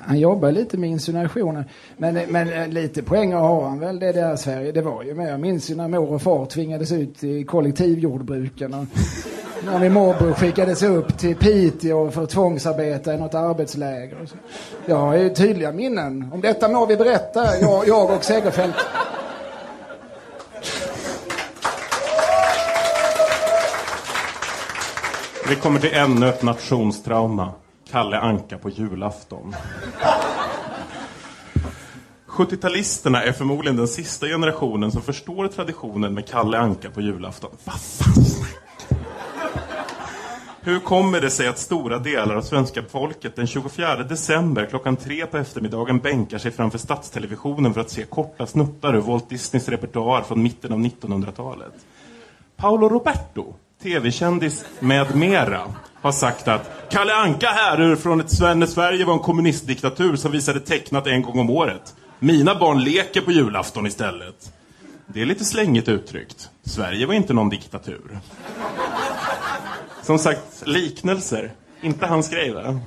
Han 0.00 0.18
jobbar 0.18 0.52
lite 0.52 0.78
med 0.78 0.90
insinuationer. 0.90 1.64
Men, 1.96 2.14
men 2.28 2.52
eh, 2.52 2.68
lite 2.68 3.02
poäng 3.02 3.32
har 3.32 3.68
han 3.68 3.80
väl 3.80 3.98
det 3.98 4.12
där 4.12 4.36
Sverige. 4.36 4.72
Det 4.72 4.82
var 4.82 5.02
ju 5.02 5.14
med. 5.14 5.32
Jag 5.32 5.40
minns 5.40 5.70
ju 5.70 5.74
när 5.74 5.88
mor 5.88 6.12
och 6.12 6.22
far 6.22 6.46
tvingades 6.46 6.92
ut 6.92 7.24
i 7.24 7.44
kollektivjordbruken. 7.44 8.74
Och 8.74 8.86
när 9.64 9.78
min 9.78 9.92
morbror 9.92 10.32
skickades 10.32 10.82
upp 10.82 11.18
till 11.18 11.36
Piteå 11.36 12.10
för 12.10 12.22
att 12.22 12.30
tvångsarbeta 12.30 13.14
i 13.14 13.18
något 13.18 13.34
arbetsläger. 13.34 14.22
Och 14.22 14.28
så. 14.28 14.36
Jag 14.86 14.96
har 14.96 15.16
ju 15.16 15.30
tydliga 15.30 15.72
minnen. 15.72 16.30
Om 16.32 16.40
detta 16.40 16.68
må 16.68 16.86
vi 16.86 16.96
berätta, 16.96 17.58
jag, 17.60 17.88
jag 17.88 18.10
och 18.10 18.24
Segerfeldt. 18.24 18.76
Vi 25.48 25.56
kommer 25.56 25.80
till 25.80 25.94
ännu 25.94 26.28
ett 26.28 26.42
nationstrauma. 26.42 27.52
Kalle 27.92 28.18
Anka 28.18 28.58
på 28.58 28.70
julafton. 28.70 29.54
70-talisterna 32.26 33.22
är 33.22 33.32
förmodligen 33.32 33.76
den 33.76 33.88
sista 33.88 34.26
generationen 34.26 34.92
som 34.92 35.02
förstår 35.02 35.48
traditionen 35.48 36.14
med 36.14 36.28
Kalle 36.28 36.58
Anka 36.58 36.90
på 36.90 37.00
julafton. 37.00 37.50
Vad 37.64 37.80
fan 37.80 38.24
Hur 40.60 40.80
kommer 40.80 41.20
det 41.20 41.30
sig 41.30 41.48
att 41.48 41.58
stora 41.58 41.98
delar 41.98 42.34
av 42.34 42.42
svenska 42.42 42.82
folket 42.82 43.36
den 43.36 43.46
24 43.46 43.96
december 43.96 44.66
klockan 44.66 44.96
tre 44.96 45.26
på 45.26 45.38
eftermiddagen 45.38 45.98
bänkar 45.98 46.38
sig 46.38 46.50
framför 46.50 46.78
statstelevisionen 46.78 47.74
för 47.74 47.80
att 47.80 47.90
se 47.90 48.04
korta 48.04 48.46
snuttar 48.46 48.96
ur 48.96 49.00
Walt 49.00 49.28
Disneys 49.28 49.68
repertoar 49.68 50.22
från 50.22 50.42
mitten 50.42 50.72
av 50.72 50.78
1900-talet? 50.78 51.72
Paolo 52.56 52.88
Roberto, 52.88 53.54
tv-kändis 53.82 54.64
med 54.80 55.16
mera, 55.16 55.60
har 56.02 56.12
sagt 56.12 56.48
att 56.48 56.70
Kalle 56.90 57.14
Anka 57.14 57.46
härrör 57.46 57.96
från 57.96 58.20
ett 58.20 58.30
Sverige 58.30 58.54
när 58.54 58.66
Sverige 58.66 59.04
var 59.04 59.12
en 59.12 59.18
kommunistdiktatur 59.18 60.16
som 60.16 60.32
visade 60.32 60.60
tecknat 60.60 61.06
en 61.06 61.22
gång 61.22 61.38
om 61.38 61.50
året. 61.50 61.94
Mina 62.18 62.54
barn 62.54 62.84
leker 62.84 63.20
på 63.20 63.32
julafton 63.32 63.86
istället. 63.86 64.52
Det 65.06 65.22
är 65.22 65.26
lite 65.26 65.44
slängigt 65.44 65.88
uttryckt. 65.88 66.50
Sverige 66.64 67.06
var 67.06 67.14
inte 67.14 67.32
någon 67.32 67.48
diktatur. 67.48 68.20
Som 70.02 70.18
sagt, 70.18 70.62
liknelser. 70.66 71.52
Inte 71.82 72.06
hans 72.06 72.30
grej, 72.30 72.52
va? 72.52 72.80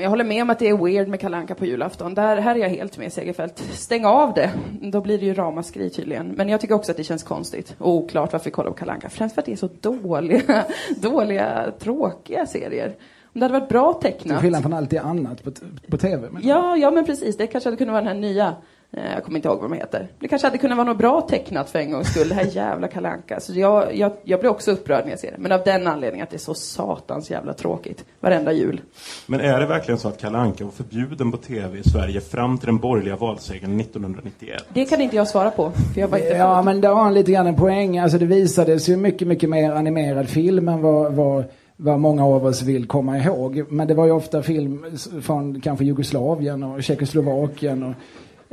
Jag 0.00 0.10
håller 0.10 0.24
med 0.24 0.42
om 0.42 0.50
att 0.50 0.58
det 0.58 0.68
är 0.68 0.76
weird 0.84 1.08
med 1.08 1.20
Kalle 1.20 1.36
Anka 1.36 1.54
på 1.54 1.66
julafton. 1.66 2.14
Där, 2.14 2.36
här 2.36 2.54
är 2.54 2.58
jag 2.58 2.68
helt 2.68 2.98
med 2.98 3.12
Segerfeldt. 3.12 3.58
Stäng 3.72 4.04
av 4.04 4.34
det. 4.34 4.50
Då 4.82 5.00
blir 5.00 5.18
det 5.18 5.26
ju 5.26 5.34
ramaskri 5.34 5.90
tydligen. 5.90 6.26
Men 6.28 6.48
jag 6.48 6.60
tycker 6.60 6.74
också 6.74 6.90
att 6.90 6.96
det 6.96 7.04
känns 7.04 7.22
konstigt 7.22 7.74
och 7.78 7.90
oklart 7.94 8.32
varför 8.32 8.44
vi 8.44 8.50
kollar 8.50 8.70
på 8.70 8.76
Kalle 8.76 8.92
Anka. 8.92 9.08
Främst 9.08 9.34
för 9.34 9.42
att 9.42 9.46
det 9.46 9.52
är 9.52 9.56
så 9.56 9.68
dåliga, 9.80 10.64
dåliga, 11.00 11.72
tråkiga 11.78 12.46
serier. 12.46 12.94
Om 13.34 13.40
det 13.40 13.44
hade 13.46 13.58
varit 13.60 13.68
bra 13.68 13.92
Till 13.92 14.12
tecknat. 14.12 14.40
skillnad 14.40 14.62
från 14.62 14.72
allt 14.72 14.90
det 14.90 14.98
annat 14.98 15.42
på, 15.44 15.50
på 15.90 15.96
tv. 15.98 16.28
Men 16.30 16.42
Ja, 16.46 16.76
ja 16.76 16.90
men 16.90 17.04
precis. 17.06 17.36
Det 17.36 17.46
kanske 17.46 17.66
hade 17.68 17.76
kunnat 17.76 17.92
vara 17.92 18.04
den 18.04 18.08
här 18.14 18.20
nya, 18.20 18.54
jag 18.90 19.24
kommer 19.24 19.38
inte 19.38 19.48
ihåg 19.48 19.60
vad 19.60 19.70
de 19.70 19.76
heter. 19.76 20.08
Det 20.18 20.28
kanske 20.28 20.46
hade 20.46 20.58
kunnat 20.58 20.76
vara 20.78 20.88
något 20.88 20.98
bra 20.98 21.20
tecknat 21.20 21.70
för 21.70 21.78
en 21.78 21.90
gångs 21.90 22.08
skull. 22.10 22.28
Det 22.28 22.34
här 22.34 22.46
jävla 22.52 22.88
Kalle 22.88 23.08
Anka. 23.08 23.40
Så 23.40 23.52
jag, 23.52 23.96
jag, 23.96 24.12
jag 24.24 24.40
blir 24.40 24.50
också 24.50 24.70
upprörd 24.70 25.04
när 25.04 25.10
jag 25.10 25.18
ser 25.18 25.30
det. 25.30 25.38
Men 25.38 25.52
av 25.52 25.60
den 25.64 25.86
anledningen 25.86 26.24
att 26.24 26.30
det 26.30 26.36
är 26.36 26.38
så 26.38 26.54
satans 26.54 27.30
jävla 27.30 27.52
tråkigt. 27.52 28.04
Varenda 28.20 28.52
jul. 28.52 28.80
Men 29.26 29.40
är 29.40 29.60
det 29.60 29.66
verkligen 29.66 29.98
så 29.98 30.08
att 30.08 30.20
Kalle 30.20 30.38
Anka 30.38 30.64
var 30.64 30.70
förbjuden 30.70 31.32
på 31.32 31.36
tv 31.36 31.78
i 31.78 31.82
Sverige 31.82 32.20
fram 32.20 32.58
till 32.58 32.66
den 32.66 32.78
borgerliga 32.78 33.16
valsegern 33.16 33.80
1991? 33.80 34.64
Det 34.72 34.84
kan 34.84 35.00
inte 35.00 35.16
jag 35.16 35.28
svara 35.28 35.50
på. 35.50 35.72
För 35.94 36.00
jag 36.00 36.08
var 36.08 36.18
inte 36.18 36.30
Ja, 36.30 36.62
men 36.62 36.80
där 36.80 36.88
har 36.88 37.02
han 37.02 37.14
lite 37.14 37.32
grann 37.32 37.46
en 37.46 37.56
poäng. 37.56 37.98
Alltså 37.98 38.18
det 38.18 38.26
visades 38.26 38.88
ju 38.88 38.96
mycket, 38.96 39.28
mycket 39.28 39.50
mer 39.50 39.70
animerad 39.70 40.28
film 40.28 40.68
än 40.68 40.82
vad, 40.82 41.12
vad, 41.12 41.44
vad 41.76 42.00
många 42.00 42.24
av 42.24 42.46
oss 42.46 42.62
vill 42.62 42.86
komma 42.86 43.18
ihåg. 43.18 43.64
Men 43.68 43.88
det 43.88 43.94
var 43.94 44.06
ju 44.06 44.12
ofta 44.12 44.42
film 44.42 44.84
från 45.22 45.60
kanske 45.60 45.84
Jugoslavien 45.84 46.62
och 46.62 46.82
Tjeckoslovakien 46.82 47.82
och 47.82 47.94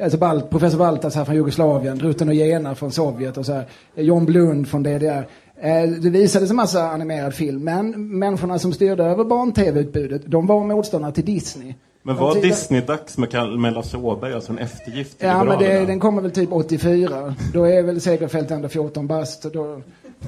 Alltså 0.03 0.17
Balt, 0.17 0.49
professor 0.49 0.77
Baltas 0.77 1.13
från 1.13 1.35
Jugoslavien, 1.35 1.97
Druten 1.97 2.27
och 2.27 2.33
Jena 2.33 2.75
från 2.75 2.91
Sovjet 2.91 3.37
och 3.37 3.45
så 3.45 3.53
här. 3.53 3.65
John 3.95 4.25
Blund 4.25 4.67
från 4.67 4.83
DDR. 4.83 5.27
Eh, 5.61 5.83
Det 6.01 6.09
visades 6.09 6.49
en 6.49 6.55
massa 6.55 6.89
animerad 6.89 7.33
film, 7.33 7.63
men 7.63 8.17
människorna 8.19 8.59
som 8.59 8.73
styrde 8.73 9.03
över 9.03 9.23
barn-tv-utbudet, 9.23 10.21
de 10.25 10.47
var 10.47 10.63
motståndare 10.63 11.11
till 11.11 11.25
Disney. 11.25 11.73
Men 12.03 12.15
De 12.15 12.21
var 12.23 12.35
Disney-dags 12.35 13.17
med, 13.17 13.59
med 13.59 13.73
Lasse 13.73 13.97
Åberg, 13.97 14.33
alltså 14.33 14.51
en 14.51 14.57
eftergift 14.57 15.19
till 15.19 15.27
Ja, 15.27 15.43
men 15.43 15.59
det, 15.59 15.85
den 15.85 15.99
kommer 15.99 16.21
väl 16.21 16.31
typ 16.31 16.51
84. 16.51 17.35
Då 17.53 17.63
är 17.63 17.83
väl 17.83 18.01
Segerfeldt 18.01 18.51
ändå 18.51 18.69
14 18.69 19.07
bast. 19.07 19.43
Då, 19.53 19.81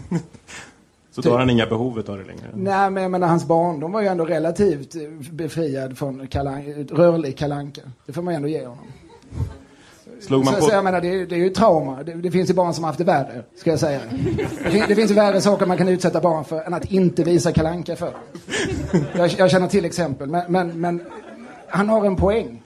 Så 1.11 1.21
då 1.21 1.31
har 1.31 1.39
han 1.39 1.49
inga 1.49 1.65
behov 1.65 1.97
av 2.07 2.17
det 2.17 2.23
längre? 2.23 2.49
Nej, 2.53 2.89
men 2.91 3.03
jag 3.03 3.11
menar, 3.11 3.27
hans 3.27 3.45
barndom 3.47 3.91
var 3.91 4.01
ju 4.01 4.07
ändå 4.07 4.25
relativt 4.25 4.95
eh, 4.95 5.01
befriad 5.31 5.97
från 5.97 6.27
kalan, 6.27 6.63
rörlig 6.91 7.37
kalanka. 7.37 7.81
Det 8.05 8.13
får 8.13 8.21
man 8.21 8.33
ju 8.33 8.35
ändå 8.35 8.47
ge 8.47 8.65
honom. 8.65 8.85
Slog 10.21 10.45
man 10.45 10.53
så, 10.53 10.59
på- 10.59 10.65
så 10.65 10.71
jag 10.71 10.83
menar, 10.83 11.01
det, 11.01 11.07
är- 11.07 11.25
det 11.25 11.35
är 11.35 11.39
ju 11.39 11.49
trauma. 11.49 12.03
Det, 12.03 12.13
det 12.13 12.31
finns 12.31 12.49
ju 12.49 12.53
barn 12.53 12.73
som 12.73 12.83
har 12.83 12.89
haft 12.89 12.97
det 12.97 13.03
värre, 13.03 13.43
ska 13.55 13.69
jag 13.69 13.79
säga. 13.79 13.99
Det, 14.63 14.71
fin, 14.71 14.83
det 14.87 14.95
finns 14.95 15.11
ju 15.11 15.15
värre 15.15 15.41
saker 15.41 15.65
man 15.65 15.77
kan 15.77 15.87
utsätta 15.87 16.21
barn 16.21 16.45
för 16.45 16.61
än 16.61 16.73
att 16.73 16.85
inte 16.91 17.23
visa 17.23 17.51
kalanka 17.51 17.95
för. 17.95 18.11
Jag, 19.15 19.27
jag 19.37 19.51
känner 19.51 19.67
till 19.67 19.85
exempel, 19.85 20.29
men, 20.29 20.51
men, 20.51 20.81
men 20.81 21.01
han 21.67 21.89
har 21.89 22.05
en 22.05 22.15
poäng. 22.15 22.63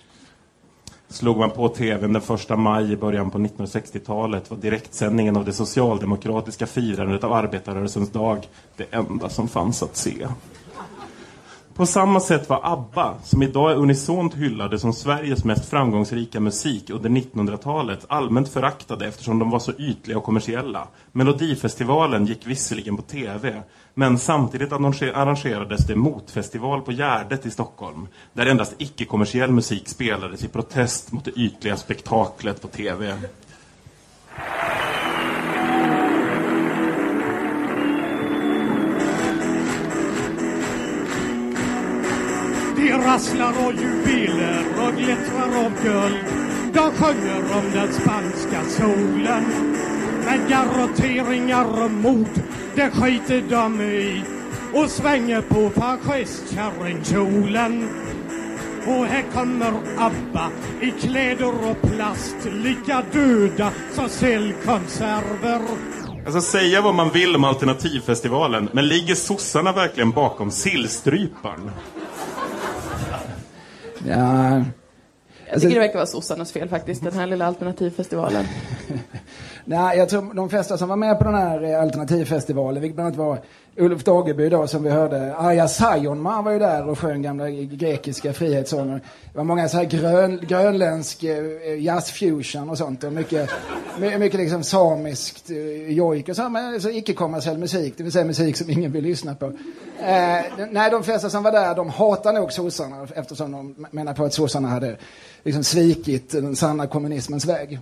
Slog 1.10 1.38
man 1.38 1.50
på 1.52 1.69
tvn 1.69 2.13
den 2.13 2.21
första 2.21 2.56
maj 2.56 2.91
i 2.93 2.97
början 2.97 3.32
på 3.32 3.38
1960-talet 3.38 4.50
var 4.52 4.58
direktsändningen 4.58 5.38
av 5.38 5.45
det 5.45 5.54
socialdemokratiska 5.54 6.65
firandet 6.65 7.24
av 7.24 7.34
arbetarrörelsens 7.34 8.12
dag 8.12 8.47
det 8.78 8.86
enda 8.91 9.30
som 9.30 9.47
fanns 9.47 9.84
att 9.84 9.95
se. 9.97 10.28
På 11.82 11.86
samma 11.86 12.20
sätt 12.20 12.50
var 12.50 12.60
ABBA, 12.63 13.15
som 13.24 13.44
idag 13.44 13.72
är 13.72 13.76
unisont 13.76 14.34
hyllade 14.34 14.80
som 14.80 14.94
Sveriges 14.94 15.44
mest 15.44 15.70
framgångsrika 15.70 16.39
musik 16.39 16.89
under 16.89 17.10
1900-talet, 17.10 18.06
allmänt 18.08 18.50
föraktade 18.50 19.08
eftersom 19.08 19.39
de 19.39 19.50
var 19.50 19.60
så 19.60 19.72
ytliga 19.72 20.17
och 20.17 20.24
kommersiella. 20.24 20.88
Melodifestivalen 21.12 22.26
gick 22.26 22.48
visserligen 22.48 22.98
på 22.98 23.02
TV, 23.02 23.62
men 23.94 24.20
samtidigt 24.20 24.72
arrangerades 24.72 25.88
det 25.88 25.96
motfestival 25.96 26.82
på 26.82 26.91
Gärdet 26.91 27.46
i 27.46 27.52
Stockholm, 27.52 28.08
där 28.34 28.46
endast 28.46 28.76
icke-kommersiell 28.78 29.52
musik 29.52 29.88
spelades 29.88 30.44
i 30.44 30.48
protest 30.48 31.12
mot 31.12 31.26
det 31.26 31.32
ytliga 31.32 31.78
spektaklet 31.78 32.62
på 32.62 32.67
TV. 32.67 33.17
Det 42.82 42.94
rasslar 42.94 43.54
och 43.67 43.74
jubiler 43.74 44.65
och 44.78 44.94
glittrar 44.98 45.65
av 45.65 45.72
guld. 45.84 46.26
De 46.74 46.91
sjunger 46.91 47.58
om 47.58 47.72
den 47.74 47.94
spanska 47.94 48.63
solen. 48.70 49.44
Men 50.26 50.50
garrotteringar 50.50 51.84
och 51.84 51.91
mord, 51.91 52.41
det 52.76 52.89
skiter 52.89 53.44
de 53.50 53.82
i. 53.82 54.24
Och 54.74 54.89
svänger 54.89 55.41
på 55.41 55.70
fascistkärringkjolen. 55.70 57.89
Och 58.88 59.06
här 59.06 59.24
kommer 59.34 59.74
ABBA 59.98 60.50
i 60.82 60.91
kläder 60.91 61.70
och 61.70 61.82
plast. 61.82 62.36
Lika 62.63 63.04
döda 63.13 63.72
som 63.94 64.10
sillkonserver. 64.10 65.62
Alltså 66.26 66.41
säga 66.41 66.82
vad 66.82 66.96
man 66.96 67.10
vill 67.10 67.36
om 67.36 67.44
alternativfestivalen, 67.44 68.70
men 68.72 68.88
ligger 68.88 69.15
sossarna 69.15 69.72
verkligen 69.72 70.12
bakom 70.12 70.52
sillstryparen? 70.52 71.72
Ja, 74.08 74.64
Jag 75.52 75.62
tycker 75.62 75.74
det 75.74 75.80
verkar 75.80 75.96
vara 75.96 76.06
sossarnas 76.06 76.52
fel 76.52 76.70
faktiskt, 76.70 77.04
den 77.04 77.14
här 77.14 77.28
lilla 77.28 77.46
alternativfestivalen. 77.46 78.46
Nej, 79.65 79.97
jag 79.97 80.10
tror 80.10 80.34
de 80.34 80.50
flesta 80.50 80.78
som 80.78 80.89
var 80.89 80.95
med 80.95 81.17
på 81.17 81.24
den 81.24 81.36
här 81.36 81.63
eh, 81.63 81.82
alternativfestivalen, 81.82 82.82
vilket 82.82 82.95
bland 82.95 83.08
annat 83.08 83.17
var 83.17 83.39
Ulf 83.76 84.04
Dageby 84.04 84.50
då 84.50 84.67
som 84.67 84.84
vi 84.84 84.89
hörde. 84.89 85.36
Arja 85.36 85.67
Saijonmaa 85.67 86.41
var 86.41 86.52
ju 86.52 86.60
där 86.60 86.89
och 86.89 87.00
sjöng 87.00 87.21
gamla 87.21 87.50
grekiska 87.50 88.34
frihetssånger. 88.34 89.02
Det 89.32 89.38
var 89.38 89.43
många 89.43 89.69
så 89.69 89.78
här 89.78 89.86
grön, 89.86 90.39
grönländsk 90.47 91.24
eh, 91.24 91.80
jazzfusion 91.80 92.69
och 92.69 92.78
sånt 92.78 93.04
och 93.04 93.13
mycket, 93.13 93.50
mycket 94.19 94.39
liksom 94.39 94.63
samiskt 94.63 95.50
eh, 95.50 95.91
jojk 95.91 96.30
och 96.30 96.36
så, 96.36 96.50
men 96.50 96.82
så 96.82 96.89
icke-kommersiell 96.89 97.58
musik, 97.58 97.93
det 97.97 98.04
vill 98.04 98.12
säga 98.12 98.26
musik 98.26 98.58
som 98.58 98.69
ingen 98.69 98.91
vill 98.91 99.04
lyssna 99.04 99.36
på. 99.36 99.45
Eh, 99.45 100.67
nej, 100.71 100.91
de 100.91 101.04
flesta 101.04 101.30
som 101.30 101.43
var 101.43 101.52
där, 101.52 101.76
de 101.76 101.89
hatar 101.89 102.34
nog 102.34 102.54
sossarna 102.54 103.08
eftersom 103.15 103.52
de 103.52 103.86
menar 103.91 104.13
på 104.13 104.24
att 104.24 104.34
sossarna 104.34 104.67
hade 104.67 104.97
liksom 105.43 105.63
svikit 105.63 106.32
den 106.32 106.56
sanna 106.56 106.88
kommunismens 106.88 107.45
väg. 107.45 107.80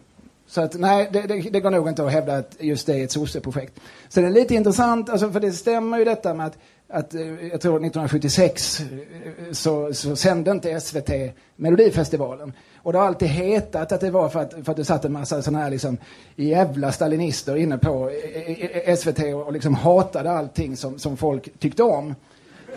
Så 0.49 0.61
att 0.61 0.79
nej, 0.79 1.09
det, 1.11 1.21
det, 1.21 1.41
det 1.49 1.59
går 1.59 1.71
nog 1.71 1.89
inte 1.89 2.05
att 2.05 2.11
hävda 2.11 2.37
att 2.37 2.55
just 2.59 2.87
det 2.87 2.99
är 2.99 3.03
ett 3.03 3.11
sosseprojekt. 3.11 3.79
Så 4.09 4.21
det 4.21 4.27
är 4.27 4.31
lite 4.31 4.55
intressant, 4.55 5.09
alltså, 5.09 5.31
för 5.31 5.39
det 5.39 5.51
stämmer 5.51 5.97
ju 5.97 6.05
detta 6.05 6.33
med 6.33 6.45
att, 6.45 6.57
att 6.89 7.13
eh, 7.13 7.21
jag 7.21 7.61
tror 7.61 7.75
1976 7.75 8.79
eh, 8.79 8.85
så, 9.51 9.93
så 9.93 10.15
sände 10.15 10.51
inte 10.51 10.79
SVT 10.79 11.09
Melodifestivalen. 11.55 12.53
Och 12.77 12.93
det 12.93 12.99
har 12.99 13.07
alltid 13.07 13.27
hetat 13.27 13.91
att 13.91 14.01
det 14.01 14.11
var 14.11 14.29
för 14.29 14.39
att, 14.39 14.53
för 14.63 14.71
att 14.71 14.77
det 14.77 14.85
satt 14.85 15.05
en 15.05 15.13
massa 15.13 15.41
sådana 15.41 15.63
här 15.63 15.69
liksom 15.69 15.97
jävla 16.35 16.91
stalinister 16.91 17.55
inne 17.55 17.77
på 17.77 18.09
eh, 18.09 18.95
SVT 18.95 19.19
och, 19.19 19.41
och 19.41 19.53
liksom 19.53 19.73
hatade 19.73 20.31
allting 20.31 20.77
som, 20.77 20.99
som 20.99 21.17
folk 21.17 21.59
tyckte 21.59 21.83
om. 21.83 22.15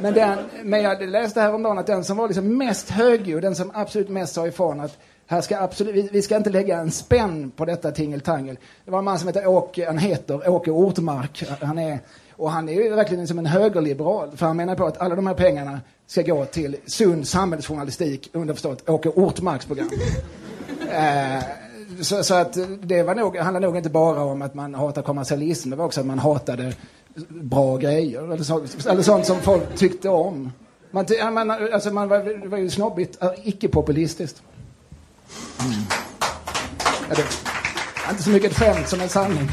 Men, 0.01 0.15
den, 0.15 0.39
men 0.63 0.83
jag 0.83 1.09
läste 1.09 1.41
häromdagen 1.41 1.79
att 1.79 1.87
den 1.87 2.05
som 2.05 2.17
var 2.17 2.29
liksom 2.29 2.59
mest 2.59 2.91
högljudd, 2.91 3.43
den 3.43 3.55
som 3.55 3.71
absolut 3.75 4.09
mest 4.09 4.35
sa 4.35 4.47
ifrån 4.47 4.81
att 4.81 4.99
här 5.27 5.41
ska 5.41 5.59
absolut, 5.59 6.13
vi, 6.13 6.23
ska 6.23 6.37
inte 6.37 6.51
lägga 6.51 6.79
en 6.79 6.91
spänn 6.91 7.51
på 7.57 7.65
detta 7.65 7.91
tingeltangel. 7.91 8.59
Det 8.85 8.91
var 8.91 8.99
en 8.99 9.05
man 9.05 9.19
som 9.19 9.29
heter 9.29 9.47
Åke, 9.47 9.87
han 9.87 9.99
heter 9.99 10.49
Åke 10.51 10.71
Ortmark. 10.71 11.45
Han 11.61 11.79
är, 11.79 11.99
och 12.33 12.51
han 12.51 12.69
är 12.69 12.73
ju 12.73 12.95
verkligen 12.95 13.29
som 13.29 13.39
en 13.39 13.47
högerliberal. 13.47 14.37
För 14.37 14.47
han 14.47 14.57
menar 14.57 14.75
på 14.75 14.87
att 14.87 14.99
alla 14.99 15.15
de 15.15 15.27
här 15.27 15.35
pengarna 15.35 15.81
ska 16.07 16.23
gå 16.23 16.45
till 16.45 16.77
sund 16.87 17.29
samhällsjournalistik, 17.29 18.31
underförstått 18.33 18.89
Åke 18.89 19.09
Ortmarks 19.09 19.67
program. 19.67 19.91
Eh, 20.93 21.43
så, 22.01 22.25
så 22.25 22.35
att 22.35 22.59
det 22.83 23.03
var 23.03 23.15
nog, 23.15 23.37
handlar 23.37 23.61
nog 23.61 23.77
inte 23.77 23.91
bara 23.91 24.23
om 24.23 24.43
att 24.43 24.55
man 24.55 24.75
hatar 24.75 25.03
kommersialism, 25.03 25.71
det 25.71 25.77
var 25.77 25.85
också 25.85 26.01
att 26.01 26.07
man 26.07 26.19
hatade 26.19 26.73
bra 27.29 27.77
grejer. 27.77 28.33
Eller, 28.33 28.45
så, 28.45 28.63
eller 28.91 29.03
sånt 29.03 29.27
som 29.27 29.41
folk 29.41 29.77
tyckte 29.77 30.09
om. 30.09 30.53
Man, 30.91 31.07
ty- 31.07 31.31
man, 31.31 31.51
alltså 31.51 31.91
man 31.91 32.09
var, 32.09 32.19
det 32.43 32.49
var 32.49 32.59
ju 32.59 32.71
snobbigt, 32.71 33.23
äh, 33.23 33.31
icke-populistiskt. 33.45 34.43
Mm. 35.61 35.83
Ja, 37.09 37.15
det 37.17 37.23
är 38.07 38.11
inte 38.11 38.23
så 38.23 38.31
mycket 38.31 38.51
ett 38.51 38.59
skämt 38.59 38.89
som 38.89 39.01
en 39.01 39.09
sanning. 39.09 39.49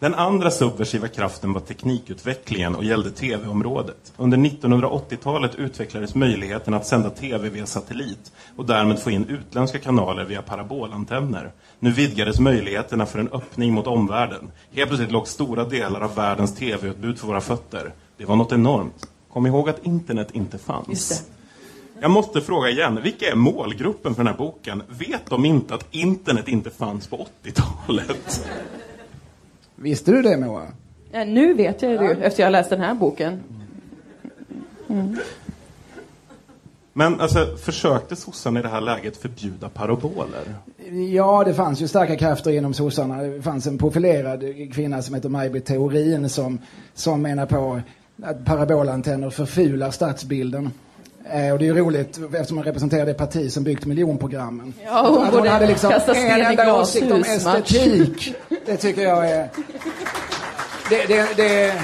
Den 0.00 0.14
andra 0.14 0.50
subversiva 0.50 1.08
kraften 1.08 1.52
var 1.52 1.60
teknikutvecklingen 1.60 2.74
och 2.74 2.84
gällde 2.84 3.10
tv-området. 3.10 4.12
Under 4.16 4.38
1980-talet 4.38 5.54
utvecklades 5.54 6.14
möjligheten 6.14 6.74
att 6.74 6.86
sända 6.86 7.10
tv 7.10 7.48
via 7.48 7.66
satellit 7.66 8.32
och 8.56 8.66
därmed 8.66 8.98
få 8.98 9.10
in 9.10 9.26
utländska 9.26 9.78
kanaler 9.78 10.24
via 10.24 10.42
parabolantenner. 10.42 11.52
Nu 11.78 11.92
vidgades 11.92 12.40
möjligheterna 12.40 13.06
för 13.06 13.18
en 13.18 13.28
öppning 13.28 13.72
mot 13.72 13.86
omvärlden. 13.86 14.50
Helt 14.72 14.88
plötsligt 14.88 15.12
låg 15.12 15.28
stora 15.28 15.64
delar 15.64 16.00
av 16.00 16.14
världens 16.14 16.54
tv-utbud 16.54 17.18
för 17.18 17.26
våra 17.26 17.40
fötter. 17.40 17.92
Det 18.16 18.24
var 18.24 18.36
något 18.36 18.52
enormt. 18.52 19.06
Kom 19.32 19.46
ihåg 19.46 19.68
att 19.68 19.86
internet 19.86 20.28
inte 20.32 20.58
fanns. 20.58 21.22
Jag 22.00 22.10
måste 22.10 22.40
fråga 22.40 22.70
igen, 22.70 23.00
vilka 23.02 23.26
är 23.26 23.34
målgruppen 23.34 24.14
för 24.14 24.24
den 24.24 24.32
här 24.32 24.38
boken? 24.38 24.82
Vet 24.88 25.26
de 25.26 25.44
inte 25.44 25.74
att 25.74 25.86
internet 25.90 26.48
inte 26.48 26.70
fanns 26.70 27.06
på 27.06 27.26
80-talet? 27.44 28.48
Visste 29.76 30.10
du 30.10 30.22
det 30.22 30.36
Moa? 30.36 30.66
Ja, 31.12 31.24
nu 31.24 31.54
vet 31.54 31.82
jag 31.82 32.00
det 32.00 32.04
ju, 32.04 32.10
efter 32.10 32.42
jag 32.42 32.46
har 32.46 32.52
läst 32.52 32.70
den 32.70 32.80
här 32.80 32.94
boken. 32.94 33.40
Men 36.92 37.20
alltså, 37.20 37.56
försökte 37.56 38.16
sossarna 38.16 38.60
i 38.60 38.62
det 38.62 38.68
här 38.68 38.80
läget 38.80 39.16
förbjuda 39.16 39.68
paraboler? 39.68 40.54
Ja, 41.12 41.44
det 41.44 41.54
fanns 41.54 41.80
ju 41.80 41.88
starka 41.88 42.16
krafter 42.16 42.50
inom 42.50 42.74
sossarna. 42.74 43.22
Det 43.22 43.42
fanns 43.42 43.66
en 43.66 43.78
profilerad 43.78 44.44
kvinna 44.72 45.02
som 45.02 45.14
heter 45.14 45.28
Maj-Britt 45.28 45.66
Theorin 45.66 46.28
som, 46.28 46.58
som 46.94 47.22
menar 47.22 47.46
på 47.46 47.80
att 48.22 48.44
parabolantenner 48.44 49.30
förfular 49.30 49.90
stadsbilden. 49.90 50.70
Eh, 51.24 51.52
och 51.52 51.58
det 51.58 51.64
är 51.64 51.66
ju 51.66 51.74
roligt 51.74 52.18
eftersom 52.32 52.56
hon 52.56 52.64
representerar 52.64 53.06
det 53.06 53.14
parti 53.14 53.52
som 53.52 53.64
byggt 53.64 53.86
miljonprogrammen. 53.86 54.74
Ja, 54.84 55.08
hon 55.08 55.24
att 55.24 55.34
hon 55.34 55.48
hade 55.48 55.66
liksom 55.66 55.92
en 56.06 56.40
enda 56.40 56.80
åsikt 56.80 57.12
om 57.12 57.20
estetik. 57.20 58.34
Det 58.66 58.76
tycker 58.76 59.02
jag 59.02 59.30
är... 59.30 59.48
Det, 60.90 61.06
det, 61.08 61.36
det, 61.36 61.74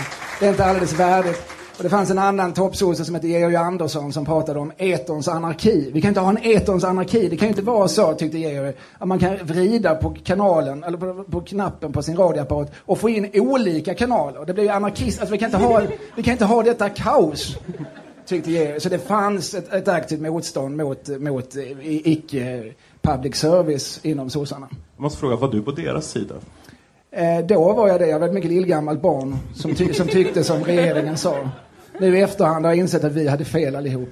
det 0.41 0.47
är 0.47 0.51
inte 0.51 0.65
alldeles 0.65 0.93
värdigt. 0.93 1.43
Och 1.77 1.83
det 1.83 1.89
fanns 1.89 2.11
en 2.11 2.19
annan 2.19 2.53
toppsosse 2.53 3.05
som 3.05 3.15
heter 3.15 3.29
Georg 3.29 3.57
Andersson 3.57 4.13
som 4.13 4.25
pratade 4.25 4.59
om 4.59 4.73
etons 4.77 5.29
anarki. 5.29 5.91
Vi 5.95 6.01
kan 6.01 6.09
inte 6.09 6.21
ha 6.21 6.31
en 6.31 6.39
etons 6.43 6.85
anarki. 6.85 7.29
Det 7.29 7.37
kan 7.37 7.49
ju 7.49 7.51
inte 7.51 7.63
vara 7.63 7.89
så, 7.89 8.15
tyckte 8.15 8.39
Georg, 8.39 8.73
att 8.99 9.09
man 9.09 9.19
kan 9.19 9.37
vrida 9.43 9.95
på 9.95 10.17
kanalen, 10.25 10.85
eller 10.85 10.99
på, 10.99 11.25
på 11.25 11.41
knappen 11.41 11.93
på 11.93 12.03
sin 12.03 12.17
radioapparat 12.17 12.73
och 12.79 12.99
få 12.99 13.09
in 13.09 13.31
olika 13.35 13.95
kanaler. 13.95 14.45
Det 14.47 14.55
blir 14.55 14.65
ju 14.65 14.71
anarkist. 14.71 15.21
Alltså 15.21 15.33
vi 15.33 15.39
kan 15.39 15.47
inte 15.47 15.67
ha, 15.67 15.83
vi 16.17 16.23
kan 16.23 16.33
inte 16.33 16.45
ha 16.45 16.63
detta 16.63 16.89
kaos. 16.89 17.59
Tyckte 18.27 18.51
Georg. 18.51 18.81
Så 18.81 18.89
det 18.89 18.99
fanns 18.99 19.55
ett, 19.55 19.73
ett 19.73 19.89
aktivt 19.89 20.21
motstånd 20.21 20.77
mot, 20.77 21.09
mot 21.21 21.57
eh, 21.57 21.63
icke 22.09 22.73
public 23.03 23.37
service 23.37 24.01
inom 24.03 24.31
sossarna. 24.31 24.69
Jag 24.97 25.03
måste 25.03 25.19
fråga, 25.21 25.37
var 25.37 25.49
du 25.53 25.63
på 25.63 25.71
deras 25.71 26.11
sida? 26.11 26.35
Eh, 27.11 27.47
då 27.47 27.73
var 27.73 27.89
jag 27.89 28.01
det. 28.01 28.07
Jag 28.07 28.19
var 28.19 28.29
ett 28.29 28.35
mycket 28.35 28.51
lillgammalt 28.51 29.03
barn 29.03 29.37
som, 29.55 29.75
ty- 29.75 29.93
som 29.93 30.09
tyckte 30.09 30.45
som 30.45 30.65
regeringen 30.65 31.17
sa. 31.17 31.51
Nu 32.01 32.19
i 32.19 32.21
efterhand 32.23 32.65
har 32.65 32.73
jag 32.73 32.79
insett 32.79 33.05
att 33.05 33.13
vi 33.13 33.29
hade 33.29 33.45
fel 33.45 33.77
allihop. 33.77 34.09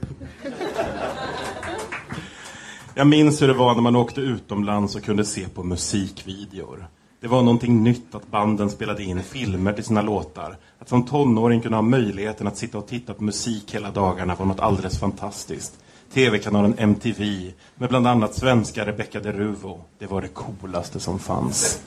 Jag 2.94 3.07
minns 3.07 3.42
hur 3.42 3.48
det 3.48 3.55
var 3.55 3.74
när 3.74 3.83
man 3.83 3.96
åkte 3.96 4.20
utomlands 4.20 4.96
och 4.96 5.03
kunde 5.03 5.24
se 5.24 5.48
på 5.48 5.62
musikvideor. 5.62 6.87
Det 7.20 7.29
var 7.29 7.42
någonting 7.42 7.83
nytt 7.83 8.14
att 8.14 8.31
banden 8.31 8.70
spelade 8.70 9.03
in 9.03 9.22
filmer 9.22 9.72
till 9.72 9.85
sina 9.85 10.03
låtar. 10.03 10.57
Att 10.85 10.88
som 10.88 11.05
tonåring 11.07 11.61
kunna 11.61 11.77
ha 11.77 11.83
möjligheten 11.83 12.47
att 12.47 12.57
sitta 12.57 12.79
och 12.79 12.87
titta 12.87 13.14
på 13.14 13.25
musik 13.25 13.75
hela 13.75 13.90
dagarna 13.90 14.35
var 14.35 14.47
något 14.47 14.61
alldeles 14.61 14.99
fantastiskt. 14.99 15.79
TV-kanalen 16.12 16.75
MTV 16.79 17.53
med 17.75 17.88
bland 17.88 18.07
annat 18.07 18.35
svenska 18.35 18.87
Rebecca 18.87 19.20
de 19.20 19.33
Ruvo. 19.33 19.81
Det 19.99 20.07
var 20.07 20.23
det 20.23 20.29
coolaste 20.29 21.01
som 21.01 21.18
fanns. 21.18 21.81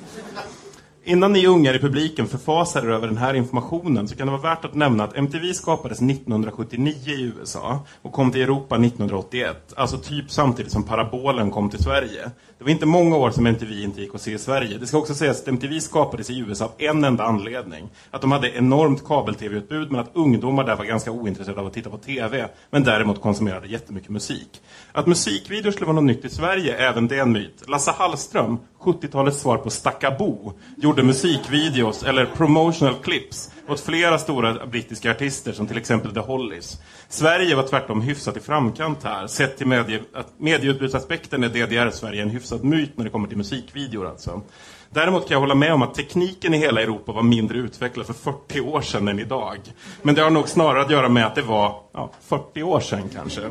Innan 1.03 1.33
ni 1.33 1.47
ungar 1.47 1.73
i 1.73 1.79
publiken 1.79 2.27
förfasar 2.27 2.81
er 2.81 2.89
över 2.89 3.07
den 3.07 3.17
här 3.17 3.33
informationen 3.33 4.07
så 4.07 4.15
kan 4.15 4.27
det 4.27 4.31
vara 4.37 4.55
värt 4.55 4.65
att 4.65 4.75
nämna 4.75 5.03
att 5.03 5.15
MTV 5.15 5.53
skapades 5.53 6.01
1979 6.01 6.93
i 7.05 7.21
USA 7.21 7.79
och 8.01 8.13
kom 8.13 8.31
till 8.31 8.41
Europa 8.41 8.75
1981. 8.75 9.73
Alltså 9.75 9.97
typ 9.97 10.31
samtidigt 10.31 10.71
som 10.71 10.83
parabolen 10.83 11.51
kom 11.51 11.69
till 11.69 11.83
Sverige. 11.83 12.31
Det 12.57 12.63
var 12.63 12.71
inte 12.71 12.85
många 12.85 13.17
år 13.17 13.31
som 13.31 13.45
MTV 13.45 13.83
inte 13.83 14.01
gick 14.01 14.15
att 14.15 14.21
se 14.21 14.31
i 14.31 14.37
Sverige. 14.37 14.77
Det 14.77 14.87
ska 14.87 14.97
också 14.97 15.15
sägas 15.15 15.41
att 15.41 15.47
MTV 15.47 15.79
skapades 15.79 16.29
i 16.29 16.39
USA 16.39 16.65
av 16.65 16.71
en 16.77 17.03
enda 17.03 17.23
anledning. 17.23 17.89
Att 18.11 18.21
de 18.21 18.31
hade 18.31 18.57
enormt 18.57 19.05
kabel-tv-utbud 19.05 19.91
men 19.91 20.01
att 20.01 20.09
ungdomar 20.13 20.63
där 20.63 20.75
var 20.75 20.85
ganska 20.85 21.11
ointresserade 21.11 21.61
av 21.61 21.67
att 21.67 21.73
titta 21.73 21.89
på 21.89 21.97
TV. 21.97 22.47
Men 22.69 22.83
däremot 22.83 23.21
konsumerade 23.21 23.67
jättemycket 23.67 24.09
musik. 24.09 24.61
Att 24.91 25.07
musikvideor 25.07 25.71
skulle 25.71 25.85
vara 25.85 25.95
något 25.95 26.03
nytt 26.03 26.25
i 26.25 26.29
Sverige, 26.29 26.89
även 26.89 27.07
det 27.07 27.17
är 27.17 27.21
en 27.21 27.31
myt. 27.31 27.63
Lasse 27.67 27.91
Hallström, 27.91 28.57
70-talets 28.79 29.39
svar 29.39 29.57
på 29.57 29.69
Stackabo, 29.69 30.53
gjorde 30.77 31.03
musikvideos 31.03 32.03
eller 32.03 32.25
promotional 32.25 32.95
clips 32.95 33.51
åt 33.67 33.79
flera 33.79 34.19
stora 34.19 34.65
brittiska 34.65 35.11
artister 35.11 35.51
som 35.51 35.67
till 35.67 35.77
exempel 35.77 36.13
The 36.13 36.19
Hollies. 36.19 36.81
Sverige 37.09 37.55
var 37.55 37.63
tvärtom 37.63 38.01
hyfsat 38.01 38.37
i 38.37 38.39
framkant 38.39 39.03
här. 39.03 39.27
Sett 39.27 39.57
till 39.57 39.67
medie, 39.67 40.01
att 40.13 40.33
medieutbudsaspekten 40.37 41.43
är 41.43 41.49
DDR-Sverige 41.49 42.21
en 42.21 42.29
hyfsad 42.29 42.63
myt 42.63 42.97
när 42.97 43.03
det 43.05 43.09
kommer 43.11 43.27
till 43.27 43.37
musikvideor 43.37 44.07
alltså. 44.07 44.41
Däremot 44.89 45.27
kan 45.27 45.35
jag 45.35 45.39
hålla 45.39 45.55
med 45.55 45.73
om 45.73 45.81
att 45.81 45.93
tekniken 45.93 46.53
i 46.53 46.57
hela 46.57 46.81
Europa 46.81 47.11
var 47.11 47.23
mindre 47.23 47.57
utvecklad 47.57 48.05
för 48.05 48.13
40 48.13 48.61
år 48.61 48.81
sedan 48.81 49.07
än 49.07 49.19
idag. 49.19 49.57
Men 50.01 50.15
det 50.15 50.21
har 50.21 50.29
nog 50.29 50.49
snarare 50.49 50.81
att 50.81 50.91
göra 50.91 51.09
med 51.09 51.25
att 51.25 51.35
det 51.35 51.41
var 51.41 51.81
ja, 51.93 52.11
40 52.21 52.63
år 52.63 52.79
sedan 52.79 53.09
kanske. 53.13 53.41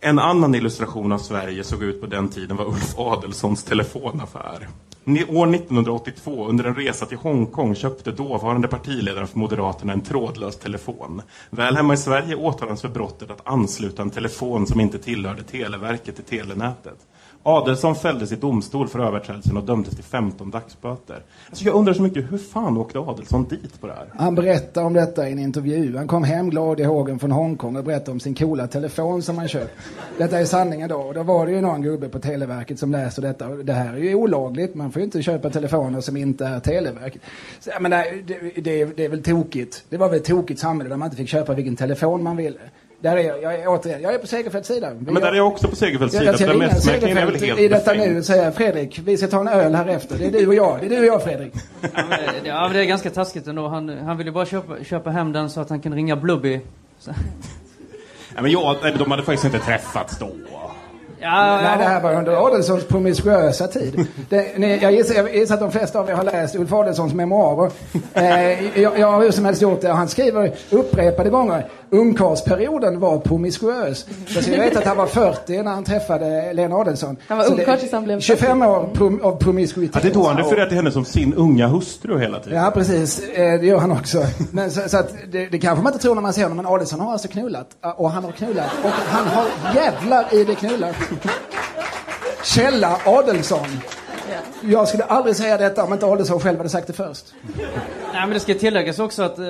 En 0.00 0.18
annan 0.18 0.54
illustration 0.54 1.12
av 1.12 1.18
Sverige 1.18 1.64
såg 1.64 1.82
ut 1.82 2.00
på 2.00 2.06
den 2.06 2.28
tiden 2.28 2.56
var 2.56 2.64
Ulf 2.64 2.98
Adelsohns 2.98 3.64
telefonaffär. 3.64 4.68
År 5.08 5.54
1982, 5.54 6.46
under 6.48 6.64
en 6.64 6.74
resa 6.74 7.06
till 7.06 7.18
Hongkong, 7.18 7.74
köpte 7.74 8.12
dåvarande 8.12 8.68
partiledaren 8.68 9.26
för 9.26 9.38
Moderaterna 9.38 9.92
en 9.92 10.00
trådlös 10.00 10.56
telefon. 10.56 11.22
Väl 11.50 11.76
hemma 11.76 11.94
i 11.94 11.96
Sverige 11.96 12.36
åtalades 12.36 12.80
för 12.80 12.88
brottet 12.88 13.30
att 13.30 13.46
ansluta 13.46 14.02
en 14.02 14.10
telefon 14.10 14.66
som 14.66 14.80
inte 14.80 14.98
tillhörde 14.98 15.42
Televerket 15.42 16.14
till 16.16 16.24
telenätet. 16.24 16.98
Adelsson 17.48 17.94
fälldes 17.94 18.32
i 18.32 18.36
domstol 18.36 18.88
för 18.88 18.98
överträdelsen 18.98 19.56
och 19.56 19.64
dömdes 19.64 19.94
till 19.94 20.04
15 20.04 20.50
dagsböter. 20.50 21.22
Alltså 21.48 21.64
jag 21.64 21.74
undrar 21.74 21.94
så 21.94 22.02
mycket, 22.02 22.32
hur 22.32 22.38
fan 22.38 22.76
åkte 22.76 22.98
Adelsson 22.98 23.44
dit 23.48 23.80
på 23.80 23.86
det 23.86 23.92
här? 23.92 24.06
Han 24.18 24.34
berättar 24.34 24.84
om 24.84 24.92
detta 24.92 25.28
i 25.28 25.32
en 25.32 25.38
intervju. 25.38 25.96
Han 25.96 26.08
kom 26.08 26.24
hem 26.24 26.50
glad 26.50 26.80
i 26.80 26.84
hågen 26.84 27.18
från 27.18 27.30
Hongkong 27.30 27.76
och 27.76 27.84
berättade 27.84 28.10
om 28.10 28.20
sin 28.20 28.34
coola 28.34 28.66
telefon 28.66 29.22
som 29.22 29.38
han 29.38 29.48
köpt. 29.48 29.72
Detta 30.18 30.38
är 30.38 30.44
sanningen 30.44 30.88
då. 30.88 30.96
Och 30.96 31.14
då 31.14 31.22
var 31.22 31.46
det 31.46 31.52
ju 31.52 31.60
någon 31.60 31.82
gubbe 31.82 32.08
på 32.08 32.18
Televerket 32.18 32.78
som 32.78 32.92
läste 32.92 33.20
detta. 33.20 33.48
Det 33.48 33.72
här 33.72 33.92
är 33.92 33.98
ju 33.98 34.14
olagligt. 34.14 34.74
Man 34.74 34.92
får 34.92 35.00
ju 35.00 35.04
inte 35.04 35.22
köpa 35.22 35.50
telefoner 35.50 36.00
som 36.00 36.16
inte 36.16 36.46
är 36.46 36.60
Televerket. 36.60 37.22
Så, 37.60 37.70
jag 37.70 37.82
menar, 37.82 38.04
det, 38.26 38.60
det, 38.60 38.96
det 38.96 39.04
är 39.04 39.08
väl 39.08 39.22
tokigt. 39.22 39.84
Det 39.88 39.96
var 39.96 40.08
väl 40.08 40.18
ett 40.18 40.24
tokigt 40.24 40.60
samhälle 40.60 40.90
där 40.90 40.96
man 40.96 41.06
inte 41.06 41.16
fick 41.16 41.28
köpa 41.28 41.54
vilken 41.54 41.76
telefon 41.76 42.22
man 42.22 42.36
ville. 42.36 42.58
Där 43.06 43.16
är 43.16 43.22
jag, 43.22 43.42
jag 43.42 43.54
är 43.54 43.68
återigen, 43.68 44.02
jag 44.02 44.14
är 44.14 44.18
på 44.18 44.26
Segerfeldts 44.26 44.68
sida. 44.68 44.90
Men 45.00 45.14
där 45.14 45.32
är 45.32 45.36
jag 45.36 45.46
också 45.46 45.68
på 45.68 45.76
Segerfeldts 45.76 46.14
Jag, 46.14 46.20
sida, 46.20 46.32
jag 46.32 46.38
för 46.38 46.44
ser 46.44 46.52
den 46.52 46.58
mässmärkningen 46.58 47.18
är 47.18 47.26
väl 47.26 47.38
Segerfeldt 47.38 47.60
helt 47.60 47.72
i 47.72 47.74
detta 47.74 47.94
befängd. 47.94 48.14
nu 48.14 48.22
säger 48.22 48.50
Fredrik, 48.50 49.00
vi 49.04 49.16
ska 49.16 49.26
ta 49.26 49.40
en 49.40 49.48
öl 49.48 49.74
här 49.74 49.86
efter. 49.86 50.18
Det 50.18 50.26
är 50.26 50.30
du 50.30 50.46
och 50.46 50.54
jag. 50.54 50.80
Det 50.80 50.86
är 50.86 50.90
du 50.90 50.98
och 50.98 51.04
jag 51.04 51.22
Fredrik. 51.22 51.52
Ja, 51.80 51.88
men, 52.08 52.18
ja, 52.44 52.62
men 52.62 52.72
det 52.72 52.80
är 52.80 52.84
ganska 52.84 53.10
taskigt 53.10 53.46
ändå. 53.46 53.68
Han, 53.68 53.88
han 53.88 54.16
ville 54.16 54.32
bara 54.32 54.46
köpa, 54.46 54.84
köpa 54.84 55.10
hem 55.10 55.32
den 55.32 55.50
så 55.50 55.60
att 55.60 55.70
han 55.70 55.80
kan 55.80 55.94
ringa 55.94 56.16
Blubby. 56.16 56.60
Ja, 58.36 58.42
men 58.42 58.50
jag, 58.50 58.76
de 58.98 59.10
hade 59.10 59.22
faktiskt 59.22 59.44
inte 59.44 59.58
träffats 59.58 60.18
då. 60.18 60.30
Ja, 61.20 61.60
Nej, 61.62 61.78
det 61.78 61.84
här 61.84 62.00
var 62.00 62.14
under 62.14 62.46
Adelsohns 62.46 62.84
promiskuösa 62.84 63.66
tid. 63.66 64.06
Det, 64.28 64.58
ni, 64.58 64.78
jag, 64.82 64.92
gissar, 64.92 65.14
jag 65.14 65.34
gissar 65.34 65.54
att 65.54 65.60
de 65.60 65.72
flesta 65.72 66.00
av 66.00 66.10
er 66.10 66.14
har 66.14 66.24
läst 66.24 66.54
Ulf 66.54 66.72
Adelsohns 66.72 67.14
memoarer. 67.14 67.70
Eh, 68.14 68.80
jag, 68.82 68.98
jag 68.98 69.12
har 69.12 69.22
hur 69.22 69.30
som 69.30 69.44
helst 69.44 69.62
gjort 69.62 69.80
det. 69.80 69.92
Han 69.92 70.08
skriver 70.08 70.52
upprepade 70.70 71.30
gånger 71.30 71.66
ungkarlsperioden 71.90 73.00
var 73.00 73.18
promiskuös. 73.18 74.06
Så 74.26 74.50
jag 74.50 74.58
vet 74.58 74.76
att 74.76 74.84
han 74.84 74.96
var 74.96 75.06
40 75.06 75.62
när 75.62 75.70
han 75.70 75.84
träffade 75.84 76.52
Lena 76.52 76.76
Adelsson. 76.76 77.16
Han 77.28 77.38
var 77.38 77.50
ungkarl 77.50 77.78
tills 77.78 77.92
han 77.92 78.04
blev 78.04 78.20
25 78.20 78.62
år 78.62 78.88
prom, 78.94 79.20
av 79.22 79.36
promiskuitet. 79.36 79.94
Ja, 79.94 80.00
det 80.02 80.08
är 80.08 80.14
då 80.14 80.26
han 80.26 80.36
refererar 80.36 80.66
till 80.66 80.76
henne 80.76 80.90
som 80.90 81.04
sin 81.04 81.34
unga 81.34 81.66
hustru 81.66 82.18
hela 82.18 82.40
tiden. 82.40 82.58
Ja, 82.62 82.70
precis. 82.70 83.28
Eh, 83.28 83.60
Det 83.60 83.66
gör 83.66 83.78
han 83.78 83.92
också. 83.92 84.22
Men 84.50 84.70
så, 84.70 84.88
så 84.88 84.98
att 84.98 85.14
det, 85.32 85.46
det 85.46 85.58
kanske 85.58 85.82
man 85.82 85.92
inte 85.92 86.02
tror 86.02 86.14
när 86.14 86.22
man 86.22 86.32
ser 86.32 86.42
honom, 86.42 86.56
men 86.56 86.66
Adelsson 86.66 87.00
har 87.00 87.12
alltså 87.12 87.28
knullat. 87.28 87.66
Och 87.96 88.10
han 88.10 88.24
har 88.24 88.32
knullat. 88.32 88.70
Och 88.84 88.90
han 88.90 89.26
har 89.26 89.46
jävlar 89.74 90.34
i 90.34 90.44
det 90.44 90.54
knullat. 90.54 90.96
Källa 92.44 92.98
Adelsson. 93.04 93.66
Jag 94.60 94.88
skulle 94.88 95.04
aldrig 95.04 95.36
säga 95.36 95.56
detta 95.56 95.84
om 95.84 95.92
inte 95.92 96.06
Adelsson 96.06 96.40
själv 96.40 96.58
hade 96.58 96.68
sagt 96.68 96.86
det 96.86 96.92
först. 96.92 97.34
Nej, 98.12 98.20
men 98.20 98.30
det 98.30 98.40
ska 98.40 98.54
tilläggas 98.54 98.98
också 98.98 99.22
att 99.22 99.38
eh, 99.38 99.44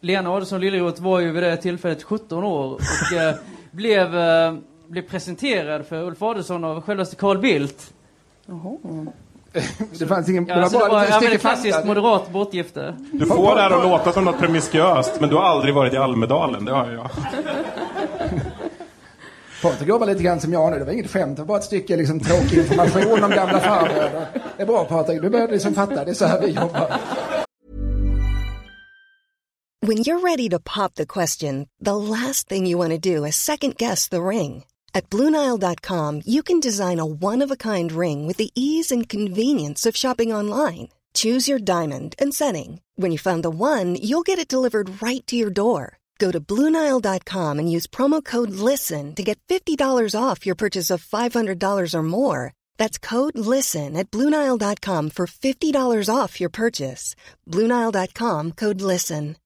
Lena 0.00 0.30
Adelsohn 0.30 0.60
Liljeroth 0.60 1.02
var 1.02 1.20
ju 1.20 1.32
vid 1.32 1.42
det 1.42 1.56
tillfället 1.56 2.02
17 2.02 2.44
år 2.44 2.74
och 2.74 3.16
eh, 3.18 3.34
blev, 3.70 4.18
eh, 4.18 4.54
blev 4.86 5.02
presenterad 5.02 5.86
för 5.86 6.02
Ulf 6.02 6.22
Adelsohn 6.22 6.64
av 6.64 6.82
självaste 6.82 7.16
Carl 7.16 7.38
Bildt. 7.38 7.92
Det 9.98 10.06
fanns 10.06 10.28
ingen... 10.28 10.46
Ja, 10.46 10.54
det 10.54 10.62
alltså, 10.62 10.78
det 10.78 10.84
bara 10.84 10.92
var 10.92 11.04
ett 11.04 11.10
ja, 11.10 11.20
men 11.20 11.32
ett 11.32 11.40
klassiskt 11.40 11.84
moderat 11.84 12.30
bortgifte. 12.30 12.96
Du 13.12 13.26
får 13.26 13.54
det 13.54 13.62
här 13.62 13.70
att 13.70 13.84
låta 13.84 14.12
som 14.12 14.24
något 14.24 14.38
promiskuöst, 14.38 15.20
men 15.20 15.28
du 15.28 15.36
har 15.36 15.42
aldrig 15.42 15.74
varit 15.74 15.92
i 15.92 15.96
Almedalen, 15.96 16.64
det 16.64 16.72
har 16.72 16.90
jag. 16.90 17.10
Patrik 19.62 19.88
jobbar 19.88 20.06
lite 20.06 20.22
grann 20.22 20.40
som 20.40 20.52
jag 20.52 20.72
nu. 20.72 20.78
Det 20.78 20.84
var 20.84 20.92
inget 20.92 21.10
skämt. 21.10 21.36
Det 21.36 21.42
var 21.42 21.46
bara 21.46 21.58
ett 21.58 21.64
stycke 21.64 21.96
liksom, 21.96 22.20
tråkig 22.20 22.58
information 22.58 23.24
om 23.24 23.30
gamla 23.30 23.60
farbröder. 23.60 24.26
Det 24.56 24.62
är 24.62 24.66
bra 24.66 24.84
Patrik. 24.84 25.22
Du 25.22 25.30
börjar 25.30 25.48
liksom 25.48 25.74
fatta. 25.74 26.04
Det 26.04 26.10
är 26.10 26.14
så 26.14 26.26
här 26.26 26.40
vi 26.40 26.46
jobbar. 26.46 27.00
When 29.80 29.98
you're 29.98 30.20
ready 30.20 30.48
to 30.50 30.58
pop 30.58 30.94
the 30.94 31.06
question, 31.06 31.68
the 31.84 31.94
last 31.94 32.48
thing 32.48 32.66
you 32.66 32.78
want 32.78 33.02
to 33.02 33.14
do 33.14 33.24
is 33.26 33.36
second 33.36 33.76
guess 33.76 34.08
the 34.08 34.20
ring. 34.20 34.64
At 34.92 35.10
Bluenile.com, 35.10 36.22
you 36.26 36.42
can 36.42 36.60
design 36.60 36.98
a 36.98 37.06
one 37.06 37.44
of 37.44 37.50
a 37.50 37.56
kind 37.56 37.92
ring 37.92 38.26
with 38.26 38.38
the 38.38 38.50
ease 38.54 38.90
and 38.90 39.08
convenience 39.08 39.86
of 39.86 39.96
shopping 39.96 40.32
online. 40.34 40.88
Choose 41.14 41.48
your 41.48 41.60
diamond 41.60 42.14
and 42.18 42.34
setting. 42.34 42.80
When 42.96 43.12
you 43.12 43.18
find 43.18 43.42
the 43.42 43.50
one, 43.50 43.96
you'll 43.96 44.22
get 44.22 44.38
it 44.38 44.48
delivered 44.48 45.00
right 45.02 45.26
to 45.26 45.36
your 45.36 45.50
door. 45.50 45.97
Go 46.18 46.32
to 46.32 46.40
Bluenile.com 46.40 47.58
and 47.58 47.70
use 47.70 47.86
promo 47.86 48.24
code 48.24 48.50
LISTEN 48.50 49.14
to 49.14 49.22
get 49.22 49.38
$50 49.48 50.14
off 50.14 50.46
your 50.46 50.56
purchase 50.56 50.90
of 50.90 51.04
$500 51.04 51.94
or 51.94 52.02
more. 52.02 52.52
That's 52.76 52.98
code 52.98 53.38
LISTEN 53.38 53.96
at 53.96 54.10
Bluenile.com 54.10 55.10
for 55.10 55.26
$50 55.26 56.14
off 56.14 56.40
your 56.40 56.50
purchase. 56.50 57.14
Bluenile.com 57.46 58.52
code 58.52 58.80
LISTEN. 58.80 59.36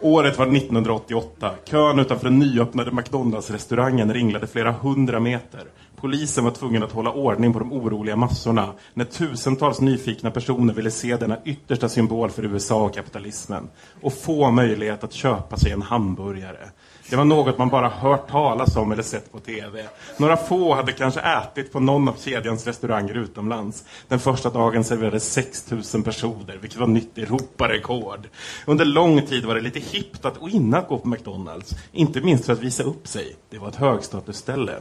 Året 0.00 0.38
var 0.38 0.46
1988. 0.46 1.58
Kön 1.64 1.98
utanför 1.98 2.24
den 2.24 2.38
nyöppnade 2.38 2.90
McDonalds-restaurangen 2.90 4.14
ringlade 4.14 4.46
flera 4.46 4.72
hundra 4.72 5.20
meter. 5.20 5.64
Polisen 6.06 6.44
var 6.44 6.50
tvungen 6.50 6.82
att 6.82 6.92
hålla 6.92 7.12
ordning 7.12 7.52
på 7.52 7.58
de 7.58 7.72
oroliga 7.72 8.16
massorna 8.16 8.72
när 8.94 9.04
tusentals 9.04 9.80
nyfikna 9.80 10.30
personer 10.30 10.74
ville 10.74 10.90
se 10.90 11.16
denna 11.16 11.38
yttersta 11.44 11.88
symbol 11.88 12.30
för 12.30 12.44
USA 12.44 12.84
och 12.84 12.94
kapitalismen 12.94 13.68
och 14.02 14.12
få 14.12 14.50
möjlighet 14.50 15.04
att 15.04 15.12
köpa 15.12 15.56
sig 15.56 15.72
en 15.72 15.82
hamburgare. 15.82 16.68
Det 17.10 17.16
var 17.16 17.24
något 17.24 17.58
man 17.58 17.68
bara 17.68 17.88
hört 17.88 18.28
talas 18.30 18.76
om 18.76 18.92
eller 18.92 19.02
sett 19.02 19.32
på 19.32 19.38
TV. 19.38 19.88
Några 20.16 20.36
få 20.36 20.74
hade 20.74 20.92
kanske 20.92 21.20
ätit 21.20 21.72
på 21.72 21.80
någon 21.80 22.08
av 22.08 22.14
kedjans 22.24 22.66
restauranger 22.66 23.14
utomlands. 23.14 23.84
Den 24.08 24.18
första 24.18 24.50
dagen 24.50 24.84
serverades 24.84 25.32
6 25.32 25.70
000 25.94 26.02
personer, 26.04 26.58
vilket 26.60 26.80
var 26.80 26.86
nytt 26.86 27.18
Europarekord. 27.18 28.28
Under 28.66 28.84
lång 28.84 29.26
tid 29.26 29.44
var 29.44 29.54
det 29.54 29.60
lite 29.60 29.80
hippt 29.80 30.24
att 30.24 30.36
och 30.36 30.50
innan 30.50 30.80
att 30.80 30.88
gå 30.88 30.98
på 30.98 31.08
McDonalds. 31.08 31.74
Inte 31.92 32.20
minst 32.20 32.44
för 32.44 32.52
att 32.52 32.62
visa 32.62 32.82
upp 32.82 33.08
sig. 33.08 33.36
Det 33.50 33.58
var 33.58 33.68
ett 33.68 33.76
högstatusställe. 33.76 34.72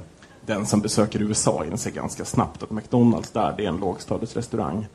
Den 0.45 0.65
som 0.65 0.81
besöker 0.81 1.21
USA 1.21 1.65
inser 1.65 1.91
ganska 1.91 2.25
snabbt 2.25 2.63
att 2.63 2.71
McDonalds 2.71 3.31
där, 3.31 3.53
det 3.57 3.65
är 3.65 3.69
en 3.69 3.77
lågstatusrestaurang. 3.77 4.87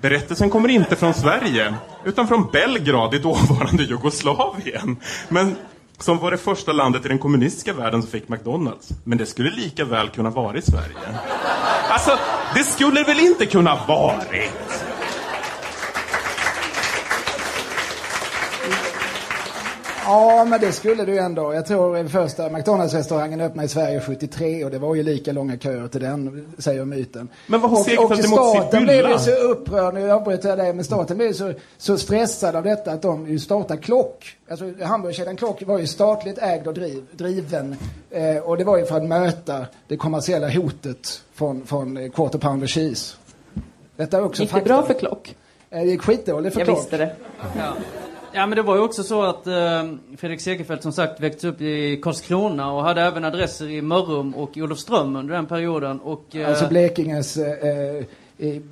Berättelsen 0.00 0.50
kommer 0.50 0.68
inte 0.68 0.96
från 0.96 1.14
Sverige, 1.14 1.74
utan 2.04 2.28
från 2.28 2.50
Belgrad 2.52 3.14
i 3.14 3.18
dåvarande 3.18 3.82
Jugoslavien. 3.82 4.96
Men 5.28 5.56
som 5.98 6.18
var 6.18 6.30
det 6.30 6.38
första 6.38 6.72
landet 6.72 7.04
i 7.04 7.08
den 7.08 7.18
kommunistiska 7.18 7.72
världen 7.72 8.02
som 8.02 8.10
fick 8.10 8.28
McDonalds. 8.28 8.88
Men 9.04 9.18
det 9.18 9.26
skulle 9.26 9.50
lika 9.50 9.84
väl 9.84 10.08
kunna 10.08 10.30
vara 10.30 10.58
i 10.58 10.62
Sverige. 10.62 11.18
Alltså, 11.88 12.18
det 12.54 12.64
skulle 12.64 13.02
väl 13.02 13.20
inte 13.20 13.46
kunna 13.46 13.78
varit? 13.88 14.91
Ja, 20.06 20.44
men 20.44 20.60
det 20.60 20.72
skulle 20.72 21.04
du 21.04 21.18
ändå. 21.18 21.54
Jag 21.54 21.66
tror 21.66 21.94
den 21.96 22.08
första 22.08 22.48
McDonalds-restaurangen 22.48 23.40
öppnade 23.40 23.66
i 23.66 23.68
Sverige 23.68 24.00
73 24.00 24.64
och 24.64 24.70
det 24.70 24.78
var 24.78 24.94
ju 24.94 25.02
lika 25.02 25.32
långa 25.32 25.56
köer 25.58 25.88
till 25.88 26.00
den, 26.00 26.52
säger 26.58 26.84
myten. 26.84 27.28
Men 27.46 27.60
vad 27.60 27.70
har 27.70 27.78
och, 27.80 28.12
emot 28.12 28.24
staten 28.24 28.84
blev 28.84 29.08
ju 29.10 29.18
så 29.18 29.30
upprörd, 29.30 29.94
nu 29.94 30.10
avbryter 30.12 30.48
jag 30.48 30.58
dig, 30.58 30.72
men 30.72 30.84
staten 30.84 31.16
blev 31.16 31.28
ju 31.28 31.34
så, 31.34 31.52
så 31.78 31.98
stressad 31.98 32.56
av 32.56 32.62
detta 32.64 32.92
att 32.92 33.02
de 33.02 33.28
ju 33.28 33.38
startade 33.38 33.80
Klock. 33.80 34.36
Alltså 34.50 34.64
hamburgerkedjan 34.84 35.36
Klock 35.36 35.62
var 35.66 35.78
ju 35.78 35.86
statligt 35.86 36.38
ägd 36.38 36.66
och 36.66 36.74
driv, 36.74 37.04
driven. 37.12 37.76
Eh, 38.10 38.36
och 38.36 38.56
det 38.56 38.64
var 38.64 38.78
ju 38.78 38.86
för 38.86 38.96
att 38.96 39.04
möta 39.04 39.66
det 39.88 39.96
kommersiella 39.96 40.48
hotet 40.50 41.22
från, 41.34 41.66
från 41.66 41.96
eh, 41.96 42.10
Quarter 42.10 42.38
Pounder 42.38 42.66
Cheese. 42.66 43.16
Detta 43.96 44.16
är 44.16 44.24
också 44.24 44.42
Gick 44.42 44.50
det 44.50 44.54
fakta. 44.60 44.68
bra 44.68 44.82
för 44.86 44.94
Klock? 44.94 45.36
Eh, 45.70 45.80
Det 45.80 45.86
gick 45.86 46.02
skitdåligt 46.02 46.52
för 46.54 46.60
Jag 46.60 46.66
Klock. 46.66 46.78
visste 46.78 46.96
det. 46.96 47.10
Ja. 47.56 47.72
Ja, 48.32 48.46
men 48.46 48.56
det 48.56 48.62
var 48.62 48.76
ju 48.76 48.82
också 48.82 49.02
så 49.02 49.22
att 49.22 49.46
eh, 49.46 49.52
Fredrik 50.16 50.40
Segerfeldt 50.40 50.82
som 50.82 50.92
sagt 50.92 51.20
växte 51.20 51.48
upp 51.48 51.60
i 51.60 52.00
Karlskrona 52.02 52.72
och 52.72 52.82
hade 52.82 53.02
även 53.02 53.24
adresser 53.24 53.70
i 53.70 53.82
Mörrum 53.82 54.34
och 54.34 54.56
i 54.56 54.62
Olofström 54.62 55.16
under 55.16 55.34
den 55.34 55.46
perioden. 55.46 56.00
Och, 56.00 56.36
eh, 56.36 56.48
Alltså 56.48 56.68
Blekinges, 56.68 57.36
eh, 57.36 57.68
eh, 57.68 58.04
i, 58.38 58.62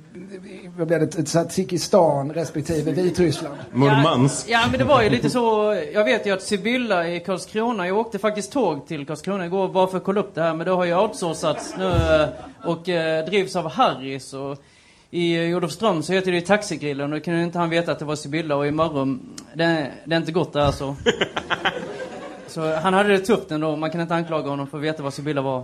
vad 0.77 0.87
blev 0.87 0.99
det, 0.99 1.23
Tadzjikistan 1.23 2.33
respektive 2.33 2.91
Vitryssland. 2.91 3.55
Murmansk. 3.71 4.49
Ja, 4.49 4.61
men 4.69 4.79
det 4.79 4.85
var 4.85 5.01
ju 5.01 5.09
lite 5.09 5.29
så. 5.29 5.75
Jag 5.93 6.03
vet 6.03 6.25
ju 6.25 6.33
att 6.33 6.41
Sibylla 6.41 7.07
i 7.07 7.19
Karlskrona, 7.19 7.87
jag 7.87 7.97
åkte 7.97 8.19
faktiskt 8.19 8.51
tåg 8.51 8.87
till 8.87 9.05
Karlskrona 9.05 9.45
igår 9.45 9.67
bara 9.67 9.87
för 9.87 9.97
att 9.97 10.03
kolla 10.03 10.19
upp 10.19 10.35
det 10.35 10.41
här. 10.41 10.53
Men 10.53 10.65
det 10.65 10.71
har 10.71 10.85
ju 10.85 10.95
outsourcats 10.95 11.73
nu 11.77 11.87
eh, 11.87 12.27
och 12.69 12.89
eh, 12.89 13.25
drivs 13.25 13.55
av 13.55 13.69
Harris. 13.69 14.33
Och 14.33 14.57
I 15.13 15.53
Olofström 15.53 16.03
så 16.03 16.13
heter 16.13 16.31
det 16.31 16.37
ju 16.37 16.45
Taxigrillen 16.45 17.13
och 17.13 17.19
då 17.19 17.23
kunde 17.23 17.43
inte 17.43 17.59
han 17.59 17.69
veta 17.69 17.91
att 17.91 17.99
det 17.99 18.05
var 18.05 18.15
Sibylla 18.15 18.55
och 18.55 18.67
i 18.67 18.71
Mörrum, 18.71 19.21
det, 19.53 19.91
det 20.05 20.15
är 20.15 20.19
inte 20.19 20.31
gott 20.31 20.53
där 20.53 20.61
alltså. 20.61 20.95
Så 22.47 22.75
han 22.75 22.93
hade 22.93 23.09
det 23.09 23.19
tufft 23.19 23.51
ändå, 23.51 23.75
man 23.75 23.91
kan 23.91 24.01
inte 24.01 24.15
anklaga 24.15 24.49
honom 24.49 24.67
för 24.67 24.77
att 24.77 24.83
veta 24.83 25.03
vad 25.03 25.13
Sibylla 25.13 25.41
var. 25.41 25.63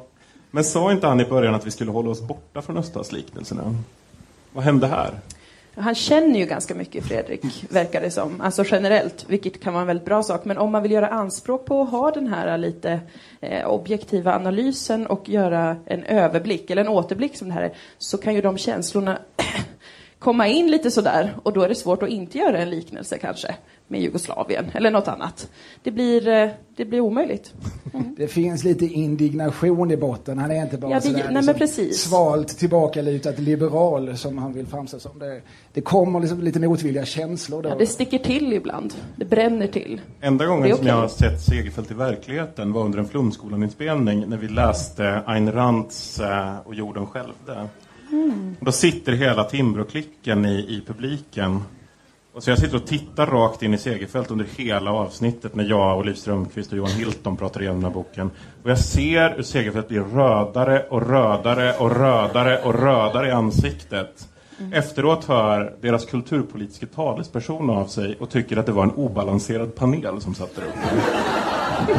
Men 0.52 0.64
sa 0.64 0.91
inte 0.91 1.08
han 1.08 1.20
i 1.20 1.26
början 1.26 1.56
att 1.56 1.66
vi 1.66 1.72
skulle 1.72 1.91
hålla 1.91 2.10
oss 2.10 2.22
borta 2.22 2.62
från 2.62 2.78
öststatsliknelserna? 2.78 3.76
Vad 4.54 4.64
hände 4.64 4.88
här? 4.88 5.14
Han 5.80 5.96
känner 5.96 6.40
ju 6.40 6.46
ganska 6.46 6.76
mycket 6.76 7.06
Fredrik, 7.06 7.66
verkar 7.70 8.02
det 8.02 8.12
som. 8.12 8.42
Alltså 8.42 8.64
generellt, 8.72 9.26
vilket 9.28 9.64
kan 9.64 9.74
vara 9.74 9.82
en 9.82 9.88
väldigt 9.88 10.06
bra 10.06 10.24
sak. 10.24 10.46
Men 10.46 10.58
om 10.58 10.72
man 10.72 10.84
vill 10.84 10.92
göra 10.92 11.08
anspråk 11.08 11.66
på 11.66 11.82
att 11.82 11.90
ha 11.90 12.12
den 12.12 12.28
här 12.28 12.58
lite 12.58 13.00
eh, 13.42 13.68
objektiva 13.68 14.36
analysen 14.36 15.08
och 15.08 15.30
göra 15.30 15.76
en 15.86 16.04
överblick, 16.04 16.70
eller 16.70 16.82
en 16.82 16.88
återblick 16.88 17.38
som 17.38 17.48
det 17.48 17.54
här 17.54 17.62
är, 17.62 17.74
så 17.98 18.18
kan 18.18 18.36
ju 18.36 18.42
de 18.42 18.58
känslorna 18.58 19.18
komma 20.20 20.48
in 20.48 20.72
lite 20.72 20.92
sådär. 20.92 21.36
Och 21.44 21.54
då 21.54 21.62
är 21.62 21.70
det 21.70 21.76
svårt 21.76 22.04
att 22.04 22.10
inte 22.10 22.38
göra 22.38 22.58
en 22.58 22.70
liknelse 22.70 23.18
kanske 23.18 23.56
med 23.88 24.02
Jugoslavien 24.02 24.66
eller 24.74 24.92
något 24.92 25.08
annat. 25.08 25.50
Det 25.84 25.92
blir, 25.92 26.28
eh, 26.28 26.50
det 26.76 26.86
blir 26.86 27.00
omöjligt. 27.00 27.54
Det 28.18 28.28
finns 28.28 28.64
lite 28.64 28.86
indignation 28.86 29.92
i 29.92 29.98
botten. 29.98 30.38
Han 30.40 30.52
är 30.52 30.62
inte 30.62 30.78
bara 30.78 30.92
Ja, 30.92 30.96
det- 30.98 31.02
sådär 31.02 31.24
nej, 31.26 31.34
liksom 31.36 31.54
precis. 31.56 31.98
svalt 32.02 32.48
tillbakalutat 32.58 33.40
liberal 33.40 34.18
som 34.18 34.38
han 34.38 34.54
vill 34.54 34.66
framstå 34.68 35.00
som. 35.00 35.20
Det, 35.20 35.42
det 35.74 35.82
kommer 35.82 36.20
liksom 36.20 36.42
lite 36.42 36.60
motvilliga 36.60 37.06
känslor 37.06 37.62
då. 37.64 37.70
Ja, 37.70 37.76
det 37.76 37.86
sticker 37.88 38.18
till 38.20 38.54
ibland. 38.54 38.94
Det 39.16 39.26
bränner 39.26 39.68
till. 39.68 40.02
Enda 40.22 40.46
gången 40.46 40.72
är 40.72 40.76
som 40.76 40.88
jag 40.88 40.96
har 40.96 41.08
sett 41.08 41.42
Segerfeldt 41.42 41.92
i 41.92 41.94
verkligheten 41.94 42.74
var 42.74 42.84
under 42.86 43.00
en 43.00 43.08
Flumskolan-inspelning 43.08 44.26
när 44.30 44.38
vi 44.38 44.48
läste 44.48 45.22
Ayn 45.26 45.52
Rands 45.52 46.20
eh, 46.20 46.56
Och 46.66 46.76
jorden 46.76 47.06
skälvde. 47.08 47.68
Då 48.60 48.72
sitter 48.72 49.12
hela 49.12 49.44
Timbro-klicken 49.44 50.46
i, 50.46 50.56
i 50.60 50.84
publiken. 50.88 51.60
Och 52.38 52.44
så 52.44 52.50
jag 52.50 52.60
sitter 52.60 52.76
och 52.76 52.88
tittar 52.88 53.26
rakt 53.26 53.64
in 53.64 53.74
i 53.74 53.78
Segerfeldt 53.78 54.32
under 54.32 54.46
hela 54.56 54.92
avsnittet 54.92 55.56
när 55.56 55.64
jag 55.64 55.98
och 55.98 56.06
Liv 56.06 56.14
Strömquist 56.14 56.72
och 56.72 56.78
Johan 56.78 56.92
Hilton 56.92 57.38
pratar 57.38 57.62
igenom 57.62 57.82
den 57.82 57.92
här 57.92 57.94
boken. 57.94 58.32
Och 58.64 58.70
jag 58.70 58.80
ser 58.80 59.36
hur 59.36 59.44
Segerfeldt 59.44 59.88
blir 59.88 60.02
rödare 60.02 60.86
och 60.90 61.10
rödare 61.10 61.74
och 61.74 61.96
rödare 61.96 62.62
och 62.64 62.76
rödare 62.76 63.28
i 63.28 63.32
ansiktet. 63.32 64.28
Efteråt 64.74 65.26
hör 65.26 65.76
deras 65.82 66.06
kulturpolitiska 66.06 66.86
talesperson 66.86 67.70
av 67.70 67.86
sig 67.86 68.18
och 68.20 68.30
tycker 68.30 68.58
att 68.58 68.66
det 68.66 68.72
var 68.72 68.84
en 68.84 68.92
obalanserad 68.92 69.76
panel 69.76 70.22
som 70.22 70.36
satt 70.36 70.56
där 70.56 70.64
uppe. 70.64 70.80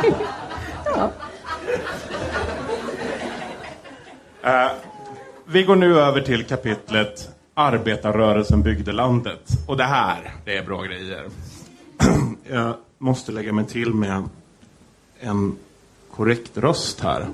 Eh, 4.42 4.70
vi 5.46 5.62
går 5.62 5.76
nu 5.76 6.00
över 6.00 6.20
till 6.20 6.44
kapitlet 6.44 7.37
Arbetarrörelsen 7.58 8.62
byggde 8.62 8.92
landet. 8.92 9.48
Och 9.66 9.76
det 9.76 9.84
här, 9.84 10.34
det 10.44 10.56
är 10.56 10.64
bra 10.64 10.82
grejer. 10.82 11.26
Jag 12.50 12.74
måste 12.98 13.32
lägga 13.32 13.52
mig 13.52 13.64
till 13.64 13.94
med 13.94 14.22
en 15.20 15.56
korrekt 16.14 16.58
röst 16.58 17.00
här. 17.00 17.26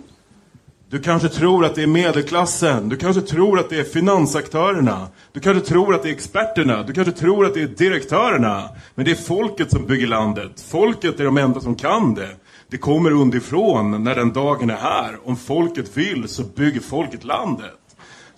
Du 0.89 1.01
kanske 1.01 1.29
tror 1.29 1.64
att 1.64 1.75
det 1.75 1.83
är 1.83 1.87
medelklassen, 1.87 2.89
du 2.89 2.97
kanske 2.97 3.22
tror 3.22 3.59
att 3.59 3.70
det 3.70 3.81
är 3.81 3.85
finansaktörerna, 3.85 5.09
du 5.33 5.41
kanske 5.41 5.68
tror 5.68 5.95
att 5.95 6.03
det 6.03 6.09
är 6.09 6.12
experterna, 6.12 6.83
du 6.83 6.93
kanske 6.93 7.12
tror 7.12 7.47
att 7.47 7.55
det 7.55 7.62
är 7.62 7.66
direktörerna. 7.66 8.68
Men 8.95 9.05
det 9.05 9.11
är 9.11 9.14
folket 9.14 9.70
som 9.70 9.87
bygger 9.87 10.07
landet. 10.07 10.64
Folket 10.68 11.20
är 11.20 11.25
de 11.25 11.39
enda 11.39 11.61
som 11.61 11.75
kan 11.75 12.14
det. 12.14 12.37
Det 12.68 12.79
kommer 12.79 13.11
underifrån 13.11 14.05
när 14.05 14.14
den 14.14 14.33
dagen 14.33 14.70
är 14.70 14.77
här. 14.77 15.18
Om 15.25 15.37
folket 15.37 15.97
vill 15.97 16.29
så 16.29 16.43
bygger 16.43 16.81
folket 16.81 17.25
landet. 17.25 17.84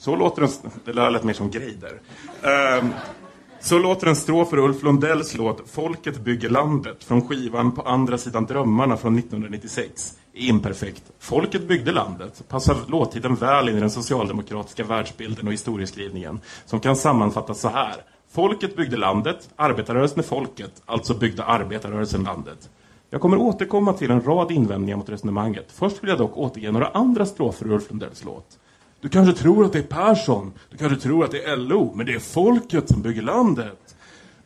Så 0.06 0.16
låter 0.16 0.42
en... 0.42 0.48
Det 0.84 0.92
lät 0.92 1.24
mer 1.24 1.32
som 1.32 1.50
Greider. 1.50 1.92
Um, 2.42 2.50
ehm, 2.50 2.92
så 3.60 3.78
låter 3.78 4.06
en 4.06 4.16
strof 4.16 4.50
för 4.50 4.58
Ulf 4.58 4.82
Lundells 4.82 5.34
låt 5.34 5.70
Folket 5.70 6.20
bygger 6.20 6.48
landet 6.48 7.04
från 7.04 7.28
skivan 7.28 7.72
På 7.72 7.82
andra 7.82 8.18
sidan 8.18 8.46
drömmarna 8.46 8.96
från 8.96 9.18
1996. 9.18 10.18
Imperfekt. 10.32 11.02
Folket 11.18 11.68
byggde 11.68 11.92
landet 11.92 12.42
passar 12.48 12.76
låttiteln 12.88 13.34
väl 13.34 13.68
in 13.68 13.76
i 13.76 13.80
den 13.80 13.90
socialdemokratiska 13.90 14.84
världsbilden 14.84 15.46
och 15.46 15.52
historieskrivningen 15.52 16.40
som 16.64 16.80
kan 16.80 16.96
sammanfattas 16.96 17.60
så 17.60 17.68
här. 17.68 17.96
Folket 18.30 18.76
byggde 18.76 18.96
landet, 18.96 19.48
arbetarrörelsen 19.56 20.18
är 20.18 20.22
folket, 20.22 20.82
alltså 20.84 21.14
byggde 21.14 21.44
arbetarrörelsen 21.44 22.22
landet. 22.22 22.70
Jag 23.10 23.20
kommer 23.20 23.36
återkomma 23.36 23.92
till 23.92 24.10
en 24.10 24.22
rad 24.22 24.50
invändningar 24.50 24.96
mot 24.96 25.08
resonemanget. 25.08 25.66
Först 25.72 26.02
vill 26.02 26.10
jag 26.10 26.18
dock 26.18 26.36
återge 26.36 26.72
några 26.72 26.88
andra 26.88 27.26
strofer 27.26 27.66
ur 27.66 27.72
Ulf 27.72 27.90
Lundells 27.90 28.24
låt. 28.24 28.58
Du 29.00 29.08
kanske 29.08 29.42
tror 29.42 29.64
att 29.64 29.72
det 29.72 29.78
är 29.78 29.82
Persson, 29.82 30.52
du 30.70 30.76
kanske 30.76 31.00
tror 31.00 31.24
att 31.24 31.30
det 31.30 31.44
är 31.44 31.56
LO, 31.56 31.92
men 31.94 32.06
det 32.06 32.12
är 32.12 32.18
folket 32.18 32.88
som 32.88 33.02
bygger 33.02 33.22
landet. 33.22 33.96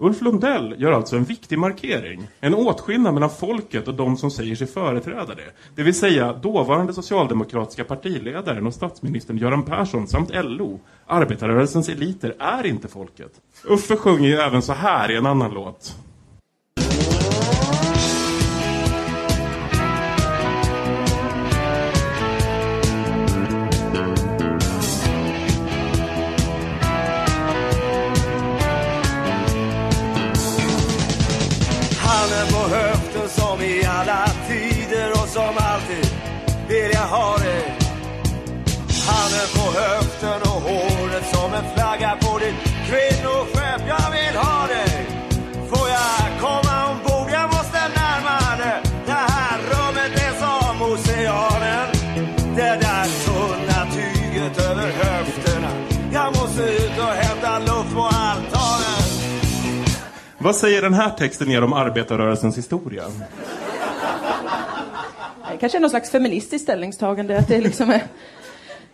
Ulf 0.02 0.20
Lundell 0.20 0.74
gör 0.78 0.92
alltså 0.92 1.16
en 1.16 1.24
viktig 1.24 1.58
markering. 1.58 2.28
En 2.40 2.54
åtskillnad 2.54 3.14
mellan 3.14 3.30
folket 3.30 3.88
och 3.88 3.94
de 3.94 4.16
som 4.16 4.30
säger 4.30 4.56
sig 4.56 4.66
företräda 4.66 5.34
det. 5.34 5.52
Det 5.74 5.82
vill 5.82 5.94
säga 5.94 6.32
dåvarande 6.32 6.94
socialdemokratiska 6.94 7.84
partiledaren 7.84 8.66
och 8.66 8.74
statsministern 8.74 9.38
Göran 9.38 9.62
Persson 9.62 10.08
samt 10.08 10.30
LO. 10.34 10.80
Arbetarrörelsens 11.06 11.88
eliter 11.88 12.34
är 12.38 12.66
inte 12.66 12.88
folket. 12.88 13.32
Uffe 13.64 13.96
sjunger 13.96 14.28
ju 14.28 14.36
även 14.36 14.62
så 14.62 14.72
här 14.72 15.10
i 15.10 15.16
en 15.16 15.26
annan 15.26 15.50
låt. 15.54 15.96
Ha 37.10 37.38
dig. 37.38 37.62
Handen 39.08 39.48
på 39.56 39.66
höften 39.80 40.40
och 40.50 40.60
håret 40.68 41.26
som 41.34 41.54
en 41.58 41.66
flagga 41.74 42.12
på 42.24 42.38
ditt 42.38 42.60
kvinnoskepp. 42.88 43.82
Jag 43.94 44.08
vill 44.16 44.36
ha 44.44 44.66
dig. 44.66 44.92
Får 45.70 45.88
jag 45.98 46.40
komma 46.44 46.74
ombord? 46.90 47.28
Jag 47.38 47.46
måste 47.54 47.80
närmare. 48.00 48.70
Det 49.06 49.22
här 49.34 49.58
rummet 49.72 50.12
är 50.26 50.34
som 50.44 50.82
oceanen. 50.82 51.86
Det 52.56 52.74
där 52.86 53.06
tunna 53.26 53.80
tyget 53.96 54.58
över 54.70 54.88
höfterna. 55.02 55.70
Jag 56.12 56.36
måste 56.36 56.62
ut 56.62 56.98
och 56.98 57.14
hämta 57.24 57.58
luft 57.58 57.94
på 57.94 58.02
altanen. 58.02 59.00
Vad 60.38 60.56
säger 60.56 60.82
den 60.82 60.94
här 60.94 61.10
texten 61.10 61.50
er 61.50 61.64
om 61.64 61.72
arbetarrörelsens 61.72 62.58
historia? 62.58 63.04
Kanske 65.60 65.78
är 65.78 65.80
någon 65.80 65.90
slags 65.90 66.10
feministiskt 66.10 66.62
ställningstagande. 66.62 67.38
Att 67.38 67.48
det 67.48 67.56
är 67.56 67.62
liksom 67.62 67.90
är, 67.90 68.02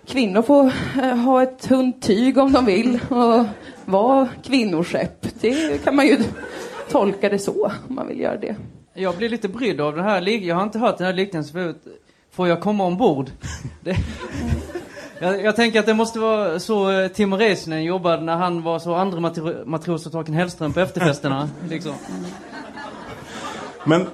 kvinnor 0.06 0.42
får 0.42 0.72
eh, 1.02 1.16
ha 1.16 1.42
ett 1.42 1.58
tunt 1.58 2.02
tyg 2.02 2.38
om 2.38 2.52
de 2.52 2.64
vill 2.64 2.98
och 3.08 3.44
vara 3.84 4.28
kvinnoskepp. 4.42 5.26
Det 5.40 5.84
kan 5.84 5.96
man 5.96 6.06
ju 6.06 6.18
tolka 6.90 7.28
det 7.28 7.38
så, 7.38 7.72
om 7.88 7.94
man 7.94 8.08
vill 8.08 8.20
göra 8.20 8.36
det. 8.36 8.56
Jag 8.94 9.16
blir 9.16 9.28
lite 9.28 9.48
brydd 9.48 9.80
av 9.80 9.96
den 9.96 10.04
här 10.04 10.28
Jag 10.28 10.54
har 10.56 10.62
inte 10.62 10.78
hört 10.78 10.98
den 10.98 11.06
här 11.06 11.14
liknelsen 11.14 11.52
förut. 11.52 11.84
Får 12.32 12.48
jag 12.48 12.60
komma 12.60 12.84
ombord? 12.84 13.30
Det... 13.80 13.96
Jag, 15.18 15.42
jag 15.42 15.56
tänker 15.56 15.80
att 15.80 15.86
det 15.86 15.94
måste 15.94 16.18
vara 16.18 16.60
så 16.60 16.90
eh, 16.90 17.08
Timo 17.08 17.36
Räisänen 17.36 17.84
jobbade 17.84 18.22
när 18.22 18.36
han 18.36 18.62
var 18.62 18.78
så 18.78 18.94
andra 18.94 19.18
matro- 19.18 19.64
matros 19.64 20.06
och 20.06 20.12
Torken 20.12 20.34
Hellström 20.34 20.72
på 20.72 20.80
efterfesterna. 20.80 21.50
Liksom. 21.70 21.94
Men 23.84 24.06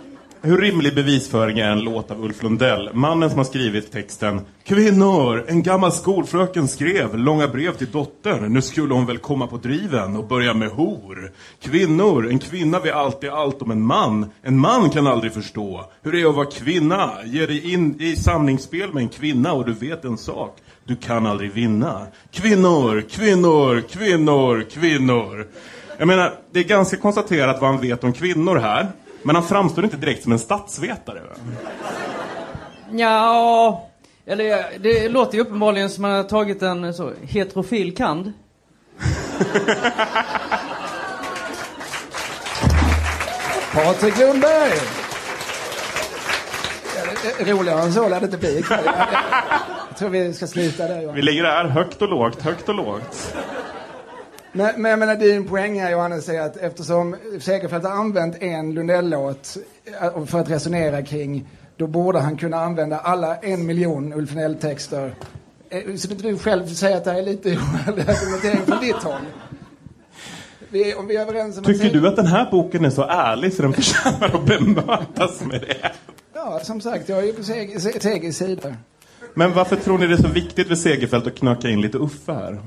hur 0.45 0.59
rimlig 0.59 0.95
bevisföring 0.95 1.59
är 1.59 1.70
en 1.70 1.80
låt 1.80 2.11
av 2.11 2.24
Ulf 2.24 2.43
Lundell? 2.43 2.90
Mannen 2.93 3.30
som 3.30 3.38
har 3.38 3.45
skrivit 3.45 3.93
texten 3.93 4.40
Kvinnor! 4.64 5.45
En 5.49 5.62
gammal 5.62 5.93
skolfröken 5.93 6.68
skrev 6.68 7.18
långa 7.18 7.49
brev 7.49 7.72
till 7.72 7.90
dottern. 7.90 8.53
Nu 8.53 8.62
skulle 8.62 8.95
hon 8.95 9.07
väl 9.07 9.18
komma 9.18 9.47
på 9.47 9.57
driven 9.57 10.16
och 10.16 10.26
börja 10.26 10.55
med 10.55 10.68
hor. 10.68 11.32
Kvinnor! 11.62 12.28
En 12.30 12.38
kvinna 12.38 12.80
vet 12.80 12.95
alltid 12.95 13.30
allt 13.30 13.62
om 13.62 13.70
en 13.70 13.82
man. 13.82 14.30
En 14.43 14.59
man 14.59 14.90
kan 14.90 15.07
aldrig 15.07 15.32
förstå 15.32 15.84
hur 16.03 16.12
det 16.12 16.20
är 16.20 16.28
att 16.28 16.34
vara 16.34 16.51
kvinna. 16.51 17.11
Ge 17.24 17.47
dig 17.47 17.72
in 17.72 18.01
i 18.01 18.16
sanningsspel 18.16 18.93
med 18.93 19.03
en 19.03 19.09
kvinna 19.09 19.53
och 19.53 19.66
du 19.66 19.72
vet 19.72 20.05
en 20.05 20.18
sak. 20.18 20.57
Du 20.84 20.97
kan 20.97 21.26
aldrig 21.26 21.53
vinna. 21.53 22.07
Kvinnor! 22.32 23.05
Kvinnor! 23.11 23.80
Kvinnor! 23.80 24.66
Kvinnor! 24.70 25.47
Jag 25.99 26.07
menar, 26.07 26.34
det 26.53 26.61
är 26.61 26.64
ganska 26.64 26.97
konstaterat 26.97 27.61
vad 27.61 27.70
han 27.70 27.80
vet 27.80 28.05
om 28.05 28.12
kvinnor 28.12 28.57
här. 28.57 28.93
Men 29.23 29.35
han 29.35 29.45
framstår 29.45 29.85
inte 29.85 29.97
direkt 29.97 30.23
som 30.23 30.33
en 30.33 30.39
statsvetare. 30.39 31.20
Va? 31.20 31.35
Ja, 32.93 33.89
eller 34.27 34.64
det 34.79 35.09
låter 35.09 35.35
ju 35.35 35.41
uppenbarligen 35.41 35.91
som 35.91 36.05
att 36.05 36.11
man 36.11 36.16
har 36.16 36.25
tagit 36.25 36.62
en 36.62 36.95
så, 36.95 37.12
heterofil 37.23 37.97
kand. 37.97 38.33
Patrik 43.75 44.18
Lundberg! 44.18 44.73
Roligare 47.41 47.81
än 47.83 47.93
så 47.93 48.09
lär 48.09 48.20
det 48.20 48.25
inte 48.27 48.39
bli 48.39 48.59
ikväll. 48.59 48.85
Jag- 49.89 49.99
tror 49.99 50.09
vi 50.09 50.35
ska 50.35 50.47
sluta 50.47 50.89
där 50.89 51.03
Johan. 51.03 51.14
Vi 51.14 51.23
ligger 51.23 51.45
här 51.45 51.64
högt 51.64 52.03
och 52.03 52.09
lågt, 52.09 52.43
högt 52.43 52.68
och 52.68 52.75
lågt. 52.75 53.35
Men, 54.53 54.83
men 54.83 54.91
jag 54.91 54.99
menar, 54.99 55.17
din 55.17 55.45
poäng 55.49 55.81
här 55.81 55.91
Johannes 55.91 56.29
är 56.29 56.41
att 56.41 56.57
eftersom 56.57 57.17
Segerfeldt 57.41 57.87
har 57.87 57.93
använt 57.93 58.43
en 58.43 58.75
Lundell-låt 58.75 59.57
eh, 60.03 60.25
för 60.25 60.39
att 60.41 60.51
resonera 60.51 61.03
kring, 61.03 61.49
då 61.77 61.87
borde 61.87 62.19
han 62.21 62.37
kunna 62.37 62.57
använda 62.57 62.99
alla 62.99 63.37
en 63.37 63.67
miljon 63.67 64.13
Ulf 64.13 64.31
Lundell-texter. 64.31 65.15
Eh, 65.71 65.95
Så 65.97 66.11
inte 66.11 66.23
du 66.29 66.39
själv 66.39 66.67
säger 66.67 66.97
att 66.97 67.05
det 67.05 67.11
här 67.11 67.19
är 67.19 67.23
lite 67.23 67.49
argumentering 67.87 68.67
från 68.67 68.81
ditt 68.81 68.95
håll? 69.03 69.21
Vi, 70.69 70.95
om 70.95 71.07
vi 71.07 71.17
är 71.17 71.21
överens 71.21 71.59
om 71.59 71.65
Tycker 71.65 71.87
att... 71.87 71.93
du 71.93 72.09
att 72.09 72.17
den 72.17 72.27
här 72.27 72.51
boken 72.51 72.85
är 72.85 72.91
så 72.91 73.03
ärlig 73.03 73.53
så 73.53 73.63
den 73.63 73.73
förtjänar 73.73 74.35
att 74.35 74.47
bemötas 74.47 75.41
med 75.45 75.61
det? 75.61 75.91
Ja, 76.35 76.61
som 76.63 76.81
sagt, 76.81 77.09
jag 77.09 77.19
är 77.19 77.23
ju 77.23 77.33
på 77.33 77.43
Seg- 77.43 77.79
Se- 77.79 78.01
Segers 78.01 78.37
sida. 78.37 78.75
Men 79.35 79.53
varför 79.53 79.77
tror 79.77 79.99
ni 79.99 80.07
det 80.07 80.13
är 80.15 80.23
så 80.23 80.29
viktigt 80.29 80.69
för 80.69 80.75
Segerfeldt 80.75 81.27
att 81.27 81.35
knöka 81.35 81.69
in 81.69 81.81
lite 81.81 81.99
Uffe 81.99 82.33
här? 82.33 82.59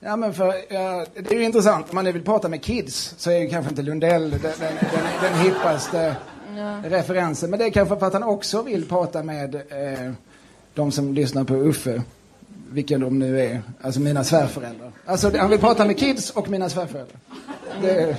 Ja, 0.00 0.16
men 0.16 0.34
för, 0.34 0.54
ja, 0.68 1.06
det 1.14 1.34
är 1.34 1.38
ju 1.38 1.44
intressant. 1.44 1.90
Om 1.90 1.94
man 1.94 2.04
nu 2.04 2.12
vill 2.12 2.24
prata 2.24 2.48
med 2.48 2.62
kids 2.62 3.14
så 3.18 3.30
är 3.30 3.38
ju 3.38 3.48
kanske 3.48 3.70
inte 3.70 3.82
Lundell 3.82 4.30
den, 4.30 4.40
den, 4.40 4.52
den, 4.60 5.02
den 5.22 5.40
hippaste 5.40 6.16
referensen. 6.84 7.50
Men 7.50 7.58
det 7.58 7.64
är 7.64 7.70
kanske 7.70 7.96
för 7.96 8.06
att 8.06 8.12
han 8.12 8.22
också 8.22 8.62
vill 8.62 8.88
prata 8.88 9.22
med 9.22 9.54
eh, 9.54 10.12
de 10.74 10.92
som 10.92 11.14
lyssnar 11.14 11.44
på 11.44 11.54
Uffe. 11.54 12.02
Vilka 12.70 12.98
de 12.98 13.18
nu 13.18 13.40
är. 13.40 13.62
Alltså 13.80 14.00
mina 14.00 14.24
svärföräldrar. 14.24 14.92
Alltså 15.04 15.36
han 15.38 15.50
vill 15.50 15.58
prata 15.58 15.84
med 15.84 15.98
kids 15.98 16.30
och 16.30 16.48
mina 16.48 16.68
svärföräldrar. 16.68 17.16
Det, 17.82 18.16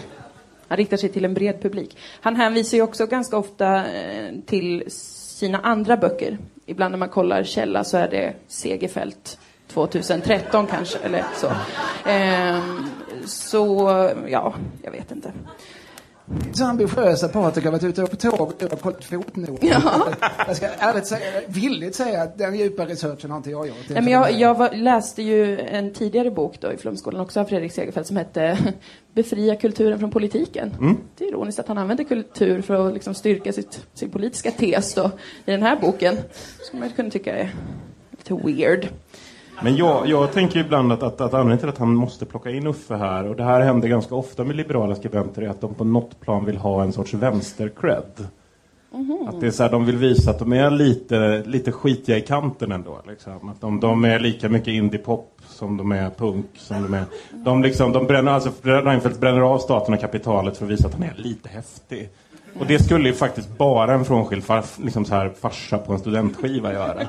Han 0.67 0.77
riktar 0.77 0.97
sig 0.97 1.09
till 1.09 1.25
en 1.25 1.33
bred 1.33 1.61
publik. 1.61 1.97
Han 2.21 2.35
hänvisar 2.35 2.77
ju 2.77 2.83
också 2.83 3.05
ganska 3.05 3.37
ofta 3.37 3.91
eh, 3.91 4.33
till 4.45 4.83
sina 4.87 5.59
andra 5.59 5.97
böcker. 5.97 6.37
Ibland 6.65 6.91
när 6.91 6.97
man 6.97 7.09
kollar 7.09 7.43
källa 7.43 7.83
så 7.83 7.97
är 7.97 8.09
det 8.09 8.33
Segerfält 8.47 9.37
2013 9.73 10.67
kanske, 10.67 10.97
eller 10.97 11.23
så. 11.35 11.51
Ehm, 12.05 12.89
så, 13.25 13.89
ja, 14.27 14.53
jag 14.83 14.91
vet 14.91 15.11
inte. 15.11 15.31
så 16.53 16.65
ambitiösa 16.65 17.27
Patrik 17.27 17.65
har 17.65 17.71
varit 17.71 17.83
ute 17.83 18.05
på 18.05 18.15
tåg 18.15 18.41
och 18.71 18.81
kollat 18.81 19.05
fotnoter. 19.05 19.67
Ja. 19.67 20.07
Jag 20.47 20.55
ska 20.55 20.67
ärligt 20.67 21.07
säga, 21.07 21.41
villigt 21.47 21.95
säga 21.95 22.21
att 22.21 22.37
den 22.37 22.55
djupa 22.55 22.85
researchen 22.85 23.31
har 23.31 23.37
inte 23.37 23.49
jag 23.49 23.67
gjort. 23.67 23.75
Nej, 23.89 24.01
men 24.01 24.13
jag 24.13 24.31
jag 24.31 24.55
var, 24.55 24.71
läste 24.71 25.21
ju 25.21 25.59
en 25.59 25.93
tidigare 25.93 26.31
bok 26.31 26.61
då 26.61 26.73
i 26.73 26.77
Flumskolan, 26.77 27.21
också 27.21 27.39
av 27.39 27.45
Fredrik 27.45 27.71
Segerfeldt, 27.71 28.07
som 28.07 28.17
hette 28.17 28.57
Befria 29.13 29.55
kulturen 29.55 29.99
från 29.99 30.11
politiken. 30.11 30.97
Det 31.17 31.23
är 31.23 31.29
ironiskt 31.29 31.59
att 31.59 31.67
han 31.67 31.77
använder 31.77 32.03
kultur 32.03 32.61
för 32.61 32.87
att 32.87 32.93
liksom 32.93 33.13
styrka 33.13 33.53
sitt, 33.53 33.85
sin 33.93 34.09
politiska 34.09 34.51
tes 34.51 34.93
då, 34.93 35.11
i 35.45 35.51
den 35.51 35.63
här 35.63 35.75
boken. 35.75 36.17
Som 36.69 36.79
man 36.79 36.89
kunna 36.89 37.09
tycka 37.09 37.37
är 37.37 37.55
lite 38.11 38.33
weird. 38.33 38.87
Men 39.63 39.75
jag, 39.75 40.07
jag 40.07 40.31
tänker 40.31 40.59
ibland 40.59 40.91
att, 40.91 41.03
att, 41.03 41.21
att 41.21 41.33
anledningen 41.33 41.59
till 41.59 41.69
att 41.69 41.77
han 41.77 41.95
måste 41.95 42.25
plocka 42.25 42.49
in 42.49 42.67
Uffe 42.67 42.95
här, 42.95 43.27
och 43.27 43.35
det 43.35 43.43
här 43.43 43.61
händer 43.61 43.87
ganska 43.87 44.15
ofta 44.15 44.43
med 44.43 44.55
liberala 44.55 44.95
skribenter, 44.95 45.41
är 45.41 45.49
att 45.49 45.61
de 45.61 45.73
på 45.73 45.83
något 45.83 46.19
plan 46.19 46.45
vill 46.45 46.57
ha 46.57 46.83
en 46.83 46.93
sorts 46.93 47.13
vänster-cred. 47.13 48.27
Att 49.27 49.41
det 49.41 49.47
är 49.47 49.51
så 49.51 49.63
här, 49.63 49.71
de 49.71 49.85
vill 49.85 49.97
visa 49.97 50.31
att 50.31 50.39
de 50.39 50.53
är 50.53 50.71
lite, 50.71 51.43
lite 51.45 51.71
skitiga 51.71 52.17
i 52.17 52.21
kanten 52.21 52.71
ändå. 52.71 52.99
Liksom. 53.07 53.49
Att 53.49 53.61
de, 53.61 53.79
de 53.79 54.05
är 54.05 54.19
lika 54.19 54.49
mycket 54.49 54.67
indie-pop 54.67 55.41
som 55.47 55.77
de 55.77 55.91
är 55.91 56.09
punk. 56.09 56.45
Som 56.55 56.83
de 56.83 56.93
är. 56.93 57.03
De, 57.31 57.63
liksom, 57.63 57.91
de 57.91 58.07
bränner, 58.07 58.31
alltså, 58.31 58.51
Reinfeldt 58.61 59.19
bränner 59.19 59.41
av 59.41 59.57
staten 59.59 59.93
och 59.93 59.99
kapitalet 59.99 60.57
för 60.57 60.65
att 60.65 60.71
visa 60.71 60.87
att 60.87 60.93
han 60.93 61.03
är 61.03 61.13
lite 61.17 61.49
häftig. 61.49 62.09
Och 62.59 62.65
det 62.65 62.79
skulle 62.79 63.09
ju 63.09 63.15
faktiskt 63.15 63.57
bara 63.57 63.93
en 63.93 64.05
frånskild 64.05 64.43
far, 64.43 64.63
liksom 64.83 65.05
så 65.05 65.15
här, 65.15 65.29
farsa 65.29 65.77
på 65.77 65.93
en 65.93 65.99
studentskiva 65.99 66.73
göra. 66.73 67.07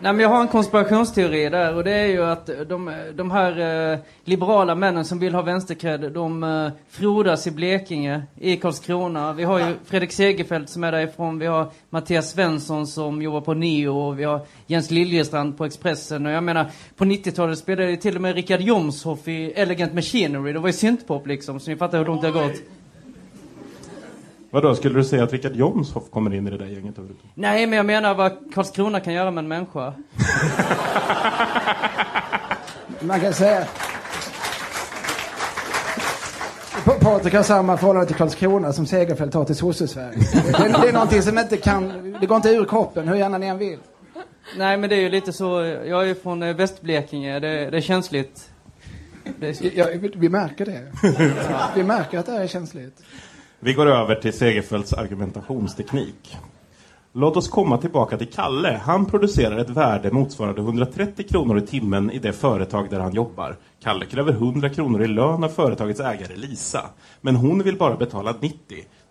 Nej 0.00 0.12
men 0.12 0.22
jag 0.22 0.28
har 0.28 0.40
en 0.40 0.48
konspirationsteori 0.48 1.48
där 1.48 1.74
och 1.74 1.84
det 1.84 1.92
är 1.92 2.06
ju 2.06 2.24
att 2.24 2.50
de, 2.68 2.94
de 3.14 3.30
här 3.30 3.92
eh, 3.92 3.98
liberala 4.24 4.74
männen 4.74 5.04
som 5.04 5.18
vill 5.18 5.34
ha 5.34 5.42
vänsterkred, 5.42 6.12
de 6.12 6.42
eh, 6.42 6.70
frodas 6.90 7.46
i 7.46 7.50
Blekinge, 7.50 8.22
i 8.40 8.56
Karlskrona. 8.56 9.32
Vi 9.32 9.44
har 9.44 9.58
ju 9.58 9.74
Fredrik 9.84 10.12
Segerfeldt 10.12 10.70
som 10.70 10.84
är 10.84 10.92
därifrån, 10.92 11.38
vi 11.38 11.46
har 11.46 11.70
Mattias 11.90 12.30
Svensson 12.30 12.86
som 12.86 13.22
jobbar 13.22 13.40
på 13.40 13.54
Neo 13.54 13.98
och 13.98 14.18
vi 14.18 14.24
har 14.24 14.40
Jens 14.66 14.90
Liljestrand 14.90 15.58
på 15.58 15.64
Expressen. 15.64 16.26
Och 16.26 16.32
jag 16.32 16.44
menar, 16.44 16.66
på 16.96 17.04
90-talet 17.04 17.58
spelade 17.58 17.90
ju 17.90 17.96
till 17.96 18.16
och 18.16 18.22
med 18.22 18.34
Richard 18.34 18.60
Jomshoff 18.60 19.28
i 19.28 19.52
Elegant 19.52 19.94
Machinery. 19.94 20.52
Det 20.52 20.58
var 20.58 20.68
ju 20.68 20.72
syntpop 20.72 21.26
liksom, 21.26 21.60
så 21.60 21.70
ni 21.70 21.76
fattar 21.76 21.98
hur 21.98 22.04
långt 22.04 22.22
det 22.22 22.28
har 22.28 22.42
gått. 22.42 22.62
Vadå, 24.50 24.74
skulle 24.74 24.94
du 24.98 25.04
säga 25.04 25.24
att 25.24 25.32
Richard 25.32 25.56
Jomshoff 25.56 26.10
kommer 26.10 26.34
in 26.34 26.46
i 26.46 26.50
det 26.50 26.58
där 26.58 26.66
gänget? 26.66 26.94
Nej 27.34 27.66
men 27.66 27.76
jag 27.76 27.86
menar 27.86 28.14
vad 28.14 28.32
Karlskrona 28.54 29.00
kan 29.00 29.12
göra 29.12 29.30
med 29.30 29.42
en 29.42 29.48
människa. 29.48 29.92
Man 33.00 33.20
kan 33.20 33.32
säga... 33.34 33.66
Pa- 36.84 36.98
Patrik 37.00 37.34
har 37.34 37.42
samma 37.42 37.76
förhållande 37.76 38.06
till 38.06 38.16
Karlskrona 38.16 38.72
som 38.72 38.86
Segerfeldt 38.86 39.34
har 39.34 39.44
till 39.44 39.56
sosse-Sverige. 39.56 40.18
Det, 40.32 40.52
det, 40.58 40.78
det 40.82 40.88
är 40.88 40.92
någonting 40.92 41.22
som 41.22 41.38
inte 41.38 41.56
kan... 41.56 42.12
Det 42.20 42.26
går 42.26 42.36
inte 42.36 42.48
ur 42.50 42.64
kroppen 42.64 43.08
hur 43.08 43.16
gärna 43.16 43.38
ni 43.38 43.46
än 43.46 43.58
vill. 43.58 43.78
Nej 44.58 44.76
men 44.76 44.90
det 44.90 44.96
är 44.96 45.00
ju 45.00 45.08
lite 45.08 45.32
så, 45.32 45.64
jag 45.86 46.02
är 46.02 46.06
ju 46.06 46.14
från 46.14 46.42
eh, 46.42 46.56
Västblekinge, 46.56 47.38
det, 47.40 47.70
det 47.70 47.76
är 47.76 47.80
känsligt. 47.80 48.50
Det 49.40 49.48
är, 49.48 49.78
Ja, 49.78 49.86
vi- 50.14 50.28
märker 50.28 50.66
det. 50.66 50.92
Vi 51.74 51.82
märker 51.82 52.18
att 52.18 52.26
det 52.26 52.32
är 52.32 52.46
känsligt. 52.46 53.02
Vi 53.60 53.72
går 53.72 53.86
över 53.86 54.14
till 54.14 54.32
Segerfeldts 54.32 54.92
argumentationsteknik. 54.92 56.36
Låt 57.12 57.36
oss 57.36 57.48
komma 57.48 57.78
tillbaka 57.78 58.18
till 58.18 58.30
Kalle. 58.30 58.80
Han 58.84 59.06
producerar 59.06 59.58
ett 59.58 59.70
värde 59.70 60.10
motsvarande 60.10 60.60
130 60.60 61.26
kronor 61.28 61.58
i 61.58 61.60
timmen 61.60 62.10
i 62.10 62.18
det 62.18 62.32
företag 62.32 62.90
där 62.90 63.00
han 63.00 63.14
jobbar. 63.14 63.56
Kalle 63.82 64.06
kräver 64.06 64.32
100 64.32 64.68
kronor 64.68 65.02
i 65.02 65.08
lön 65.08 65.44
av 65.44 65.48
företagets 65.48 66.00
ägare 66.00 66.36
Lisa. 66.36 66.82
Men 67.20 67.36
hon 67.36 67.62
vill 67.62 67.76
bara 67.76 67.96
betala 67.96 68.34
90. 68.40 68.56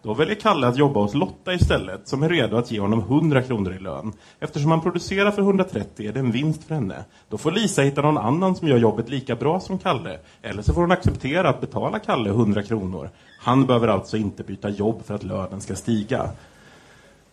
Då 0.03 0.13
väljer 0.13 0.35
Kalle 0.35 0.67
att 0.67 0.77
jobba 0.77 0.99
hos 0.99 1.13
Lotta 1.13 1.53
istället, 1.53 2.07
som 2.07 2.23
är 2.23 2.29
redo 2.29 2.57
att 2.57 2.71
ge 2.71 2.79
honom 2.79 2.99
100 2.99 3.41
kronor 3.41 3.73
i 3.73 3.79
lön. 3.79 4.13
Eftersom 4.39 4.71
han 4.71 4.81
producerar 4.81 5.31
för 5.31 5.41
130 5.41 6.07
är 6.07 6.13
det 6.13 6.19
en 6.19 6.31
vinst 6.31 6.63
för 6.63 6.75
henne. 6.75 7.05
Då 7.29 7.37
får 7.37 7.51
Lisa 7.51 7.81
hitta 7.81 8.01
någon 8.01 8.17
annan 8.17 8.55
som 8.55 8.67
gör 8.67 8.77
jobbet 8.77 9.09
lika 9.09 9.35
bra 9.35 9.59
som 9.59 9.79
Kalle. 9.79 10.19
Eller 10.41 10.61
så 10.61 10.73
får 10.73 10.81
hon 10.81 10.91
acceptera 10.91 11.49
att 11.49 11.61
betala 11.61 11.99
Kalle 11.99 12.29
100 12.29 12.63
kronor. 12.63 13.09
Han 13.37 13.65
behöver 13.65 13.87
alltså 13.87 14.17
inte 14.17 14.43
byta 14.43 14.69
jobb 14.69 15.01
för 15.05 15.15
att 15.15 15.23
lönen 15.23 15.61
ska 15.61 15.75
stiga. 15.75 16.29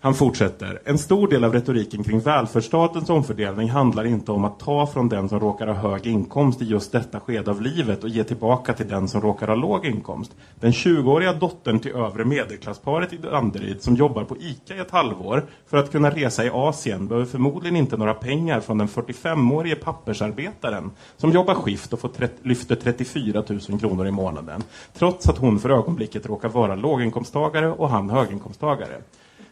Han 0.04 0.14
fortsätter. 0.14 0.82
En 0.84 0.98
stor 0.98 1.28
del 1.28 1.44
av 1.44 1.52
retoriken 1.52 2.04
kring 2.04 2.20
välfärdsstatens 2.20 3.10
omfördelning 3.10 3.70
handlar 3.70 4.04
inte 4.04 4.32
om 4.32 4.44
att 4.44 4.58
ta 4.58 4.86
från 4.86 5.08
den 5.08 5.28
som 5.28 5.40
råkar 5.40 5.66
ha 5.66 5.74
hög 5.74 6.06
inkomst 6.06 6.62
i 6.62 6.64
just 6.64 6.92
detta 6.92 7.20
skede 7.20 7.50
av 7.50 7.62
livet 7.62 8.04
och 8.04 8.08
ge 8.08 8.24
tillbaka 8.24 8.72
till 8.72 8.88
den 8.88 9.08
som 9.08 9.20
råkar 9.20 9.48
ha 9.48 9.54
låg 9.54 9.86
inkomst. 9.86 10.32
Den 10.60 10.72
20-åriga 10.72 11.32
dottern 11.32 11.78
till 11.78 11.92
övre 11.92 12.24
medelklassparet 12.24 13.12
i 13.12 13.16
Danderyd 13.16 13.82
som 13.82 13.96
jobbar 13.96 14.24
på 14.24 14.36
ICA 14.36 14.74
i 14.74 14.78
ett 14.78 14.90
halvår 14.90 15.44
för 15.66 15.76
att 15.76 15.92
kunna 15.92 16.10
resa 16.10 16.44
i 16.44 16.50
Asien 16.50 17.08
behöver 17.08 17.26
förmodligen 17.26 17.76
inte 17.76 17.96
några 17.96 18.14
pengar 18.14 18.60
från 18.60 18.78
den 18.78 18.88
45-årige 18.88 19.76
pappersarbetaren 19.76 20.90
som 21.16 21.30
jobbar 21.30 21.54
skift 21.54 21.92
och 21.92 22.00
får 22.00 22.10
lyfter 22.42 22.74
34 22.76 23.42
000 23.68 23.80
kronor 23.80 24.06
i 24.06 24.10
månaden. 24.10 24.62
Trots 24.92 25.28
att 25.28 25.38
hon 25.38 25.58
för 25.58 25.70
ögonblicket 25.70 26.26
råkar 26.26 26.48
vara 26.48 26.74
låginkomsttagare 26.74 27.70
och 27.70 27.88
han 27.88 28.10
höginkomsttagare. 28.10 29.02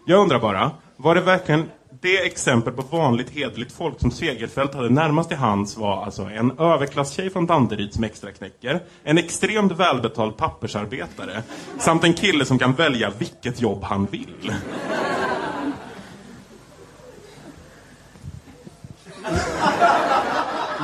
Jag 0.07 0.21
undrar 0.21 0.39
bara, 0.39 0.71
var 0.97 1.15
det 1.15 1.21
verkligen 1.21 1.71
det 2.01 2.27
exempel 2.27 2.73
på 2.73 2.97
vanligt 2.97 3.31
hederligt 3.31 3.73
folk 3.73 4.01
som 4.01 4.11
Segerfält 4.11 4.75
hade 4.75 4.89
närmast 4.89 5.29
till 5.29 5.39
hands 5.39 5.77
var 5.77 6.05
alltså 6.05 6.23
en 6.23 6.59
överklasstjej 6.59 7.31
från 7.31 7.47
Danderyd 7.47 7.95
som 7.95 8.05
extraknäcker, 8.05 8.81
en 9.05 9.19
extremt 9.19 9.73
välbetald 9.73 10.37
pappersarbetare 10.37 11.43
samt 11.79 12.05
en 12.05 12.15
kille 12.15 12.45
som 12.45 12.59
kan 12.59 12.73
välja 12.73 13.13
vilket 13.19 13.61
jobb 13.61 13.83
han 13.83 14.07
vill. 14.11 14.53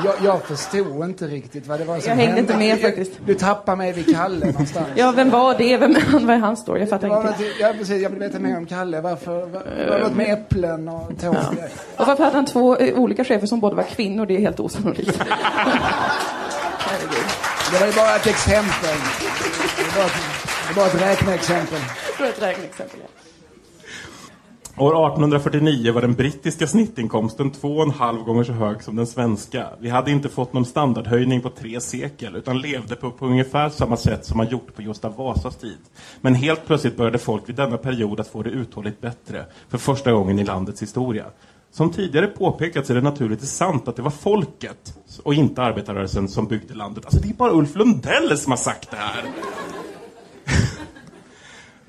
Jag, 0.05 0.13
jag 0.23 0.41
förstod 0.43 1.03
inte 1.03 1.27
riktigt 1.27 1.67
vad 1.67 1.79
det 1.79 1.85
var 1.85 1.99
som 1.99 2.09
Jag 2.09 2.15
hängde 2.15 2.33
hände. 2.35 2.39
inte 2.53 2.57
med 2.57 2.81
faktiskt. 2.81 3.11
Du 3.25 3.33
tappar 3.35 3.75
mig 3.75 3.91
vid 3.93 4.15
Kalle 4.15 4.45
någonstans. 4.45 4.87
Ja, 4.95 5.11
vem 5.11 5.29
var 5.29 5.55
det? 5.57 5.77
Vem 5.77 5.95
han? 5.95 6.27
Vad 6.27 6.35
är 6.35 6.39
hans 6.39 6.59
story? 6.59 6.79
Jag 6.79 6.89
fattar 6.89 7.07
Det 7.07 7.13
var 7.15 7.21
ingenting. 7.21 7.45
något, 7.47 7.55
ja, 7.59 7.73
precis, 7.79 8.01
jag 8.01 8.09
vill 8.09 8.19
veta 8.19 8.39
mer 8.39 8.57
om 8.57 8.65
Kalle. 8.65 9.01
Varför? 9.01 9.31
Var, 9.45 9.63
var 9.89 9.97
det 9.97 10.03
något 10.03 10.15
med 10.15 10.33
äpplen 10.33 10.87
och 10.89 11.19
tåg? 11.21 11.35
Och 11.97 12.07
varför 12.07 12.23
hade 12.23 12.35
han 12.35 12.45
två 12.45 12.75
eh, 12.77 12.95
olika 12.99 13.23
chefer 13.23 13.47
som 13.47 13.59
båda 13.59 13.75
var 13.75 13.83
kvinnor? 13.83 14.25
Det 14.25 14.35
är 14.35 14.39
helt 14.39 14.59
osannolikt. 14.59 15.19
Det 17.71 17.79
var 17.79 17.87
ju 17.87 17.93
bara 17.93 18.15
ett 18.15 18.27
exempel. 18.27 18.95
Det 19.77 19.97
var, 19.99 20.05
ett, 20.05 20.11
det 20.67 20.79
var 20.79 20.87
ett 20.87 21.01
räkneexempel. 21.01 21.79
Det 22.17 22.23
var 22.23 22.29
ett 22.29 22.41
räkneexempel, 22.41 22.99
ja. 23.01 23.07
År 24.79 25.07
1849 25.07 25.93
var 25.93 26.01
den 26.01 26.13
brittiska 26.13 26.67
snittinkomsten 26.67 27.51
två 27.51 27.77
och 27.77 27.83
en 27.83 27.91
halv 27.91 28.23
gånger 28.23 28.43
så 28.43 28.51
hög 28.53 28.83
som 28.83 28.95
den 28.95 29.07
svenska. 29.07 29.67
Vi 29.79 29.89
hade 29.89 30.11
inte 30.11 30.29
fått 30.29 30.53
någon 30.53 30.65
standardhöjning 30.65 31.41
på 31.41 31.49
tre 31.49 31.81
sekel 31.81 32.35
utan 32.35 32.61
levde 32.61 32.95
på, 32.95 33.11
på 33.11 33.25
ungefär 33.25 33.69
samma 33.69 33.97
sätt 33.97 34.25
som 34.25 34.37
man 34.37 34.47
gjort 34.47 34.75
på 34.75 34.81
Gustav 34.81 35.15
Vasas 35.15 35.55
tid. 35.55 35.77
Men 36.21 36.35
helt 36.35 36.65
plötsligt 36.65 36.97
började 36.97 37.17
folk 37.17 37.49
vid 37.49 37.55
denna 37.55 37.77
period 37.77 38.19
att 38.19 38.27
få 38.27 38.43
det 38.43 38.49
uthålligt 38.49 39.01
bättre 39.01 39.45
för 39.69 39.77
första 39.77 40.11
gången 40.11 40.39
i 40.39 40.43
landets 40.43 40.81
historia. 40.81 41.25
Som 41.71 41.91
tidigare 41.91 42.27
påpekats 42.27 42.89
är 42.89 42.95
det 42.95 43.01
naturligtvis 43.01 43.51
sant 43.51 43.87
att 43.87 43.95
det 43.95 44.01
var 44.01 44.11
folket 44.11 44.93
och 45.23 45.33
inte 45.33 45.61
arbetarrörelsen 45.61 46.27
som 46.27 46.47
byggde 46.47 46.73
landet. 46.73 47.05
Alltså 47.05 47.21
det 47.21 47.29
är 47.29 47.33
bara 47.33 47.51
Ulf 47.51 47.75
Lundell 47.75 48.37
som 48.37 48.51
har 48.51 48.57
sagt 48.57 48.91
det 48.91 48.97
här. 48.97 49.23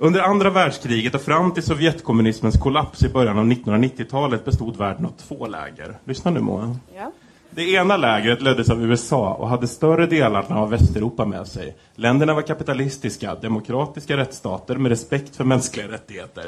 Under 0.03 0.21
andra 0.21 0.51
världskriget 0.51 1.15
och 1.15 1.21
fram 1.21 1.53
till 1.53 1.63
Sovjetkommunismens 1.63 2.57
kollaps 2.59 3.05
i 3.05 3.09
början 3.09 3.39
av 3.39 3.45
1990-talet 3.45 4.45
bestod 4.45 4.77
världen 4.77 5.07
av 5.07 5.11
två 5.11 5.47
läger. 5.47 5.99
Lyssna 6.05 6.31
nu 6.31 6.41
Moa. 6.41 6.77
Ja. 6.97 7.13
Det 7.51 7.73
ena 7.73 7.97
lägret 7.97 8.43
leddes 8.43 8.71
av 8.71 8.85
USA 8.85 9.35
och 9.35 9.49
hade 9.49 9.69
större 9.69 10.07
delarna 10.07 10.59
av 10.59 10.71
Västeuropa 10.71 11.25
med 11.25 11.47
sig. 11.47 11.77
Länderna 11.95 12.35
var 12.35 12.43
kapitalistiska, 12.43 13.35
demokratiska 13.35 14.17
rättsstater 14.17 14.77
med 14.77 14.91
respekt 14.91 15.37
för 15.37 15.45
mänskliga 15.45 15.89
rättigheter. 15.89 16.45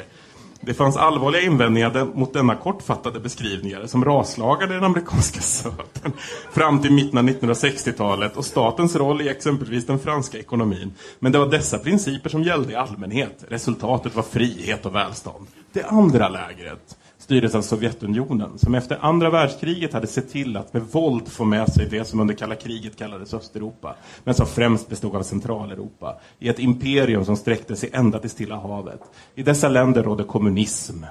Det 0.65 0.73
fanns 0.73 0.97
allvarliga 0.97 1.41
invändningar 1.41 2.05
mot 2.13 2.33
denna 2.33 2.55
kortfattade 2.55 3.19
beskrivningar 3.19 3.85
som 3.85 4.05
raslagade 4.05 4.73
den 4.73 4.83
amerikanska 4.83 5.41
södern 5.41 6.13
fram 6.51 6.81
till 6.81 6.93
mitten 6.93 7.19
av 7.19 7.25
1960-talet 7.25 8.37
och 8.37 8.45
statens 8.45 8.95
roll 8.95 9.21
i 9.21 9.29
exempelvis 9.29 9.85
den 9.85 9.99
franska 9.99 10.37
ekonomin. 10.37 10.93
Men 11.19 11.31
det 11.31 11.39
var 11.39 11.47
dessa 11.47 11.77
principer 11.77 12.29
som 12.29 12.43
gällde 12.43 12.73
i 12.73 12.75
allmänhet. 12.75 13.45
Resultatet 13.47 14.15
var 14.15 14.23
frihet 14.23 14.85
och 14.85 14.95
välstånd. 14.95 15.47
Det 15.73 15.83
andra 15.83 16.29
lägret 16.29 16.97
styrdes 17.23 17.55
av 17.55 17.61
Sovjetunionen 17.61 18.57
som 18.57 18.75
efter 18.75 18.97
andra 19.01 19.29
världskriget 19.29 19.93
hade 19.93 20.07
sett 20.07 20.31
till 20.31 20.57
att 20.57 20.73
med 20.73 20.81
våld 20.81 21.27
få 21.27 21.43
med 21.45 21.73
sig 21.73 21.87
det 21.89 22.05
som 22.05 22.19
under 22.19 22.33
kalla 22.33 22.55
kriget 22.55 22.97
kallades 22.97 23.33
Östeuropa 23.33 23.95
men 24.23 24.33
som 24.33 24.45
främst 24.45 24.89
bestod 24.89 25.15
av 25.15 25.23
Centraleuropa 25.23 26.15
i 26.39 26.49
ett 26.49 26.59
imperium 26.59 27.25
som 27.25 27.35
sträckte 27.37 27.75
sig 27.75 27.89
ända 27.93 28.19
till 28.19 28.29
Stilla 28.29 28.55
havet. 28.55 28.99
I 29.35 29.43
dessa 29.43 29.69
länder 29.69 30.03
rådde 30.03 30.23
kommunism, 30.23 31.05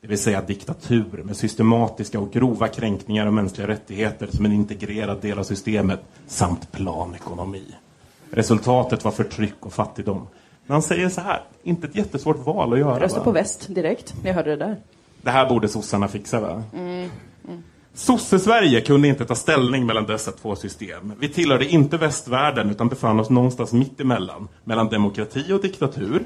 det 0.00 0.08
vill 0.08 0.18
säga 0.18 0.42
diktatur 0.42 1.22
med 1.24 1.36
systematiska 1.36 2.20
och 2.20 2.32
grova 2.32 2.68
kränkningar 2.68 3.26
av 3.26 3.32
mänskliga 3.32 3.68
rättigheter 3.68 4.28
som 4.30 4.44
en 4.44 4.52
integrerad 4.52 5.20
del 5.20 5.38
av 5.38 5.44
systemet 5.44 6.00
samt 6.26 6.72
planekonomi. 6.72 7.64
Resultatet 8.30 9.04
var 9.04 9.12
förtryck 9.12 9.66
och 9.66 9.72
fattigdom. 9.72 10.26
Men 10.66 10.72
han 10.74 10.82
säger 10.82 11.08
så 11.08 11.20
här, 11.20 11.42
inte 11.62 11.86
ett 11.86 11.96
jättesvårt 11.96 12.46
val 12.46 12.72
att 12.72 12.78
göra. 12.78 13.00
Rösta 13.00 13.20
på 13.20 13.32
väst 13.32 13.66
direkt. 13.68 14.14
Ni 14.24 14.32
hörde 14.32 14.50
det 14.50 14.56
där. 14.56 14.76
Det 15.22 15.30
här 15.30 15.48
borde 15.48 15.68
sossarna 15.68 16.08
fixa 16.08 16.40
va? 16.40 16.62
Mm. 16.74 17.10
Sosse-Sverige 17.94 18.80
kunde 18.80 19.08
inte 19.08 19.24
ta 19.24 19.34
ställning 19.34 19.86
mellan 19.86 20.06
dessa 20.06 20.32
två 20.32 20.56
system. 20.56 21.12
Vi 21.18 21.28
tillhörde 21.28 21.68
inte 21.68 21.96
västvärlden 21.96 22.70
utan 22.70 22.88
befann 22.88 23.20
oss 23.20 23.30
någonstans 23.30 23.72
mitt 23.72 24.00
emellan. 24.00 24.48
Mellan 24.64 24.88
demokrati 24.88 25.52
och 25.52 25.62
diktatur. 25.62 26.24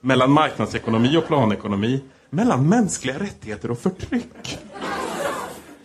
Mellan 0.00 0.30
marknadsekonomi 0.30 1.16
och 1.16 1.26
planekonomi. 1.26 2.00
Mellan 2.30 2.68
mänskliga 2.68 3.18
rättigheter 3.18 3.70
och 3.70 3.78
förtryck. 3.78 4.58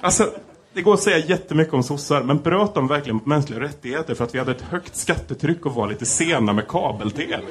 Alltså, 0.01 0.30
det 0.74 0.82
går 0.82 0.93
att 0.93 0.99
säga 0.99 1.18
jättemycket 1.18 1.74
om 1.74 1.84
sossar, 1.84 2.24
men 2.24 2.38
bröt 2.38 2.74
de 2.74 2.88
verkligen 2.88 3.16
mot 3.16 3.26
mänskliga 3.26 3.59
rättigheter 3.59 4.16
för 4.16 4.24
att 4.24 4.36
vi 4.36 4.39
hade 4.39 4.51
ett 4.51 4.61
högt 4.61 4.95
skattetryck 4.95 5.66
och 5.66 5.76
var 5.76 5.88
lite 5.88 6.05
sena 6.05 6.53
med 6.53 6.68
kabel-tv? 6.68 7.43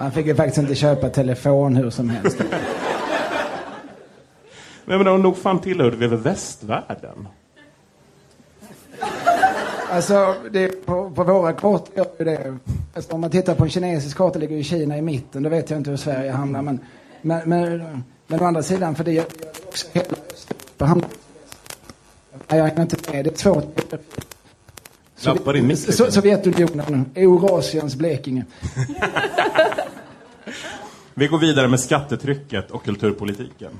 Man 0.00 0.12
fick 0.12 0.26
ju 0.26 0.34
faktiskt 0.34 0.58
inte 0.58 0.74
köpa 0.74 1.08
telefon 1.08 1.76
hur 1.76 1.90
som 1.90 2.10
helst. 2.10 2.38
Men 4.84 4.98
jag 4.98 4.98
menar, 4.98 5.18
nog 5.18 5.36
fan 5.36 5.60
tillhörde 5.60 5.96
vi 5.96 6.06
väl 6.06 6.18
västvärlden? 6.18 7.28
Alltså, 9.90 10.34
det, 10.50 10.86
på, 10.86 11.10
på 11.10 11.24
våra 11.24 11.52
kort 11.52 11.96
gör 11.96 12.06
ju 12.18 12.24
det. 12.24 12.58
Alltså, 12.94 13.12
om 13.12 13.20
man 13.20 13.30
tittar 13.30 13.54
på 13.54 13.64
en 13.64 13.70
kinesisk 13.70 14.16
karta 14.16 14.38
ligger 14.38 14.56
ju 14.56 14.62
Kina 14.62 14.98
i 14.98 15.02
mitten. 15.02 15.42
Då 15.42 15.48
vet 15.48 15.70
jag 15.70 15.80
inte 15.80 15.90
hur 15.90 15.96
Sverige 15.96 16.30
hamnar. 16.30 16.62
Men, 16.62 16.80
men, 17.22 17.48
men, 17.48 18.04
men 18.26 18.40
å 18.40 18.44
andra 18.44 18.62
sidan, 18.62 18.94
för 18.94 19.04
det 19.04 19.12
gör 19.12 19.24
gör 19.24 19.24
också 19.68 19.86
hela 19.92 20.16
Östeuropa 20.32 20.84
hamnar. 20.84 21.08
Nej, 22.48 22.58
jag 22.58 22.68
är 22.78 22.82
inte 22.82 23.12
med. 23.12 23.24
Det 23.24 23.30
är 23.30 23.38
svårt. 23.38 23.94
Lappar 25.24 25.56
in 25.56 25.66
mick 25.66 25.78
lite. 25.86 26.02
So- 26.04 26.10
Sovjetunionen, 26.10 27.10
Eurasiens 27.14 27.96
Blekinge. 27.96 28.44
Vi 31.14 31.26
går 31.26 31.38
vidare 31.38 31.68
med 31.68 31.80
skattetrycket 31.80 32.70
och 32.70 32.84
kulturpolitiken. 32.84 33.72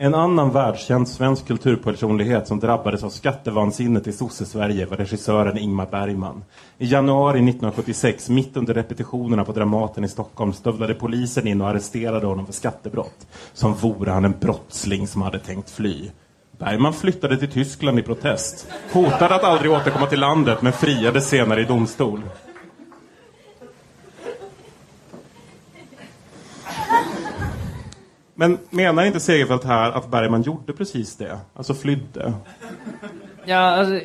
En 0.00 0.14
annan 0.14 0.52
världskänd 0.52 1.08
svensk 1.08 1.46
kulturpersonlighet 1.46 2.48
som 2.48 2.60
drabbades 2.60 3.02
av 3.02 3.10
skattevansinnet 3.10 4.06
i 4.06 4.12
sosse-Sverige 4.12 4.86
var 4.86 4.96
regissören 4.96 5.58
Ingmar 5.58 5.86
Bergman. 5.86 6.44
I 6.78 6.86
januari 6.86 7.38
1976, 7.38 8.28
mitt 8.28 8.56
under 8.56 8.74
repetitionerna 8.74 9.44
på 9.44 9.52
Dramaten 9.52 10.04
i 10.04 10.08
Stockholm, 10.08 10.52
stövlade 10.52 10.94
polisen 10.94 11.46
in 11.46 11.60
och 11.60 11.68
arresterade 11.68 12.26
honom 12.26 12.46
för 12.46 12.52
skattebrott. 12.52 13.26
Som 13.52 13.74
vore 13.74 14.10
han 14.10 14.24
en 14.24 14.34
brottsling 14.40 15.06
som 15.06 15.22
hade 15.22 15.38
tänkt 15.38 15.70
fly. 15.70 16.10
Bergman 16.58 16.94
flyttade 16.94 17.36
till 17.36 17.50
Tyskland 17.50 17.98
i 17.98 18.02
protest. 18.02 18.66
Hotade 18.92 19.34
att 19.34 19.44
aldrig 19.44 19.72
återkomma 19.72 20.06
till 20.06 20.20
landet, 20.20 20.62
men 20.62 20.72
friades 20.72 21.28
senare 21.28 21.60
i 21.60 21.64
domstol. 21.64 22.22
Men 28.40 28.58
menar 28.70 29.04
inte 29.04 29.20
Segerfeldt 29.20 29.64
här 29.64 29.92
att 29.92 30.10
Bergman 30.10 30.42
gjorde 30.42 30.72
precis 30.72 31.16
det? 31.16 31.38
Alltså 31.54 31.74
flydde? 31.74 32.32
Ja, 33.44 33.56
alltså, 33.58 34.00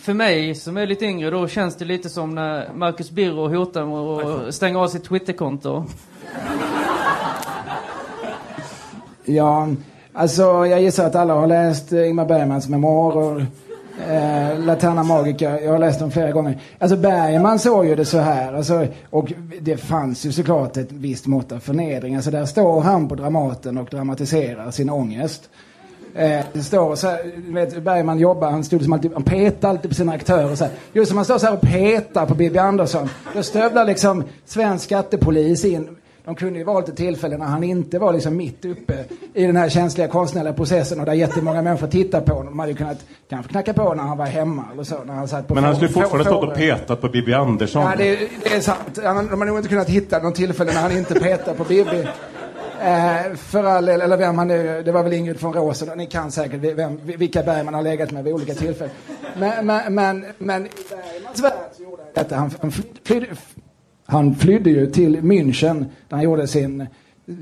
för 0.00 0.14
mig 0.14 0.54
som 0.54 0.76
är 0.76 0.86
lite 0.86 1.04
yngre 1.04 1.30
då 1.30 1.48
känns 1.48 1.76
det 1.76 1.84
lite 1.84 2.08
som 2.08 2.34
när 2.34 2.72
Marcus 2.74 3.10
Birro 3.10 3.48
hotar 3.48 3.84
med 3.84 4.48
att 4.48 4.54
stänga 4.54 4.78
av 4.78 4.88
sitt 4.88 5.04
Twitterkonto. 5.04 5.84
Ja, 9.24 9.68
alltså 10.12 10.42
jag 10.66 10.82
gissar 10.82 11.06
att 11.06 11.14
alla 11.14 11.34
har 11.34 11.46
läst 11.46 11.92
Ingmar 11.92 12.24
Bergmans 12.24 12.68
memoarer. 12.68 13.46
Eh, 14.06 14.58
Laterna 14.58 15.02
Magica, 15.02 15.60
jag 15.60 15.72
har 15.72 15.78
läst 15.78 16.00
dem 16.00 16.10
flera 16.10 16.30
gånger. 16.30 16.58
Alltså 16.78 16.96
Bergman 16.96 17.58
såg 17.58 17.86
ju 17.86 17.94
det 17.94 18.04
så 18.04 18.18
här, 18.18 18.52
alltså, 18.52 18.86
och 19.10 19.32
det 19.60 19.76
fanns 19.76 20.26
ju 20.26 20.32
såklart 20.32 20.76
ett 20.76 20.92
visst 20.92 21.26
mått 21.26 21.52
av 21.52 21.58
förnedring. 21.58 22.16
Alltså 22.16 22.30
där 22.30 22.44
står 22.44 22.80
han 22.80 23.08
på 23.08 23.14
Dramaten 23.14 23.78
och 23.78 23.88
dramatiserar 23.90 24.70
sin 24.70 24.90
ångest. 24.90 25.48
Eh, 26.14 26.44
det 26.52 26.62
står 26.62 26.96
så 26.96 27.06
här, 27.06 27.52
vet, 27.52 27.82
Bergman 27.82 28.18
jobbar, 28.18 28.50
han 28.50 28.64
stod 28.64 28.82
som 28.82 28.92
alltid, 28.92 29.12
han 29.12 29.22
petar 29.22 29.68
alltid 29.68 29.90
på 29.90 29.94
sina 29.94 30.12
aktörer 30.12 30.54
så 30.54 30.64
här. 30.64 30.72
Just 30.92 31.08
som 31.08 31.18
han 31.18 31.24
står 31.24 31.38
så 31.38 31.46
här 31.46 31.54
och 31.54 31.60
petar 31.60 32.26
på 32.26 32.34
Bibi 32.34 32.58
Andersson. 32.58 33.08
Då 33.34 33.42
stövlar 33.42 33.84
liksom 33.84 34.24
svensk 34.44 34.84
skattepolis 34.84 35.64
in. 35.64 35.88
De 36.28 36.34
kunde 36.34 36.58
ju 36.58 36.64
valt 36.64 36.88
ett 36.88 36.96
tillfälle 36.96 37.36
när 37.36 37.46
han 37.46 37.64
inte 37.64 37.98
var 37.98 38.12
liksom 38.12 38.36
mitt 38.36 38.64
uppe 38.64 39.04
i 39.34 39.46
den 39.46 39.56
här 39.56 39.68
känsliga 39.68 40.08
konstnärliga 40.08 40.52
processen 40.52 41.00
och 41.00 41.06
där 41.06 41.12
jättemånga 41.12 41.62
människor 41.62 41.86
tittar 41.86 42.20
på 42.20 42.34
honom. 42.34 42.52
De 42.52 42.58
hade 42.58 42.72
ju 42.72 42.78
kunnat 42.78 43.04
kanske 43.30 43.52
knacka 43.52 43.72
på 43.72 43.94
när 43.94 44.02
han 44.02 44.18
var 44.18 44.26
hemma 44.26 44.64
eller 44.72 44.82
så. 44.82 45.04
När 45.04 45.14
han 45.14 45.28
satt 45.28 45.48
på 45.48 45.54
Men 45.54 45.64
han 45.64 45.74
skulle 45.74 45.88
fortfarande 45.88 46.24
stått 46.24 46.48
och 46.48 46.54
petat 46.54 47.00
på 47.00 47.08
Bibi 47.08 47.34
Andersson. 47.34 47.82
Ja, 47.82 47.96
det, 47.96 48.18
det 48.42 48.54
är 48.54 48.60
sant. 48.60 48.94
De 48.94 49.40
har 49.40 49.44
nog 49.44 49.56
inte 49.56 49.68
kunnat 49.68 49.88
hitta 49.88 50.18
någon 50.18 50.32
tillfälle 50.32 50.72
när 50.72 50.80
han 50.80 50.92
inte 50.92 51.14
petar 51.14 51.54
på 51.54 51.64
Bibi. 51.64 52.06
Eh, 52.80 53.34
för 53.36 53.64
all 53.64 53.88
eller 53.88 54.16
vem 54.16 54.38
han 54.38 54.48
nu, 54.48 54.82
det 54.82 54.92
var 54.92 55.02
väl 55.02 55.12
Ingrid 55.12 55.40
från 55.40 55.52
Rosen, 55.52 55.98
ni 55.98 56.06
kan 56.06 56.30
säkert 56.30 56.60
vem, 56.60 57.00
vilka 57.02 57.42
Bergman 57.42 57.74
har 57.74 57.82
legat 57.82 58.10
med 58.10 58.24
vid 58.24 58.34
olika 58.34 58.54
tillfällen. 58.54 58.94
Men, 59.36 59.66
men, 59.66 59.94
men, 59.94 60.24
men 60.38 60.66
i 60.66 60.70
Bergmans 60.90 61.40
värld 61.42 61.52
så 61.76 61.82
gjorde 61.82 62.02
han 62.02 62.12
detta. 62.14 62.36
Han, 62.36 62.72
flydde, 63.04 63.26
han 64.10 64.34
flydde 64.34 64.70
ju 64.70 64.86
till 64.86 65.16
München 65.16 65.78
där 65.78 66.16
han 66.16 66.22
gjorde 66.22 66.46
sin, 66.46 66.86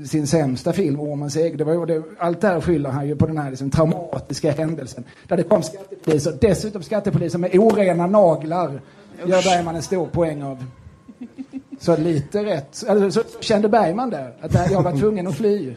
sin 0.05 0.27
sämsta 0.27 0.73
film, 0.73 0.99
Ormens 0.99 1.37
ägg. 1.37 1.57
Det 1.57 1.63
var, 1.63 1.85
det, 1.85 2.03
allt 2.17 2.41
det 2.41 2.47
här 2.47 2.61
skyller 2.61 2.89
han 2.89 3.07
ju 3.07 3.15
på 3.15 3.27
den 3.27 3.37
här 3.37 3.49
liksom, 3.49 3.71
traumatiska 3.71 4.51
händelsen. 4.51 5.03
Där 5.27 5.37
det 5.37 5.43
kom 5.43 5.63
skattepoliser, 5.63 6.37
dessutom 6.41 6.83
skattepoliser 6.83 7.39
med 7.39 7.55
orena 7.55 8.07
naglar. 8.07 8.81
Gör 9.25 9.43
Bergman 9.43 9.75
en 9.75 9.81
stor 9.81 10.07
poäng 10.07 10.43
av. 10.43 10.65
Så 11.79 11.97
lite 11.97 12.45
rätt. 12.45 12.83
Alltså, 12.89 13.11
så 13.11 13.39
kände 13.39 13.69
Bergman 13.69 14.09
där, 14.09 14.33
att 14.41 14.71
jag 14.71 14.83
var 14.83 14.99
tvungen 14.99 15.27
att 15.27 15.35
fly. 15.35 15.75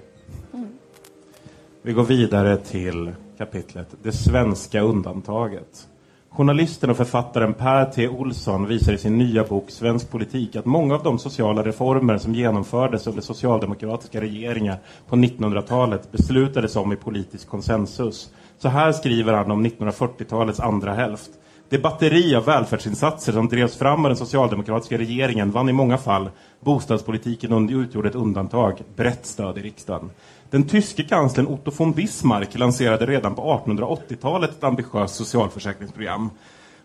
Vi 1.82 1.92
går 1.92 2.04
vidare 2.04 2.56
till 2.56 3.12
kapitlet 3.38 3.88
Det 4.02 4.12
svenska 4.12 4.80
undantaget. 4.80 5.86
Journalisten 6.32 6.90
och 6.90 6.96
författaren 6.96 7.54
Per 7.54 7.84
T. 7.84 8.08
Olsson 8.08 8.66
visar 8.66 8.92
i 8.92 8.98
sin 8.98 9.18
nya 9.18 9.44
bok 9.44 9.70
Svensk 9.70 10.10
politik 10.10 10.56
att 10.56 10.64
många 10.64 10.94
av 10.94 11.02
de 11.02 11.18
sociala 11.18 11.62
reformer 11.62 12.18
som 12.18 12.34
genomfördes 12.34 13.06
under 13.06 13.22
socialdemokratiska 13.22 14.20
regeringar 14.20 14.78
på 15.08 15.16
1900-talet 15.16 16.12
beslutades 16.12 16.76
om 16.76 16.92
i 16.92 16.96
politisk 16.96 17.48
konsensus. 17.48 18.30
Så 18.58 18.68
här 18.68 18.92
skriver 18.92 19.32
han 19.32 19.50
om 19.50 19.66
1940-talets 19.66 20.60
andra 20.60 20.94
hälft. 20.94 21.30
Det 21.68 21.78
batteri 21.78 22.34
av 22.34 22.44
välfärdsinsatser 22.44 23.32
som 23.32 23.48
drevs 23.48 23.76
fram 23.76 24.04
av 24.04 24.08
den 24.08 24.16
socialdemokratiska 24.16 24.98
regeringen 24.98 25.50
vann 25.50 25.68
i 25.68 25.72
många 25.72 25.98
fall. 25.98 26.30
Bostadspolitiken 26.60 27.70
utgjorde 27.70 28.08
ett 28.08 28.14
undantag, 28.14 28.82
brett 28.96 29.26
stöd 29.26 29.58
i 29.58 29.60
riksdagen. 29.60 30.10
Den 30.50 30.66
tyske 30.66 31.02
kanslern 31.02 31.46
Otto 31.46 31.70
von 31.76 31.92
Bismarck 31.92 32.58
lanserade 32.58 33.06
redan 33.06 33.34
på 33.34 33.62
1880-talet 33.66 34.50
ett 34.50 34.64
ambitiöst 34.64 35.14
socialförsäkringsprogram. 35.14 36.30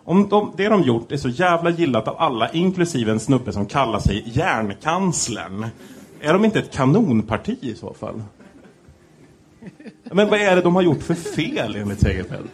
Om 0.04 0.30
de, 0.30 0.54
det 0.58 0.70
de 0.70 0.82
gjort 0.82 1.12
är 1.12 1.18
så 1.18 1.30
jävla 1.30 1.70
gillat 1.70 2.08
av 2.08 2.16
alla, 2.18 2.50
inklusive 2.52 3.12
en 3.12 3.20
snubbe 3.20 3.54
som 3.54 3.66
kallar 3.66 4.00
sig 4.00 4.24
järnkanslern. 4.26 5.68
Är 6.22 6.34
de 6.34 6.46
inte 6.46 6.60
ett 6.60 6.72
kanonparti 6.72 7.58
i 7.62 7.76
så 7.76 7.94
fall? 7.94 8.24
Men 10.12 10.30
vad 10.30 10.40
är 10.40 10.56
det 10.56 10.62
de 10.62 10.76
har 10.76 10.82
gjort 10.82 11.04
för 11.04 11.14
fel 11.14 11.76
enligt 11.76 12.00
Segerfeldt? 12.00 12.54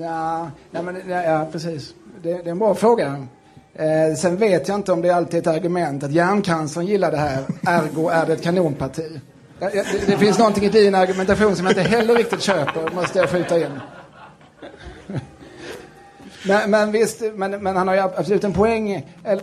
Ja, 0.00 0.50
ja, 0.70 0.82
men, 0.82 0.96
ja, 1.08 1.22
ja 1.22 1.48
precis. 1.52 1.94
Det, 2.22 2.32
det 2.32 2.46
är 2.46 2.50
en 2.50 2.58
bra 2.58 2.74
fråga. 2.74 3.26
Eh, 3.74 4.16
sen 4.16 4.36
vet 4.36 4.68
jag 4.68 4.74
inte 4.74 4.92
om 4.92 5.02
det 5.02 5.10
alltid 5.10 5.34
är 5.34 5.40
ett 5.40 5.56
argument 5.56 6.02
att 6.02 6.12
järnkanslern 6.12 6.86
gillar 6.86 7.10
det 7.10 7.16
här, 7.16 7.44
ergo 7.66 8.08
är 8.08 8.26
det 8.26 8.32
ett 8.32 8.42
kanonparti. 8.42 9.20
Det, 9.58 9.70
det, 9.72 10.06
det 10.06 10.18
finns 10.18 10.38
någonting 10.38 10.64
i 10.64 10.68
din 10.68 10.94
argumentation 10.94 11.56
som 11.56 11.66
jag 11.66 11.72
inte 11.72 11.90
heller 11.90 12.14
riktigt 12.14 12.42
köper, 12.42 12.94
måste 12.94 13.18
jag 13.18 13.30
skjuta 13.30 13.58
in. 13.58 13.80
Men, 16.46 16.70
men 16.70 16.92
visst, 16.92 17.22
men, 17.34 17.50
men, 17.50 17.76
han 17.76 17.88
har 17.88 17.94
ju 17.94 18.00
absolut 18.00 18.44
en 18.44 18.52
poäng. 18.52 19.06
Eller, 19.24 19.42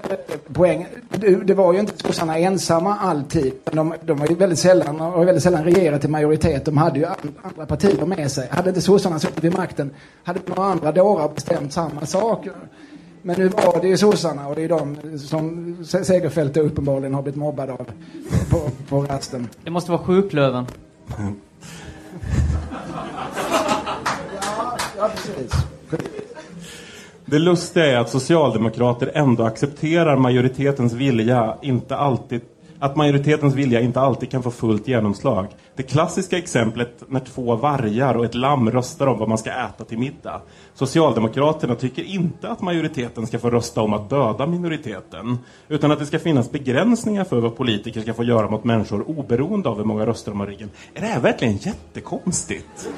poäng. 0.53 0.87
Det, 1.09 1.35
det 1.35 1.53
var 1.53 1.73
ju 1.73 1.79
inte 1.79 2.07
sossarna 2.07 2.37
ensamma 2.37 2.97
alltid. 2.97 3.53
De, 3.63 3.93
de 4.01 4.17
var 4.17 4.27
ju 4.27 4.35
väldigt 4.35 4.59
sällan, 4.59 5.01
och 5.01 5.27
väldigt 5.27 5.43
sällan 5.43 5.63
regerat 5.63 6.05
i 6.05 6.07
majoritet. 6.07 6.65
De 6.65 6.77
hade 6.77 6.99
ju 6.99 7.05
andra 7.41 7.65
partier 7.65 8.05
med 8.05 8.31
sig. 8.31 8.47
Hade 8.51 8.69
inte 8.69 8.81
sossarna 8.81 9.19
suttit 9.19 9.43
vid 9.43 9.57
makten 9.57 9.91
hade 10.23 10.39
några 10.45 10.63
andra 10.63 10.91
dårar 10.91 11.29
bestämt 11.29 11.73
samma 11.73 12.05
sak. 12.05 12.47
Men 13.27 13.39
nu 13.39 13.47
var 13.49 13.81
det 13.81 13.87
ju 13.87 13.97
sossarna 13.97 14.47
och 14.47 14.55
det 14.55 14.63
är 14.63 14.69
de 14.69 14.97
som 15.19 15.75
Segerfeldt 15.85 16.57
uppenbarligen 16.57 17.13
har 17.13 17.21
blivit 17.21 17.39
mobbad 17.39 17.69
av 17.69 17.89
på, 18.49 18.69
på 18.89 19.01
rasten. 19.01 19.47
Det 19.63 19.69
måste 19.69 19.91
vara 19.91 20.01
sjuklöven. 20.01 20.65
ja, 24.41 24.77
ja, 24.97 25.09
precis. 25.15 25.51
Det 27.25 27.39
lustiga 27.39 27.85
är 27.85 27.97
att 27.97 28.09
socialdemokrater 28.09 29.11
ändå 29.13 29.43
accepterar 29.43 30.17
majoritetens 30.17 30.93
vilja 30.93 31.57
inte 31.61 31.95
alltid 31.95 32.41
att 32.85 32.95
majoritetens 32.95 33.53
vilja 33.53 33.81
inte 33.81 33.99
alltid 33.99 34.31
kan 34.31 34.43
få 34.43 34.51
fullt 34.51 34.87
genomslag. 34.87 35.47
Det 35.75 35.83
klassiska 35.83 36.37
exemplet 36.37 37.03
när 37.07 37.19
två 37.19 37.55
vargar 37.55 38.15
och 38.15 38.25
ett 38.25 38.35
lamm 38.35 38.71
röstar 38.71 39.07
om 39.07 39.19
vad 39.19 39.29
man 39.29 39.37
ska 39.37 39.51
äta 39.51 39.83
till 39.83 39.97
middag. 39.97 40.41
Socialdemokraterna 40.73 41.75
tycker 41.75 42.03
inte 42.03 42.49
att 42.49 42.61
majoriteten 42.61 43.27
ska 43.27 43.39
få 43.39 43.49
rösta 43.49 43.81
om 43.81 43.93
att 43.93 44.09
döda 44.09 44.47
minoriteten. 44.47 45.37
Utan 45.67 45.91
att 45.91 45.99
det 45.99 46.05
ska 46.05 46.19
finnas 46.19 46.51
begränsningar 46.51 47.23
för 47.23 47.41
vad 47.41 47.57
politiker 47.57 48.01
ska 48.01 48.13
få 48.13 48.23
göra 48.23 48.49
mot 48.49 48.63
människor 48.63 49.09
oberoende 49.09 49.69
av 49.69 49.77
hur 49.77 49.85
många 49.85 50.05
röster 50.05 50.31
de 50.31 50.39
har 50.39 50.47
i 50.47 50.51
ryggen. 50.51 50.69
Är 50.93 51.01
det 51.01 51.07
här 51.07 51.19
verkligen 51.19 51.57
jättekonstigt? 51.57 52.89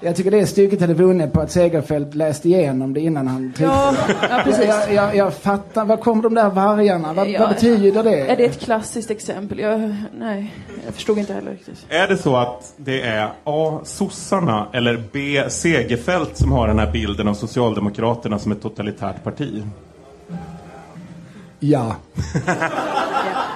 Jag 0.00 0.16
tycker 0.16 0.30
det 0.30 0.46
stycket 0.46 0.80
hade 0.80 0.94
vunnit 0.94 1.32
på 1.32 1.40
att 1.40 1.50
Segerfeldt 1.50 2.14
läste 2.14 2.48
igenom 2.48 2.94
det 2.94 3.00
innan 3.00 3.28
han 3.28 3.52
tryckte. 3.52 3.62
Ja, 3.74 3.94
ja, 4.30 4.40
precis. 4.44 4.66
Jag, 4.66 4.92
jag, 4.92 5.16
jag 5.16 5.34
fattar. 5.34 5.84
Vad 5.84 6.00
kommer 6.00 6.22
de 6.22 6.34
där 6.34 6.50
vargarna? 6.50 7.12
Vad, 7.12 7.28
Ja, 7.28 7.40
vad 7.40 7.48
betyder 7.48 8.02
det? 8.02 8.20
Är 8.20 8.36
det 8.36 8.44
ett 8.44 8.60
klassiskt 8.60 9.10
exempel? 9.10 9.58
Jag, 9.58 9.94
nej, 10.18 10.54
jag 10.84 10.94
förstod 10.94 11.18
inte 11.18 11.32
heller 11.34 11.50
riktigt. 11.50 11.86
Är 11.88 12.08
det 12.08 12.16
så 12.16 12.36
att 12.36 12.74
det 12.76 13.02
är 13.02 13.28
A. 13.44 13.80
sossarna 13.84 14.66
eller 14.72 15.04
B. 15.12 15.44
Segerfeldt 15.50 16.36
som 16.36 16.52
har 16.52 16.68
den 16.68 16.78
här 16.78 16.92
bilden 16.92 17.28
av 17.28 17.34
Socialdemokraterna 17.34 18.38
som 18.38 18.52
ett 18.52 18.62
totalitärt 18.62 19.24
parti? 19.24 19.62
Ja. 21.60 21.96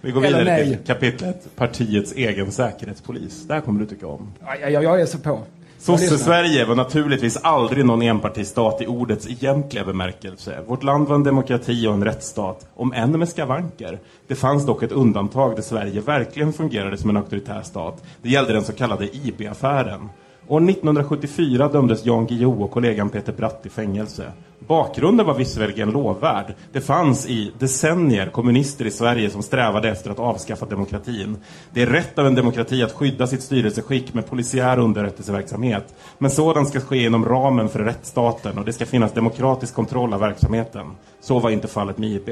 Vi 0.00 0.10
går 0.10 0.20
vidare 0.20 0.44
nej. 0.44 0.64
till 0.64 0.86
kapitlet 0.86 1.56
Partiets 1.56 2.12
egen 2.12 2.52
säkerhetspolis. 2.52 3.46
Det 3.46 3.54
här 3.54 3.60
kommer 3.60 3.80
du 3.80 3.86
tycka 3.86 4.06
om. 4.06 4.32
Ja, 4.40 4.68
ja, 4.68 4.82
jag 4.82 5.00
är 5.00 5.06
så 5.06 5.18
på. 5.18 5.40
Sosse-Sverige 5.78 6.64
var 6.64 6.74
naturligtvis 6.74 7.36
aldrig 7.36 7.84
någon 7.84 8.02
enpartistat 8.02 8.82
i 8.82 8.86
ordets 8.86 9.28
egentliga 9.28 9.84
bemärkelse. 9.84 10.58
Vårt 10.66 10.82
land 10.82 11.08
var 11.08 11.14
en 11.14 11.22
demokrati 11.22 11.86
och 11.86 11.94
en 11.94 12.04
rättsstat, 12.04 12.66
om 12.74 12.92
än 12.92 13.18
med 13.18 13.28
skavanker. 13.28 13.98
Det 14.26 14.34
fanns 14.34 14.66
dock 14.66 14.82
ett 14.82 14.92
undantag 14.92 15.56
där 15.56 15.62
Sverige 15.62 16.00
verkligen 16.00 16.52
fungerade 16.52 16.96
som 16.96 17.10
en 17.10 17.16
auktoritär 17.16 17.62
stat. 17.62 18.04
Det 18.22 18.28
gällde 18.28 18.52
den 18.52 18.64
så 18.64 18.72
kallade 18.72 19.16
IB-affären. 19.16 20.08
År 20.50 20.70
1974 20.70 21.68
dömdes 21.68 22.06
Jan 22.06 22.26
Guillou 22.26 22.62
och 22.62 22.70
kollegan 22.70 23.10
Peter 23.10 23.32
Bratt 23.32 23.66
i 23.66 23.68
fängelse. 23.68 24.32
Bakgrunden 24.58 25.26
var 25.26 25.34
visserligen 25.34 25.90
lovvärd. 25.90 26.54
Det 26.72 26.80
fanns 26.80 27.26
i 27.26 27.52
decennier 27.58 28.26
kommunister 28.26 28.84
i 28.84 28.90
Sverige 28.90 29.30
som 29.30 29.42
strävade 29.42 29.88
efter 29.88 30.10
att 30.10 30.18
avskaffa 30.18 30.66
demokratin. 30.66 31.36
Det 31.72 31.82
är 31.82 31.86
rätt 31.86 32.18
av 32.18 32.26
en 32.26 32.34
demokrati 32.34 32.82
att 32.82 32.92
skydda 32.92 33.26
sitt 33.26 33.42
styrelseskick 33.42 34.14
med 34.14 34.26
polisiär 34.26 34.78
underrättelseverksamhet. 34.78 35.94
Men 36.18 36.30
sådant 36.30 36.68
ska 36.68 36.80
ske 36.80 37.04
inom 37.04 37.24
ramen 37.24 37.68
för 37.68 37.78
rättsstaten 37.78 38.58
och 38.58 38.64
det 38.64 38.72
ska 38.72 38.86
finnas 38.86 39.12
demokratisk 39.12 39.74
kontroll 39.74 40.14
av 40.14 40.20
verksamheten. 40.20 40.86
Så 41.20 41.38
var 41.38 41.50
inte 41.50 41.68
fallet 41.68 41.98
med 41.98 42.10
IB. 42.10 42.28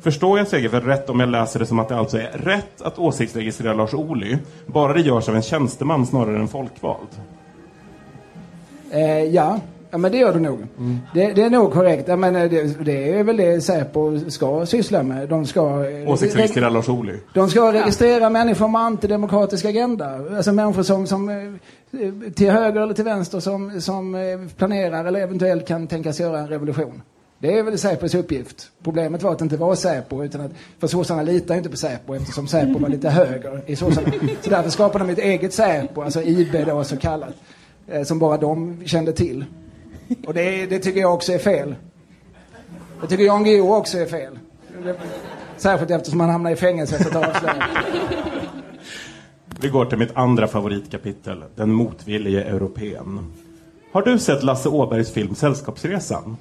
Förstår 0.00 0.38
jag 0.38 0.48
Segerfeldt 0.48 0.86
rätt 0.86 1.10
om 1.10 1.20
jag 1.20 1.28
läser 1.28 1.58
det 1.58 1.66
som 1.66 1.78
att 1.78 1.88
det 1.88 1.96
alltså 1.96 2.18
är 2.18 2.30
rätt 2.32 2.82
att 2.82 2.98
åsiktsregistrera 2.98 3.74
Lars 3.74 3.94
Ohly, 3.94 4.38
bara 4.66 4.92
det 4.92 5.00
görs 5.00 5.28
av 5.28 5.36
en 5.36 5.42
tjänsteman 5.42 6.06
snarare 6.06 6.38
än 6.38 6.48
folkvald? 6.48 7.08
Eh, 8.94 9.24
ja. 9.24 9.60
ja, 9.90 9.98
men 9.98 10.12
det 10.12 10.18
gör 10.18 10.32
du 10.32 10.40
nog. 10.40 10.58
Det, 11.14 11.32
det 11.32 11.42
är 11.42 11.50
nog 11.50 11.72
korrekt. 11.72 12.08
Jag 12.08 12.18
menar, 12.18 12.48
det, 12.48 12.84
det 12.84 13.12
är 13.18 13.24
väl 13.24 13.36
det 13.36 13.60
Säpo 13.60 14.30
ska 14.30 14.66
syssla 14.66 15.02
med. 15.02 15.28
De 15.28 15.46
ska... 15.46 15.60
eh, 15.90 16.10
Åsiktsregistrera 16.10 16.68
Lars 16.68 16.88
Ohly? 16.88 17.12
De 17.34 17.50
ska 17.50 17.72
registrera 17.72 18.30
människor 18.30 18.68
med 18.68 18.80
antidemokratisk 18.80 19.64
agenda. 19.64 20.20
Alltså 20.36 20.52
människor 20.52 20.82
som, 20.82 21.06
som 21.06 21.28
eh, 21.28 22.32
till 22.34 22.50
höger 22.50 22.80
eller 22.80 22.94
till 22.94 23.04
vänster 23.04 23.40
som, 23.40 23.80
som 23.80 24.14
eh, 24.14 24.20
planerar 24.56 25.04
eller 25.04 25.20
eventuellt 25.20 25.66
kan 25.68 25.86
tänkas 25.86 26.20
göra 26.20 26.38
en 26.38 26.48
revolution. 26.48 27.02
Det 27.38 27.58
är 27.58 27.62
väl 27.62 27.78
Säpos 27.78 28.14
uppgift. 28.14 28.70
Problemet 28.84 29.22
var 29.22 29.32
att 29.32 29.38
det 29.38 29.42
inte 29.42 29.56
var 29.56 29.74
Säpo, 29.74 30.24
utan 30.24 30.40
att, 30.40 30.50
för 30.78 30.86
sossarna 30.86 31.22
litar 31.22 31.54
inte 31.54 31.68
på 31.70 31.76
Säpo 31.76 32.14
eftersom 32.14 32.46
Säpo 32.46 32.78
var 32.78 32.88
lite 32.88 33.10
höger 33.10 33.62
i 33.66 33.76
sossarna. 33.76 34.08
Så 34.42 34.50
därför 34.50 34.70
skapade 34.70 35.04
de 35.04 35.12
ett 35.12 35.18
eget 35.18 35.52
Säpo, 35.52 36.02
alltså 36.02 36.22
IB 36.22 36.66
då 36.66 36.84
så 36.84 36.96
kallat, 36.96 37.28
eh, 37.28 37.34
Eh, 37.88 38.02
som 38.02 38.18
bara 38.18 38.36
de 38.36 38.82
kände 38.84 39.12
till. 39.12 39.44
Och 40.26 40.34
det, 40.34 40.66
det 40.66 40.78
tycker 40.78 41.00
jag 41.00 41.14
också 41.14 41.32
är 41.32 41.38
fel. 41.38 41.74
Det 43.00 43.06
tycker 43.06 43.24
Jan 43.24 43.44
Guillou 43.44 43.72
också 43.72 43.98
är 43.98 44.06
fel. 44.06 44.38
Särskilt 45.56 45.90
eftersom 45.90 46.20
han 46.20 46.30
hamnar 46.30 46.50
i 46.50 46.56
fängelse 46.56 46.96
efter 46.96 47.10
ett 47.10 47.28
avslöjande. 47.28 47.66
Vi 49.60 49.68
går 49.68 49.84
till 49.84 49.98
mitt 49.98 50.16
andra 50.16 50.46
favoritkapitel, 50.46 51.44
Den 51.54 51.72
motvillige 51.72 52.44
europeen. 52.44 53.32
Har 53.92 54.02
du 54.02 54.18
sett 54.18 54.42
Lasse 54.42 54.68
Åbergs 54.68 55.12
film 55.12 55.34
Sällskapsresan? 55.34 56.36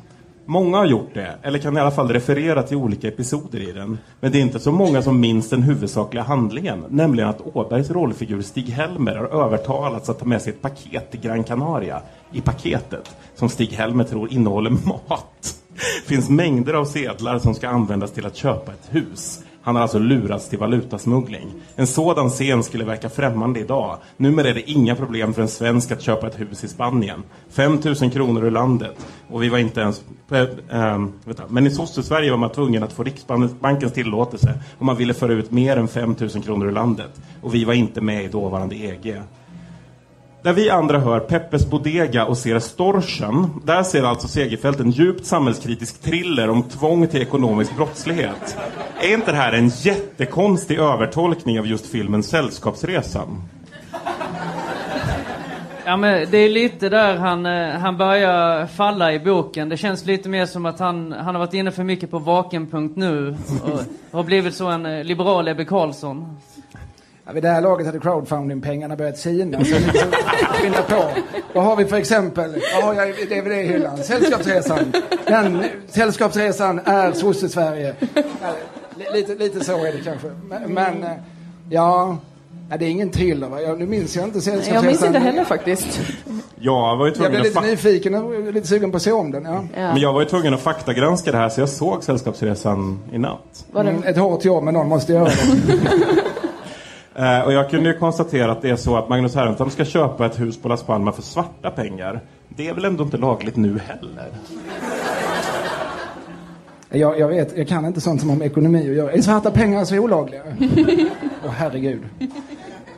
Många 0.45 0.77
har 0.77 0.85
gjort 0.85 1.13
det, 1.13 1.35
eller 1.41 1.59
kan 1.59 1.77
i 1.77 1.79
alla 1.79 1.91
fall 1.91 2.09
referera 2.09 2.63
till 2.63 2.77
olika 2.77 3.07
episoder 3.07 3.59
i 3.59 3.71
den. 3.71 3.97
Men 4.19 4.31
det 4.31 4.37
är 4.37 4.41
inte 4.41 4.59
så 4.59 4.71
många 4.71 5.01
som 5.01 5.19
minns 5.19 5.49
den 5.49 5.63
huvudsakliga 5.63 6.23
handlingen, 6.23 6.85
nämligen 6.89 7.29
att 7.29 7.41
Åbergs 7.53 7.91
rollfigur 7.91 8.41
Stig-Helmer 8.41 9.15
har 9.15 9.45
övertalats 9.45 10.09
att 10.09 10.19
ta 10.19 10.25
med 10.25 10.41
sig 10.41 10.53
ett 10.53 10.61
paket 10.61 11.11
till 11.11 11.19
Gran 11.19 11.43
Canaria. 11.43 12.01
I 12.31 12.41
paketet, 12.41 13.15
som 13.35 13.49
Stig-Helmer 13.49 14.03
tror 14.03 14.33
innehåller 14.33 14.69
mat, 14.69 15.55
finns 16.05 16.29
mängder 16.29 16.73
av 16.73 16.85
sedlar 16.85 17.39
som 17.39 17.53
ska 17.53 17.69
användas 17.69 18.11
till 18.11 18.25
att 18.25 18.35
köpa 18.35 18.71
ett 18.71 18.87
hus. 18.89 19.43
Han 19.63 19.75
har 19.75 19.81
alltså 19.81 19.99
lurats 19.99 20.49
till 20.49 20.59
valutasmuggling. 20.59 21.51
En 21.75 21.87
sådan 21.87 22.29
scen 22.29 22.63
skulle 22.63 22.83
verka 22.83 23.09
främmande 23.09 23.59
idag. 23.59 23.97
Numera 24.17 24.49
är 24.49 24.53
det 24.53 24.71
inga 24.71 24.95
problem 24.95 25.33
för 25.33 25.41
en 25.41 25.47
svensk 25.47 25.91
att 25.91 26.01
köpa 26.01 26.27
ett 26.27 26.39
hus 26.39 26.63
i 26.63 26.67
Spanien. 26.67 27.23
5 27.49 27.79
000 28.01 28.11
kronor 28.11 28.45
ur 28.45 28.51
landet. 28.51 29.05
Och 29.29 29.43
vi 29.43 29.49
var 29.49 29.57
inte 29.57 29.81
ens... 29.81 30.03
Äh, 30.31 30.39
äh, 30.41 31.05
vänta. 31.25 31.43
Men 31.49 31.67
i 31.67 31.71
Sosse-Sverige 31.71 32.31
var 32.31 32.37
man 32.37 32.49
tvungen 32.49 32.83
att 32.83 32.93
få 32.93 33.03
Riksbankens 33.03 33.93
tillåtelse 33.93 34.59
om 34.77 34.85
man 34.85 34.97
ville 34.97 35.13
föra 35.13 35.33
ut 35.33 35.51
mer 35.51 35.77
än 35.77 35.87
5 35.87 36.15
000 36.19 36.29
kronor 36.29 36.67
ur 36.67 36.71
landet. 36.71 37.21
Och 37.41 37.55
vi 37.55 37.65
var 37.65 37.73
inte 37.73 38.01
med 38.01 38.23
i 38.23 38.27
dåvarande 38.27 38.75
EG. 38.75 39.15
Där 40.43 40.53
vi 40.53 40.69
andra 40.69 40.99
hör 40.99 41.19
Peppes 41.19 41.69
Bodega 41.69 42.25
och 42.25 42.37
ser 42.37 42.59
Storchen, 42.59 43.49
där 43.65 43.83
ser 43.83 44.03
alltså 44.03 44.27
Segerfält 44.27 44.79
en 44.79 44.91
djupt 44.91 45.25
samhällskritisk 45.25 46.01
thriller 46.01 46.49
om 46.49 46.63
tvång 46.63 47.07
till 47.07 47.21
ekonomisk 47.21 47.75
brottslighet. 47.75 48.57
Är 49.01 49.13
inte 49.13 49.31
det 49.31 49.37
här 49.37 49.53
en 49.53 49.67
jättekonstig 49.67 50.79
övertolkning 50.79 51.59
av 51.59 51.67
just 51.67 51.85
filmen 51.85 52.23
Sällskapsresan? 52.23 53.43
Ja 55.85 55.97
men 55.97 56.27
det 56.31 56.37
är 56.37 56.49
lite 56.49 56.89
där 56.89 57.15
han, 57.15 57.45
eh, 57.45 57.69
han 57.69 57.97
börjar 57.97 58.65
falla 58.65 59.13
i 59.13 59.19
boken. 59.19 59.69
Det 59.69 59.77
känns 59.77 60.05
lite 60.05 60.29
mer 60.29 60.45
som 60.45 60.65
att 60.65 60.79
han, 60.79 61.11
han 61.11 61.35
har 61.35 61.39
varit 61.39 61.53
inne 61.53 61.71
för 61.71 61.83
mycket 61.83 62.11
på 62.11 62.19
vaken.nu 62.19 63.37
och 64.11 64.17
har 64.17 64.23
blivit 64.23 64.55
så 64.55 64.67
en 64.67 64.85
eh, 64.85 65.03
liberal 65.03 65.47
Ebbe 65.47 65.65
Carlsson. 65.65 66.37
Ja, 67.25 67.31
vid 67.33 67.43
det 67.43 67.49
här 67.49 67.61
laget 67.61 67.85
hade 67.85 67.99
crowdfunding-pengarna 67.99 68.95
börjat 68.95 69.17
sina. 69.17 69.65
Så 69.65 69.75
skynda 70.53 70.81
på. 70.81 71.03
Vad 71.53 71.63
har 71.63 71.75
vi 71.75 71.85
för 71.85 71.97
exempel? 71.97 72.55
Vad 72.75 72.83
har 72.83 72.93
jag 72.93 73.09
i 73.09 73.25
DVD-hyllan? 73.25 73.97
Sällskapsresan. 74.03 74.93
Den 75.25 75.63
Sällskapsresan 75.87 76.79
är 76.85 77.11
sosse-Sverige. 77.11 77.95
Ja, 78.15 78.21
li- 78.97 79.05
lite, 79.19 79.35
lite 79.35 79.63
så 79.63 79.71
är 79.85 79.91
det 79.93 79.99
kanske. 80.03 80.27
Men, 80.49 80.73
men 80.73 81.03
eh, 81.03 81.09
ja, 81.69 82.17
ja, 82.69 82.77
det 82.77 82.85
är 82.85 82.89
ingen 82.89 83.09
thriller 83.09 83.49
va? 83.49 83.61
Jag, 83.61 83.79
nu 83.79 83.85
minns 83.85 84.15
jag 84.15 84.25
inte 84.25 84.41
Sällskapsresan. 84.41 84.75
Jag 84.75 84.85
minns 84.85 85.03
inte 85.03 85.19
heller 85.19 85.43
faktiskt. 85.43 85.99
Jag 86.59 86.97
var 86.97 87.05
ju 87.07 87.13
Jag 87.21 87.31
blev 87.31 87.43
lite 87.43 87.61
nyfiken 87.61 88.15
och 88.15 88.53
lite 88.53 88.67
sugen 88.67 88.91
på 88.91 88.97
att 88.97 89.03
se 89.03 89.11
om 89.11 89.31
den. 89.31 89.45
Ja. 89.45 89.63
Men 89.73 89.97
jag 89.97 90.13
var 90.13 90.21
ju 90.21 90.27
tvungen 90.27 90.53
att 90.53 90.61
faktagranska 90.61 91.31
det 91.31 91.37
här 91.37 91.49
så 91.49 91.61
jag 91.61 91.69
såg 91.69 92.03
Sällskapsresan 92.03 92.99
i 93.11 93.17
natt. 93.17 93.65
Mm, 93.75 94.03
ett 94.03 94.17
hårt 94.17 94.45
jobb 94.45 94.63
men 94.63 94.73
någon 94.73 94.87
måste 94.89 95.13
göra 95.13 95.25
det. 95.25 95.31
Eh, 97.15 97.41
och 97.41 97.53
jag 97.53 97.69
kunde 97.69 97.89
ju 97.89 97.97
konstatera 97.97 98.51
att 98.51 98.61
det 98.61 98.69
är 98.69 98.75
så 98.75 98.97
att 98.97 99.09
Magnus 99.09 99.35
Härenstam 99.35 99.69
ska 99.69 99.85
köpa 99.85 100.25
ett 100.25 100.39
hus 100.39 100.61
på 100.61 100.69
Las 100.69 100.83
Palmas 100.83 101.15
för 101.15 101.21
svarta 101.21 101.69
pengar. 101.71 102.21
Det 102.49 102.67
är 102.67 102.73
väl 102.73 102.85
ändå 102.85 103.03
inte 103.03 103.17
lagligt 103.17 103.55
nu 103.55 103.79
heller? 103.79 104.27
Jag, 106.89 107.19
jag 107.19 107.27
vet, 107.27 107.57
jag 107.57 107.67
kan 107.67 107.85
inte 107.85 108.01
sånt 108.01 108.21
som 108.21 108.29
har 108.29 108.37
med 108.37 108.47
ekonomi 108.47 108.89
att 108.89 108.95
göra. 108.95 109.11
Är 109.11 109.21
svarta 109.21 109.51
pengar 109.51 109.85
så 109.85 109.99
olagliga? 109.99 110.41
Åh 111.45 111.51
herregud. 111.51 112.01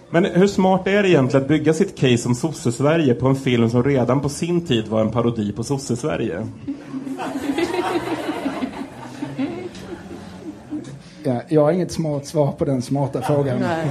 Men 0.09 0.25
hur 0.25 0.47
smart 0.47 0.87
är 0.87 1.03
det 1.03 1.09
egentligen 1.09 1.43
att 1.43 1.47
bygga 1.47 1.73
sitt 1.73 1.97
case 1.97 2.27
om 2.27 2.35
sosse-Sverige 2.35 3.13
på 3.13 3.27
en 3.27 3.35
film 3.35 3.69
som 3.69 3.83
redan 3.83 4.21
på 4.21 4.29
sin 4.29 4.65
tid 4.65 4.87
var 4.87 5.01
en 5.01 5.11
parodi 5.11 5.51
på 5.51 5.63
sosse-Sverige? 5.63 6.47
Ja, 11.25 11.41
jag 11.49 11.61
har 11.61 11.71
inget 11.71 11.91
smart 11.91 12.25
svar 12.25 12.51
på 12.51 12.65
den 12.65 12.81
smarta 12.81 13.21
frågan. 13.21 13.59
Nej. 13.59 13.89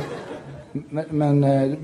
Men, 0.73 1.05
men 1.11 1.45
eh, 1.45 1.77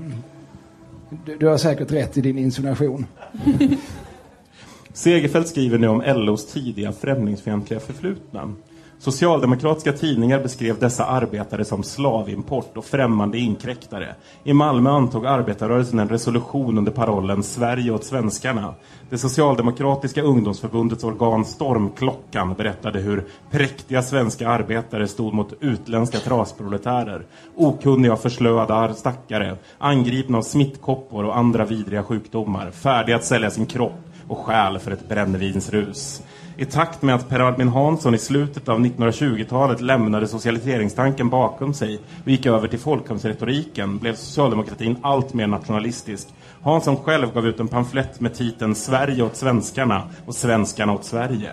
du, 1.25 1.37
du 1.37 1.47
har 1.47 1.57
säkert 1.57 1.91
rätt 1.91 2.17
i 2.17 2.21
din 2.21 2.37
insinuation. 2.37 3.05
Segerfeldt 4.93 5.49
skriver 5.49 5.77
nu 5.77 5.87
om 5.87 6.03
LOs 6.05 6.45
tidiga 6.45 6.91
främlingsfientliga 6.91 7.79
förflutna. 7.79 8.53
Socialdemokratiska 9.01 9.93
tidningar 9.93 10.39
beskrev 10.39 10.79
dessa 10.79 11.05
arbetare 11.05 11.65
som 11.65 11.83
slavimport 11.83 12.77
och 12.77 12.85
främmande 12.85 13.37
inkräktare. 13.37 14.15
I 14.43 14.53
Malmö 14.53 14.89
antog 14.89 15.25
arbetarrörelsen 15.25 15.99
en 15.99 16.09
resolution 16.09 16.77
under 16.77 16.91
parollen 16.91 17.43
Sverige 17.43 17.91
åt 17.91 18.03
svenskarna. 18.03 18.73
Det 19.09 19.17
socialdemokratiska 19.17 20.21
ungdomsförbundets 20.21 21.03
organ 21.03 21.45
Stormklockan 21.45 22.53
berättade 22.53 22.99
hur 22.99 23.27
präktiga 23.51 24.01
svenska 24.01 24.49
arbetare 24.49 25.07
stod 25.07 25.33
mot 25.33 25.53
utländska 25.59 26.19
trasproletärer. 26.19 27.25
Okunniga 27.55 28.13
och 28.13 28.21
förslöade 28.21 28.93
stackare, 28.93 29.57
angripna 29.77 30.37
av 30.37 30.41
smittkoppor 30.41 31.25
och 31.25 31.37
andra 31.37 31.65
vidriga 31.65 32.03
sjukdomar, 32.03 32.71
färdiga 32.71 33.15
att 33.15 33.25
sälja 33.25 33.49
sin 33.49 33.65
kropp 33.65 34.01
och 34.27 34.37
själ 34.37 34.79
för 34.79 34.91
ett 34.91 35.09
brännevinsrus. 35.09 36.21
I 36.61 36.65
takt 36.65 37.01
med 37.01 37.15
att 37.15 37.29
Per 37.29 37.39
Albin 37.39 37.67
Hansson 37.67 38.15
i 38.15 38.17
slutet 38.17 38.69
av 38.69 38.79
1920-talet 38.79 39.81
lämnade 39.81 40.27
socialiseringstanken 40.27 41.29
bakom 41.29 41.73
sig 41.73 41.99
och 42.23 42.31
gick 42.31 42.45
över 42.45 42.67
till 42.67 42.79
folkhemsretoriken 42.79 43.97
blev 43.97 44.15
socialdemokratin 44.15 44.97
allt 45.01 45.33
mer 45.33 45.47
nationalistisk. 45.47 46.27
Hansson 46.61 46.97
själv 46.97 47.33
gav 47.33 47.47
ut 47.47 47.59
en 47.59 47.67
pamflett 47.67 48.19
med 48.19 48.33
titeln 48.33 48.75
Sverige 48.75 49.23
åt 49.23 49.35
svenskarna 49.35 50.03
och 50.25 50.35
svenskarna 50.35 50.93
åt 50.93 51.05
Sverige. 51.05 51.51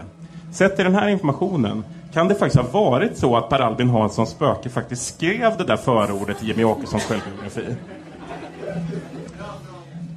Sett 0.53 0.81
i 0.81 0.83
den 0.83 0.95
här 0.95 1.09
informationen 1.09 1.85
kan 2.13 2.29
det 2.29 2.35
faktiskt 2.35 2.65
ha 2.65 2.81
varit 2.81 3.17
så 3.17 3.37
att 3.37 3.49
Per 3.49 3.61
Albin 3.61 3.91
Hanssons 3.91 4.31
spöke 4.31 4.69
faktiskt 4.69 5.15
skrev 5.17 5.57
det 5.59 5.65
där 5.65 5.77
förordet 5.77 6.43
i 6.43 6.47
Jimmy 6.47 6.65
Åkessons 6.65 7.05
självbiografi. 7.05 7.77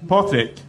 Patrik, 0.08 0.64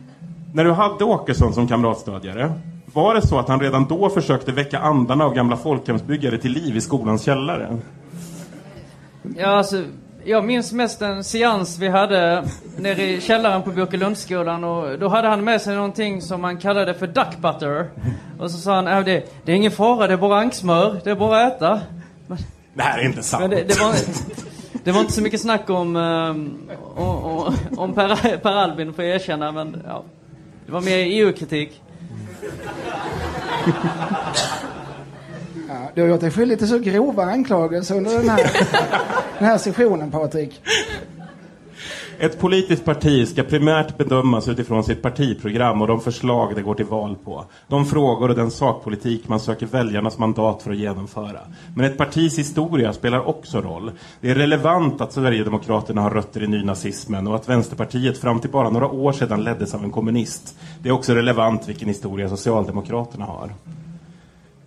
när 0.55 0.64
du 0.64 0.73
hade 0.73 1.05
Åkesson 1.05 1.55
som 1.55 1.68
kamratstödjare, 1.68 2.53
var 2.93 3.14
det 3.14 3.26
så 3.26 3.38
att 3.38 3.49
han 3.49 3.61
redan 3.61 3.84
då 3.88 4.11
försökte 4.11 4.53
väcka 4.53 4.78
andarna 4.78 5.24
av 5.24 5.34
gamla 5.34 5.57
folkhemsbyggare 5.57 6.38
till 6.38 6.53
liv 6.53 6.76
i 6.76 6.80
skolans 6.80 7.22
källare? 7.22 7.78
Ja, 9.36 9.47
alltså, 9.47 9.84
jag 10.24 10.45
minns 10.45 10.72
mest 10.72 11.03
en 11.03 11.24
seans 11.24 11.78
vi 11.78 11.88
hade 11.88 12.45
nere 12.76 13.03
i 13.03 13.20
källaren 13.20 13.62
på 13.62 13.70
Björkelundsskolan 13.70 14.64
och 14.64 14.99
då 14.99 15.09
hade 15.09 15.28
han 15.28 15.45
med 15.45 15.62
sig 15.62 15.76
någonting 15.76 16.22
som 16.22 16.40
man 16.40 16.59
kallade 16.59 16.95
för 16.95 17.07
duck 17.07 17.38
butter. 17.38 17.90
Och 18.38 18.51
så 18.51 18.59
sa 18.59 18.74
han, 18.74 18.86
äh, 18.86 19.05
det, 19.05 19.24
det 19.45 19.53
är 19.53 19.57
ingen 19.57 19.70
fara, 19.70 20.07
det 20.07 20.12
är 20.12 20.18
bara 20.18 20.38
anksmör, 20.38 21.01
det 21.05 21.11
är 21.11 21.14
bara 21.14 21.47
att 21.47 21.57
äta. 21.57 21.80
Det 22.74 22.82
här 22.82 22.99
är 22.99 23.05
inte 23.05 23.22
sant. 23.22 23.40
Men 23.40 23.51
det, 23.51 23.64
det, 23.64 23.80
var, 23.80 23.95
det 24.84 24.93
var 24.93 25.01
inte 25.01 25.12
så 25.12 25.22
mycket 25.22 25.40
snack 25.40 25.70
om, 25.70 25.97
um, 25.97 26.59
om, 26.97 27.55
om 27.76 27.95
per, 27.95 28.36
per 28.36 28.53
Albin, 28.53 28.93
får 28.93 29.05
jag 29.05 29.14
erkänna, 29.14 29.53
men 29.53 29.82
ja. 29.86 30.05
Det 30.66 30.72
var 30.72 30.80
mer 30.80 30.99
EU-kritik. 30.99 31.82
Ja, 35.69 35.91
du 35.95 36.01
har 36.01 36.09
gjort 36.09 36.21
dig 36.21 36.31
skyldig 36.31 36.59
till 36.59 36.69
så 36.69 36.79
grova 36.79 37.23
anklagelser 37.23 37.97
under 37.97 38.19
den 38.19 38.29
här, 38.29 38.39
den 39.39 39.49
här 39.49 39.59
sessionen, 39.59 40.11
Patrik. 40.11 40.63
Ett 42.23 42.39
politiskt 42.39 42.85
parti 42.85 43.29
ska 43.29 43.43
primärt 43.43 43.99
bedömas 43.99 44.49
utifrån 44.49 44.85
sitt 44.85 45.03
partiprogram 45.03 45.83
och 45.83 45.87
de 45.87 46.01
förslag 46.01 46.55
det 46.55 46.62
går 46.62 46.75
till 46.75 46.87
val 46.87 47.16
på. 47.25 47.45
De 47.68 47.87
frågor 47.87 48.29
och 48.29 48.35
den 48.35 48.51
sakpolitik 48.51 49.29
man 49.29 49.41
söker 49.41 49.66
väljarnas 49.66 50.18
mandat 50.18 50.62
för 50.62 50.70
att 50.70 50.77
genomföra. 50.77 51.41
Men 51.77 51.85
ett 51.85 51.99
partis 51.99 52.39
historia 52.39 52.93
spelar 52.93 53.29
också 53.29 53.61
roll. 53.61 53.91
Det 54.20 54.31
är 54.31 54.35
relevant 54.35 55.01
att 55.01 55.12
Sverigedemokraterna 55.12 56.03
har 56.03 56.11
rötter 56.11 56.43
i 56.43 56.47
nynazismen 56.47 57.27
och 57.27 57.35
att 57.35 57.49
Vänsterpartiet 57.49 58.18
fram 58.18 58.41
till 58.41 58.51
bara 58.51 58.70
några 58.70 58.89
år 58.89 59.12
sedan 59.12 59.45
leddes 59.45 59.75
av 59.75 59.85
en 59.85 59.91
kommunist. 59.91 60.59
Det 60.83 60.89
är 60.89 60.93
också 60.93 61.14
relevant 61.14 61.68
vilken 61.68 61.89
historia 61.89 62.29
Socialdemokraterna 62.29 63.25
har. 63.25 63.51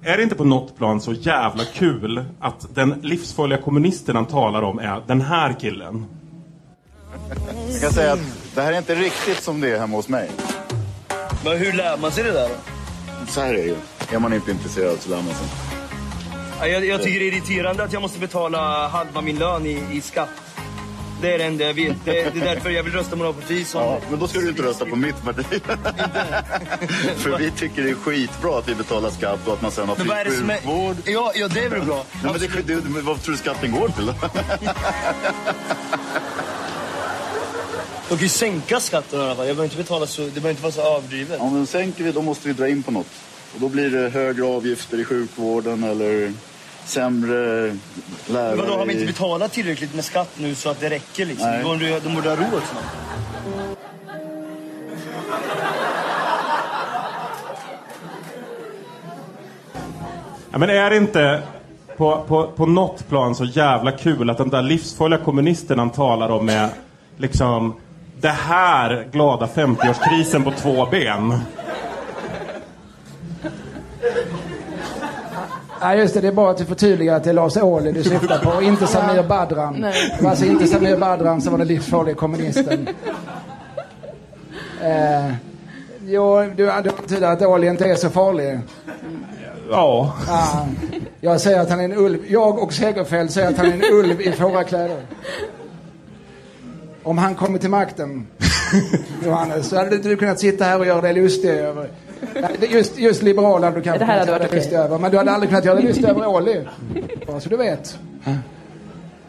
Är 0.04 0.18
det 0.18 0.24
inte 0.24 0.36
på 0.36 0.44
något 0.44 0.78
plan 0.78 1.02
så 1.02 1.14
jävla 1.14 1.64
kul 1.64 2.26
att 2.40 2.76
den 2.76 2.96
livsfarliga 3.04 3.62
kommunisten 3.62 4.16
han 4.16 4.26
talar 4.26 4.62
om 4.62 4.80
är 4.80 5.02
den 5.08 5.22
här 5.22 5.54
killen? 5.60 6.06
Jag 7.72 7.82
kan 7.82 7.92
säga 7.94 8.14
att 8.14 8.20
det 8.56 8.62
här 8.62 8.74
är 8.74 8.78
inte 8.78 8.96
riktigt 8.96 9.44
som 9.44 9.62
det 9.62 9.70
är 9.70 9.80
hemma 9.80 9.96
hos 9.98 10.08
mig. 10.08 10.30
Men 11.44 11.58
hur 11.58 11.74
lär 11.74 11.98
man 11.98 12.12
sig 12.12 12.24
det 12.24 12.32
där 12.32 12.50
då? 12.50 12.56
Så 13.32 13.42
här 13.42 13.50
är 13.50 13.54
det 13.54 13.64
ju. 13.64 13.76
Är 14.12 14.20
man 14.20 14.34
inte 14.34 14.52
intresserad 14.52 14.98
så 15.02 15.10
lär 15.10 15.18
man 15.18 15.26
sig. 15.26 15.48
Ja, 16.60 16.68
Jag, 16.68 16.86
jag 16.86 17.04
tycker 17.04 17.20
det 17.20 17.26
är 17.26 17.32
irriterande 17.32 17.84
att 17.84 17.94
jag 17.94 18.02
måste 18.02 18.20
betala 18.20 18.88
halva 18.88 19.22
min 19.22 19.40
lön 19.40 19.66
i, 19.66 19.84
i 19.92 20.02
skatt. 20.02 20.30
Det 21.22 21.34
är 21.34 21.38
det 21.38 21.44
enda 21.44 21.64
jag 21.66 21.74
vet. 21.74 21.96
Det, 22.06 22.12
det 22.12 22.40
är 22.40 22.56
därför 22.56 22.70
jag 22.70 22.84
vill 22.84 22.94
rösta 22.94 23.18
på 23.18 23.24
något 23.24 23.42
parti 23.42 23.68
som... 23.68 23.82
Ja, 23.82 24.00
men 24.10 24.20
då 24.20 24.28
ska 24.28 24.40
du 24.40 24.50
inte 24.50 24.64
rösta 24.64 24.86
på 24.86 24.96
mitt 24.96 25.24
parti. 25.24 25.46
För 27.18 27.38
vi 27.38 27.52
tycker 27.52 27.84
det 27.84 27.90
är 27.90 27.96
skitbra 27.96 28.60
att 28.60 28.68
vi 28.70 28.76
betalar 28.76 29.10
skatt 29.10 29.40
och 29.48 29.54
att 29.54 29.62
man 29.62 29.72
sen 29.72 29.88
har 29.90 29.96
fri 29.96 30.10
sjukvård. 30.32 30.96
Ja, 31.06 31.32
ja, 31.36 31.48
det 31.48 31.64
är 31.64 31.70
väl 31.70 31.86
bra. 31.86 32.04
Nej, 32.24 32.32
men 32.32 32.66
det, 32.66 32.76
det, 32.76 33.02
vad 33.02 33.22
tror 33.22 33.32
du 33.32 33.38
skatten 33.38 33.72
går 33.72 33.90
till 33.90 34.06
då? 34.06 34.14
De 38.10 38.16
kan 38.16 38.24
ju 38.24 38.30
sänka 38.30 38.80
skatten 38.80 39.20
i 39.20 39.24
alla 39.24 39.36
fall. 39.36 39.48
Jag 39.48 39.56
behöver 39.56 39.64
inte 39.64 39.78
betala 39.78 40.08
så... 40.08 40.22
Det 40.22 40.30
behöver 40.30 40.50
inte 40.50 40.64
vara 40.64 40.72
så 40.72 40.82
överdrivet. 40.82 41.38
Ja, 41.40 41.50
men 41.50 41.68
sänker 41.68 42.04
vi 42.04 42.12
då 42.12 42.22
måste 42.22 42.48
vi 42.48 42.54
dra 42.54 42.68
in 42.68 42.84
på 42.84 42.92
något. 42.92 43.08
Och 43.54 43.60
då 43.60 43.70
blir 43.70 43.90
det 43.90 44.10
högre 44.10 44.46
avgifter 44.46 45.00
i 45.00 45.06
sjukvården 45.06 45.84
eller 45.84 46.34
sämre 46.86 47.36
lärare. 48.28 48.56
Men 48.56 48.58
vadå, 48.58 48.78
har 48.78 48.86
vi 48.86 48.94
inte 48.94 49.06
betalat 49.06 49.54
tillräckligt 49.54 49.96
med 49.96 50.06
skatt 50.06 50.30
nu 50.38 50.56
så 50.56 50.70
att 50.70 50.80
det 50.80 50.90
räcker 50.90 51.26
liksom? 51.26 51.50
Nej. 51.50 51.60
De 51.60 51.64
borde, 51.64 52.00
de 52.00 52.16
borde 52.16 52.30
ha 52.30 52.36
råd 52.36 52.62
snart. 52.72 52.84
Ja, 60.52 60.58
men 60.58 60.70
är 60.70 60.90
det 60.90 60.98
inte 60.98 61.44
på, 61.98 62.26
på, 62.28 62.48
på 62.48 62.66
något 62.66 63.10
plan 63.10 63.36
så 63.36 63.46
jävla 63.46 63.92
kul 63.92 64.30
att 64.30 64.38
den 64.38 64.50
där 64.50 64.62
livsfarliga 64.62 65.20
kommunisten 65.20 65.80
han 65.80 65.90
talar 65.90 66.30
om 66.30 66.50
är 66.50 66.70
liksom 67.18 67.76
det 68.22 68.28
här 68.30 69.08
glada 69.12 69.46
50-årskrisen 69.46 70.44
på 70.44 70.52
två 70.52 70.86
ben. 70.86 71.40
Ja, 75.82 75.96
just 75.96 76.14
det. 76.14 76.22
Det 76.22 76.28
är 76.28 76.32
bara 76.32 76.52
att 76.52 76.58
du 76.58 76.66
förtydligar 76.66 77.16
att 77.16 77.24
det 77.24 77.30
är 77.30 77.34
Lars 77.34 77.58
Ohly 77.58 77.92
du 77.92 78.04
syftar 78.04 78.38
på, 78.38 78.50
och 78.50 78.64
inte 78.64 78.88
Samir 78.88 79.24
Badran. 79.24 79.76
Nej. 79.80 80.14
Det 80.18 80.24
var 80.24 80.30
alltså 80.30 80.46
inte 80.46 80.68
Samir 80.68 80.98
Badran 80.98 81.42
som 81.42 81.52
var 81.52 81.58
den 81.58 81.68
livsfarliga 81.68 82.16
kommunisten. 82.16 82.90
Eh, 84.82 85.34
jo, 86.06 86.42
du, 86.42 86.54
du 86.56 86.72
antyder 86.72 87.32
att 87.32 87.42
Ohly 87.42 87.68
inte 87.68 87.86
är 87.86 87.96
så 87.96 88.10
farlig. 88.10 88.60
Ja. 89.70 90.14
Ah, 90.30 90.66
jag 91.22 91.42
säger 91.42 91.60
att 91.60 91.70
han 91.70 91.80
är 91.80 91.84
en 91.84 91.98
ulv. 91.98 92.20
Jag 92.28 92.60
och 92.60 92.74
Segerfeldt 92.74 93.34
säger 93.34 93.50
att 93.50 93.58
han 93.58 93.66
är 93.66 93.74
en 93.74 93.94
ulv 93.94 94.22
i 94.22 94.32
fårakläder. 94.32 95.02
Om 97.06 97.18
han 97.18 97.36
kommer 97.36 97.60
till 97.60 97.70
makten 97.70 98.28
Johannes, 99.26 99.70
så 99.70 99.76
hade 99.76 99.96
inte 99.96 100.10
du 100.10 100.16
kunnat 100.18 100.40
sitta 100.40 100.66
här 100.66 100.80
och 100.80 100.86
göra 100.86 101.02
dig 101.02 101.14
lustig 101.14 101.50
över... 101.50 101.90
Just, 102.70 102.98
just 102.98 103.22
liberal 103.22 103.64
hade 103.64 103.76
du 103.76 103.82
kanske 103.82 104.00
Det 104.00 104.06
här 104.06 104.20
hade 104.20 104.26
kunnat 104.26 104.42
göra 104.42 104.50
dig 104.50 104.60
lustig 104.60 104.76
över. 104.76 105.00
Men 105.00 105.12
du 105.12 105.18
hade 105.18 105.32
aldrig 105.32 105.50
kunnat 105.50 105.66
göra 105.66 105.76
dig 105.76 105.86
lustig 105.86 106.06
över 106.06 106.28
Åhli. 106.28 106.68
Bara 107.28 107.40
så 107.40 107.50
du 107.50 107.58
vet. 107.58 108.00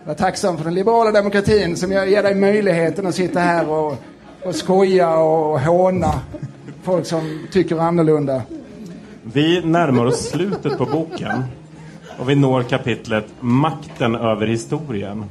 Jag 0.05 0.13
är 0.13 0.15
tacksam 0.15 0.57
för 0.57 0.65
den 0.65 0.75
liberala 0.75 1.13
demokratin 1.13 1.77
som 1.77 1.93
ger 1.93 2.23
dig 2.23 2.35
möjligheten 2.35 3.07
att 3.07 3.15
sitta 3.15 3.41
här 3.41 3.69
och, 3.69 3.97
och 4.45 4.55
skoja 4.55 5.17
och 5.19 5.61
håna 5.61 6.21
folk 6.83 7.07
som 7.07 7.47
tycker 7.53 7.77
annorlunda. 7.77 8.43
Vi 9.23 9.61
närmar 9.65 10.05
oss 10.05 10.29
slutet 10.29 10.79
på 10.79 10.87
boken 10.87 11.45
och 12.19 12.31
vi 12.31 12.35
når 12.35 12.63
kapitlet 12.63 13.27
Makten 13.41 14.15
över 14.15 14.47
historien. 14.47 15.25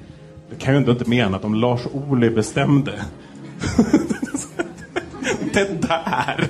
Det 0.49 0.55
kan 0.55 0.73
ju 0.73 0.77
ändå 0.77 0.91
inte 0.91 1.09
mena 1.09 1.37
att 1.37 1.45
om 1.45 1.55
Lars 1.55 1.81
Ohly 1.93 2.29
bestämde. 2.29 2.91
det 5.53 5.81
där! 5.81 6.47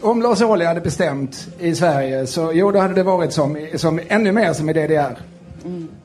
Om 0.00 0.22
Lars 0.22 0.42
Ohly 0.42 0.64
hade 0.64 0.80
bestämt 0.80 1.48
i 1.58 1.74
Sverige 1.74 2.26
så 2.26 2.50
jo, 2.54 2.70
då 2.70 2.78
hade 2.78 2.94
det 2.94 3.02
varit 3.02 3.32
som, 3.32 3.66
som 3.74 4.00
ännu 4.08 4.32
mer 4.32 4.52
som 4.52 4.70
i 4.70 4.72
DDR. 4.72 5.18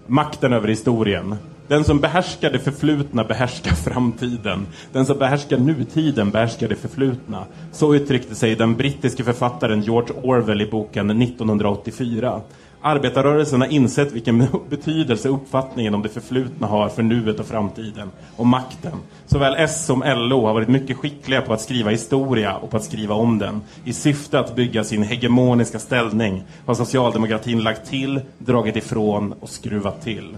Makten 0.08 0.54
över 0.54 0.68
historien. 0.68 1.36
Den 1.68 1.84
som 1.84 2.00
behärskar 2.00 2.52
det 2.52 2.60
förflutna 2.60 3.24
behärskar 3.24 3.72
framtiden. 3.72 4.68
Den 4.92 5.06
som 5.06 5.18
behärskar 5.18 5.58
nutiden 5.58 6.32
behärskar 6.32 6.68
det 6.68 6.76
förflutna. 6.76 7.46
Så 7.72 7.96
uttryckte 7.96 8.36
sig 8.36 8.56
den 8.56 8.76
brittiske 8.76 9.24
författaren 9.24 9.82
George 9.82 10.16
Orwell 10.24 10.62
i 10.62 10.66
boken 10.66 11.22
1984. 11.22 12.42
Arbetarrörelsen 12.82 13.62
har 13.62 13.68
insett 13.68 14.12
vilken 14.12 14.48
betydelse 14.70 15.30
uppfattningen 15.30 15.94
om 15.94 16.02
det 16.02 16.10
förflutna 16.10 16.68
har 16.68 16.90
för 16.90 17.04
nuet 17.04 17.40
och 17.40 17.46
framtiden. 17.46 18.12
Och 18.36 18.46
makten. 18.46 18.94
Såväl 19.26 19.56
S 19.58 19.86
som 19.86 20.04
LO 20.06 20.46
har 20.46 20.54
varit 20.54 20.68
mycket 20.68 20.98
skickliga 20.98 21.42
på 21.42 21.54
att 21.54 21.62
skriva 21.62 21.92
historia 21.92 22.56
och 22.56 22.70
på 22.70 22.78
att 22.78 22.84
skriva 22.84 23.16
om 23.16 23.40
den. 23.40 23.62
I 23.86 23.94
syfte 23.94 24.40
att 24.40 24.56
bygga 24.56 24.84
sin 24.84 25.04
hegemoniska 25.04 25.80
ställning 25.80 26.44
har 26.66 26.74
socialdemokratin 26.74 27.64
lagt 27.64 27.90
till, 27.90 28.22
dragit 28.38 28.76
ifrån 28.76 29.34
och 29.40 29.50
skruvat 29.50 30.02
till. 30.04 30.38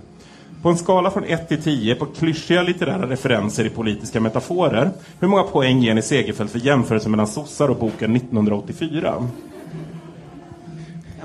På 0.62 0.70
en 0.70 0.78
skala 0.78 1.12
från 1.12 1.24
1 1.24 1.48
till 1.48 1.64
10 1.64 1.96
på 1.96 2.06
klyschiga 2.06 2.62
litterära 2.62 3.10
referenser 3.10 3.66
i 3.66 3.70
politiska 3.70 4.20
metaforer, 4.20 4.92
hur 5.20 5.28
många 5.28 5.44
poäng 5.44 5.82
ger 5.82 5.94
ni 5.94 6.02
Segerfeldt 6.02 6.52
för 6.52 6.60
jämförelsen 6.60 7.12
mellan 7.12 7.28
sossar 7.28 7.70
och 7.70 7.78
boken 7.78 8.16
1984? 8.16 9.28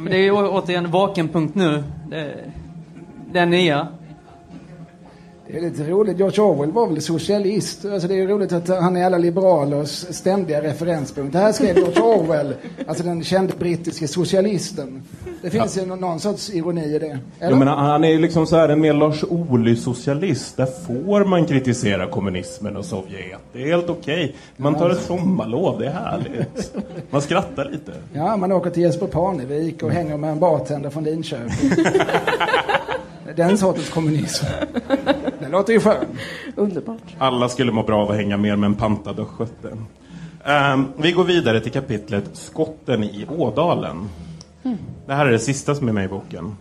Men 0.07 0.13
det 0.13 0.27
är 0.27 0.33
återigen 0.33 0.91
vakenpunkt 0.91 1.55
nu. 1.55 1.85
Det, 2.11 2.35
den 3.33 3.51
nya. 3.51 3.89
Det 5.49 5.57
är 5.57 5.61
lite 5.61 5.91
roligt. 5.91 6.19
George 6.19 6.41
Orwell 6.41 6.73
var 6.73 6.87
väl 6.87 7.03
socialist. 7.03 7.85
Alltså 7.85 8.09
det 8.09 8.21
är 8.21 8.27
roligt 8.27 8.53
att 8.53 8.69
han 8.69 8.97
är 8.97 9.07
alla 9.07 9.19
liberalers 9.19 9.89
ständiga 10.11 10.63
referenspunkt. 10.63 11.33
Det 11.33 11.39
här 11.39 11.53
skrev 11.53 11.77
George 11.77 12.03
Orwell, 12.03 12.55
alltså 12.87 13.05
den 13.05 13.25
kände 13.25 13.53
brittiske 13.59 14.09
socialisten. 14.09 15.03
Det 15.43 15.51
finns 15.51 15.79
ju 15.79 15.87
någon, 15.87 16.01
någon 16.01 16.21
sorts 16.21 16.51
ironi 16.51 16.95
i 16.95 16.99
det. 16.99 17.19
Eller? 17.41 17.51
Jo, 17.51 17.57
men 17.57 17.69
han 17.69 18.05
är 18.05 18.09
ju 18.09 18.19
liksom 18.19 18.47
så 18.47 18.57
här 18.57 18.69
en 18.69 18.81
mer 18.81 18.93
Lars 18.93 19.25
Ohly-socialist. 19.25 20.57
Där 20.57 20.67
får 20.67 21.25
man 21.25 21.45
kritisera 21.47 22.07
kommunismen 22.07 22.77
och 22.77 22.85
Sovjet. 22.85 23.41
Det 23.53 23.63
är 23.63 23.67
helt 23.67 23.91
okej. 23.91 24.35
Man 24.57 24.75
tar 24.75 24.91
ett 24.91 25.03
sommarlov, 25.03 25.79
det 25.79 25.87
är 25.87 25.93
härligt. 25.93 26.73
Man 27.11 27.23
skrattar 27.23 27.65
lite. 27.65 27.93
Ja, 28.13 28.37
man 28.37 28.53
åker 28.53 28.71
till 28.71 28.83
Jesper 28.83 29.07
Parnevik 29.07 29.83
och 29.83 29.91
hänger 29.91 30.17
med 30.17 30.31
en 30.31 30.39
bartender 30.39 30.91
från 30.91 31.05
Linköping. 31.05 31.71
Den 33.37 33.59
sortens 33.59 33.89
kommunism. 33.89 34.47
Det 35.47 35.53
låter 35.53 35.73
ju 35.73 35.81
skön. 35.81 36.07
Underbart. 36.57 37.17
Alla 37.19 37.49
skulle 37.49 37.73
må 37.73 37.83
bra 37.83 38.03
av 38.03 38.11
att 38.11 38.17
hänga 38.17 38.37
mer 38.37 38.57
med 38.57 38.67
en 38.67 38.75
pantad 38.75 39.21
östgöte. 39.21 39.77
Um, 40.75 40.89
vi 40.99 41.13
går 41.13 41.25
vidare 41.25 41.61
till 41.61 41.73
kapitlet 41.73 42.25
Skotten 42.33 43.05
i 43.05 43.27
Ådalen. 43.39 44.09
Det 45.07 45.15
här 45.15 45.27
är 45.27 45.31
det 45.31 45.39
sista 45.39 45.75
som 45.75 45.89
är 45.89 45.93
med 45.93 46.05
i 46.05 46.09
boken. 46.09 46.57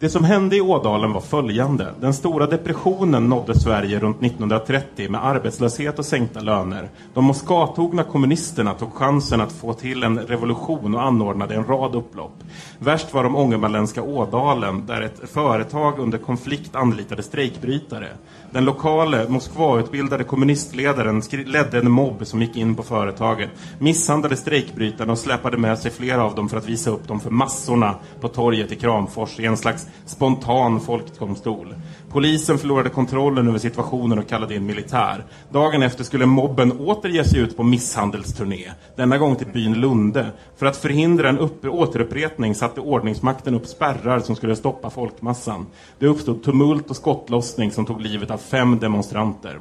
Det 0.00 0.08
som 0.08 0.24
hände 0.24 0.56
i 0.56 0.60
Ådalen 0.60 1.12
var 1.12 1.20
följande. 1.20 1.94
Den 2.00 2.14
stora 2.14 2.46
depressionen 2.46 3.28
nådde 3.28 3.60
Sverige 3.60 3.98
runt 3.98 4.22
1930 4.22 5.10
med 5.10 5.26
arbetslöshet 5.26 5.98
och 5.98 6.04
sänkta 6.04 6.40
löner. 6.40 6.88
De 7.14 7.24
Moskatogna 7.24 8.04
kommunisterna 8.04 8.74
tog 8.74 8.92
chansen 8.92 9.40
att 9.40 9.52
få 9.52 9.72
till 9.72 10.02
en 10.02 10.18
revolution 10.18 10.94
och 10.94 11.02
anordnade 11.02 11.54
en 11.54 11.64
rad 11.64 11.94
upplopp. 11.94 12.32
Värst 12.78 13.14
var 13.14 13.24
de 13.24 13.36
ångermanländska 13.36 14.02
Ådalen 14.02 14.86
där 14.86 15.00
ett 15.00 15.30
företag 15.30 15.98
under 15.98 16.18
konflikt 16.18 16.76
anlitade 16.76 17.22
strejkbrytare. 17.22 18.08
Den 18.50 18.64
lokale 18.64 19.28
Moskvautbildade 19.28 20.24
kommunistledaren 20.24 21.22
ledde 21.30 21.78
en 21.78 21.90
mobb 21.90 22.26
som 22.26 22.42
gick 22.42 22.56
in 22.56 22.74
på 22.74 22.82
företaget, 22.82 23.50
misshandlade 23.78 24.36
strejkbrytarna 24.36 25.12
och 25.12 25.18
släpade 25.18 25.56
med 25.58 25.78
sig 25.78 25.90
flera 25.90 26.24
av 26.24 26.34
dem 26.34 26.48
för 26.48 26.56
att 26.56 26.68
visa 26.68 26.90
upp 26.90 27.08
dem 27.08 27.20
för 27.20 27.30
massorna 27.30 27.94
på 28.20 28.28
torget 28.28 28.72
i 28.72 28.76
Kramfors 28.76 29.40
i 29.40 29.44
en 29.46 29.56
slags 29.56 29.86
spontan 30.06 30.80
folkdomstol. 30.80 31.74
Polisen 32.12 32.58
förlorade 32.58 32.88
kontrollen 32.88 33.48
över 33.48 33.58
situationen 33.58 34.18
och 34.18 34.28
kallade 34.28 34.54
in 34.54 34.66
militär. 34.66 35.24
Dagen 35.52 35.82
efter 35.82 36.04
skulle 36.04 36.26
mobben 36.26 36.72
åter 36.80 37.08
ge 37.08 37.24
sig 37.24 37.40
ut 37.40 37.56
på 37.56 37.62
misshandelsturné, 37.62 38.72
denna 38.96 39.18
gång 39.18 39.36
till 39.36 39.46
byn 39.46 39.74
Lunde. 39.74 40.26
För 40.56 40.66
att 40.66 40.76
förhindra 40.76 41.28
en 41.28 41.38
upp- 41.38 41.64
återupprepning 41.64 42.54
satte 42.54 42.80
ordningsmakten 42.80 43.54
upp 43.54 43.66
spärrar 43.66 44.20
som 44.20 44.36
skulle 44.36 44.56
stoppa 44.56 44.90
folkmassan. 44.90 45.66
Det 45.98 46.06
uppstod 46.06 46.42
tumult 46.42 46.90
och 46.90 46.96
skottlossning 46.96 47.70
som 47.70 47.86
tog 47.86 48.00
livet 48.00 48.30
av 48.30 48.38
fem 48.38 48.78
demonstranter. 48.78 49.58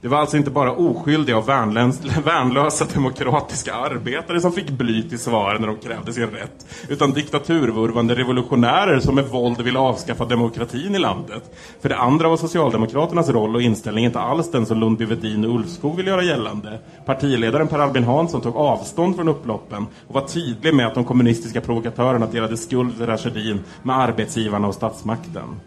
Det 0.00 0.08
var 0.08 0.18
alltså 0.18 0.36
inte 0.36 0.50
bara 0.50 0.72
oskyldiga 0.72 1.38
och 1.38 1.48
värnlösa 2.24 2.86
demokratiska 2.94 3.74
arbetare 3.74 4.40
som 4.40 4.52
fick 4.52 4.70
bly 4.70 5.02
till 5.02 5.18
svar 5.18 5.58
när 5.58 5.66
de 5.66 5.76
krävde 5.76 6.12
sin 6.12 6.26
rätt, 6.26 6.66
utan 6.88 7.12
diktaturvurvande 7.12 8.14
revolutionärer 8.14 9.00
som 9.00 9.14
med 9.14 9.24
våld 9.24 9.60
ville 9.60 9.78
avskaffa 9.78 10.24
demokratin 10.24 10.94
i 10.94 10.98
landet. 10.98 11.42
För 11.80 11.88
det 11.88 11.96
andra 11.96 12.28
var 12.28 12.36
Socialdemokraternas 12.36 13.28
roll 13.28 13.54
och 13.54 13.62
inställning 13.62 14.04
inte 14.04 14.20
alls 14.20 14.50
den 14.50 14.66
som 14.66 14.80
Lundby 14.80 15.04
Wedin 15.04 15.44
och 15.44 15.54
Ulfskog 15.54 15.96
vill 15.96 16.06
göra 16.06 16.22
gällande. 16.22 16.78
Partiledaren 17.06 17.68
Per 17.68 17.78
Albin 17.78 18.04
Hansson 18.04 18.40
tog 18.40 18.56
avstånd 18.56 19.16
från 19.16 19.28
upploppen 19.28 19.86
och 20.08 20.14
var 20.14 20.26
tydlig 20.26 20.74
med 20.74 20.86
att 20.86 20.94
de 20.94 21.04
kommunistiska 21.04 21.60
provokatörerna 21.60 22.26
delade 22.26 22.56
skuld 22.56 22.96
till 22.96 23.06
tragedin 23.06 23.60
med 23.82 23.98
arbetsgivarna 23.98 24.68
och 24.68 24.74
statsmakten. 24.74 25.60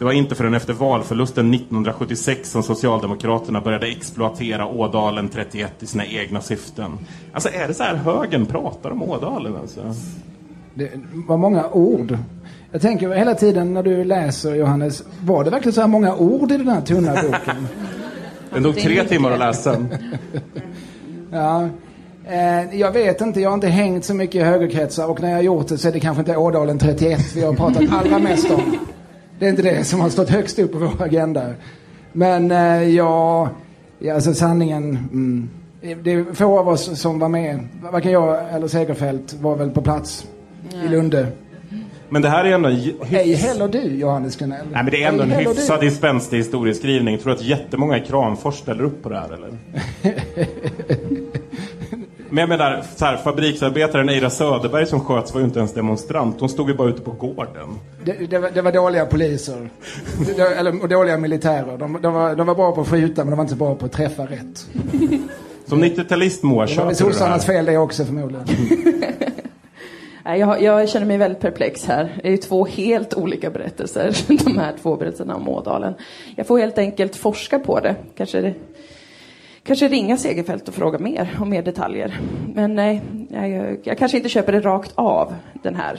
Det 0.00 0.04
var 0.04 0.12
inte 0.12 0.34
förrän 0.34 0.54
efter 0.54 0.72
valförlusten 0.72 1.54
1976 1.54 2.50
som 2.50 2.62
Socialdemokraterna 2.62 3.60
började 3.60 3.86
exploatera 3.86 4.66
Ådalen 4.66 5.28
31 5.28 5.72
i 5.80 5.86
sina 5.86 6.06
egna 6.06 6.40
syften. 6.40 6.98
Alltså 7.32 7.48
är 7.48 7.68
det 7.68 7.74
så 7.74 7.82
här 7.82 7.94
högern 7.94 8.46
pratar 8.46 8.90
om 8.90 9.02
Ådalen 9.02 9.56
alltså? 9.56 9.94
Det 10.74 10.90
var 11.12 11.36
många 11.36 11.68
ord. 11.68 12.18
Jag 12.72 12.82
tänker 12.82 13.14
hela 13.14 13.34
tiden 13.34 13.74
när 13.74 13.82
du 13.82 14.04
läser 14.04 14.54
Johannes, 14.54 15.02
var 15.22 15.44
det 15.44 15.50
verkligen 15.50 15.72
så 15.72 15.80
här 15.80 15.88
många 15.88 16.16
ord 16.16 16.52
i 16.52 16.56
den 16.56 16.68
här 16.68 16.80
tunna 16.80 17.14
boken? 17.14 17.68
Den 18.50 18.62
tog 18.62 18.76
tre 18.76 19.04
timmar 19.04 19.30
att 19.30 19.38
läsa. 19.38 19.76
Ja. 21.32 21.68
Eh, 22.24 22.74
jag 22.78 22.92
vet 22.92 23.20
inte, 23.20 23.40
jag 23.40 23.50
har 23.50 23.54
inte 23.54 23.68
hängt 23.68 24.04
så 24.04 24.14
mycket 24.14 24.34
i 24.34 24.44
högerkretsar 24.44 25.10
och 25.10 25.20
när 25.20 25.28
jag 25.28 25.36
har 25.36 25.42
gjort 25.42 25.68
det 25.68 25.78
så 25.78 25.88
är 25.88 25.92
det 25.92 26.00
kanske 26.00 26.20
inte 26.20 26.36
Ådalen 26.36 26.78
31 26.78 27.20
vi 27.34 27.44
har 27.44 27.54
pratat 27.54 27.82
allra 27.92 28.18
mest 28.18 28.50
om. 28.50 28.78
Det 29.40 29.46
är 29.46 29.50
inte 29.50 29.62
det 29.62 29.84
som 29.84 30.00
har 30.00 30.08
stått 30.10 30.28
högst 30.30 30.58
upp 30.58 30.72
på 30.72 30.78
vår 30.78 31.02
agenda. 31.02 31.42
Men 32.12 32.50
eh, 32.50 32.82
ja, 32.88 33.48
alltså 34.14 34.34
sanningen. 34.34 34.98
Mm, 35.12 35.48
det 36.02 36.12
är 36.12 36.34
få 36.34 36.58
av 36.58 36.68
oss 36.68 37.00
som 37.00 37.18
var 37.18 37.28
med. 37.28 37.68
Varken 37.92 38.12
jag 38.12 38.54
eller 38.54 38.68
Segerfeldt 38.68 39.34
var 39.34 39.56
väl 39.56 39.70
på 39.70 39.82
plats 39.82 40.26
i 40.84 40.88
Lunde. 40.88 41.26
Men 42.08 42.22
det 42.22 42.28
här 42.28 42.44
är 42.44 42.52
ändå 42.54 42.68
en 42.68 42.74
hy- 42.76 42.94
Ej 43.10 43.34
heller 43.34 43.68
du, 43.68 43.78
Johannes 43.80 44.36
Gunell. 44.36 44.66
Nej, 44.72 44.82
men 44.82 44.90
det 44.92 45.02
är 45.02 45.08
ändå 45.08 45.22
en 45.22 45.30
Ej 45.30 45.36
heller 45.36 45.50
hyfsad 45.50 45.80
du. 45.80 45.90
spänstig 45.90 46.36
historieskrivning. 46.36 47.18
Tror 47.18 47.32
du 47.32 47.36
att 47.38 47.44
jättemånga 47.44 47.98
i 47.98 48.00
Kramfors 48.00 48.54
ställer 48.54 48.84
upp 48.84 49.02
på 49.02 49.08
det 49.08 49.18
här 49.18 49.30
eller? 49.34 49.50
Men 52.30 52.38
jag 52.38 52.48
menar, 52.48 52.82
så 52.96 53.04
här, 53.04 53.16
fabriksarbetaren 53.16 54.08
Eira 54.08 54.30
Söderberg 54.30 54.86
som 54.86 55.00
sköts 55.00 55.34
var 55.34 55.40
ju 55.40 55.46
inte 55.46 55.58
ens 55.58 55.74
demonstrant. 55.74 56.40
Hon 56.40 56.48
stod 56.48 56.68
ju 56.70 56.76
bara 56.76 56.88
ute 56.88 57.02
på 57.02 57.10
gården. 57.10 57.68
Det, 58.04 58.12
det, 58.30 58.38
var, 58.38 58.50
det 58.50 58.62
var 58.62 58.72
dåliga 58.72 59.06
poliser. 59.06 59.70
Det- 60.26 60.36
det- 60.36 60.54
Eller 60.54 60.82
och 60.82 60.88
dåliga 60.88 61.18
militärer. 61.18 61.78
De, 61.78 61.98
de, 62.02 62.14
var, 62.14 62.34
de 62.34 62.46
var 62.46 62.54
bra 62.54 62.72
på 62.72 62.80
att 62.80 62.88
skjuta 62.88 63.24
men 63.24 63.30
de 63.30 63.36
var 63.36 63.44
inte 63.44 63.56
bra 63.56 63.74
på 63.74 63.86
att 63.86 63.92
träffa 63.92 64.22
rätt. 64.22 64.66
Som 65.66 65.84
90-talist 65.84 66.42
Moa, 66.42 66.54
Det 66.54 66.60
var 66.60 66.66
köper 66.66 66.82
du 66.84 66.90
det 66.90 66.94
sossarnas 66.96 67.46
här? 67.46 67.54
fel 67.54 67.64
det 67.64 67.76
också 67.78 68.04
förmodligen. 68.04 68.46
Jag, 70.24 70.62
jag 70.62 70.88
känner 70.88 71.06
mig 71.06 71.18
väldigt 71.18 71.40
perplex 71.40 71.84
här. 71.84 72.18
Det 72.22 72.28
är 72.28 72.32
ju 72.32 72.36
två 72.36 72.64
helt 72.66 73.14
olika 73.14 73.50
berättelser, 73.50 74.16
de 74.44 74.58
här 74.58 74.74
två 74.82 74.96
berättelserna 74.96 75.36
om 75.36 75.48
Ådalen. 75.48 75.94
Jag 76.36 76.46
får 76.46 76.58
helt 76.58 76.78
enkelt 76.78 77.16
forska 77.16 77.58
på 77.58 77.80
det. 77.80 77.94
Kanske, 78.16 78.54
kanske 79.64 79.88
ringa 79.88 80.16
Segerfält 80.16 80.68
och 80.68 80.74
fråga 80.74 80.98
mer 80.98 81.38
om 81.40 81.50
mer 81.50 81.62
detaljer. 81.62 82.20
Men 82.54 82.74
nej, 82.74 83.02
jag, 83.30 83.78
jag 83.82 83.98
kanske 83.98 84.16
inte 84.16 84.28
köper 84.28 84.52
det 84.52 84.60
rakt 84.60 84.92
av, 84.94 85.34
den 85.62 85.74
här, 85.74 85.98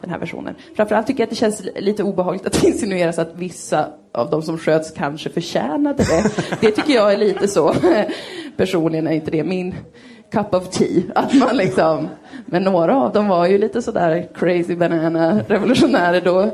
den 0.00 0.10
här 0.10 0.18
versionen. 0.18 0.54
Framförallt 0.76 1.06
tycker 1.06 1.20
jag 1.20 1.26
att 1.26 1.30
det 1.30 1.36
känns 1.36 1.62
lite 1.76 2.02
obehagligt 2.02 2.46
att 2.46 2.52
det 2.60 2.66
insinueras 2.66 3.18
att 3.18 3.36
vissa 3.36 3.86
av 4.12 4.30
de 4.30 4.42
som 4.42 4.58
sköts 4.58 4.90
kanske 4.90 5.30
förtjänade 5.30 6.02
det. 6.02 6.30
Det 6.60 6.70
tycker 6.70 6.94
jag 6.94 7.12
är 7.12 7.16
lite 7.16 7.48
så. 7.48 7.74
Personligen 8.56 9.06
är 9.06 9.12
inte 9.12 9.30
det 9.30 9.44
min 9.44 9.74
cup 10.32 10.54
of 10.54 10.68
tea. 10.68 11.02
Att 11.14 11.34
man 11.34 11.56
liksom, 11.56 12.08
men 12.46 12.62
några 12.62 12.96
av 12.96 13.12
dem 13.12 13.28
var 13.28 13.46
ju 13.46 13.58
lite 13.58 13.82
sådär 13.82 14.28
crazy 14.34 14.76
banana 14.76 15.40
revolutionärer 15.48 16.20
då. 16.20 16.50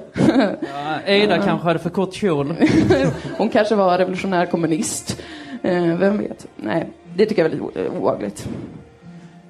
Ja, 1.05 1.25
Ada 1.25 1.39
kanske 1.39 1.67
hade 1.67 1.79
för 1.79 1.91
kort 1.91 2.15
kjol. 2.15 2.55
Hon 3.39 3.49
kanske 3.49 3.75
var 3.75 3.99
revolutionär 3.99 4.47
kommunist. 4.47 5.23
Eh, 5.63 5.97
Vem 5.99 6.19
vet? 6.19 6.47
Nej, 6.57 6.91
det 7.17 7.27
tycker 7.27 7.43
jag 7.43 7.53
är 7.53 7.57
väldigt 7.57 7.93
oagligt. 8.03 8.49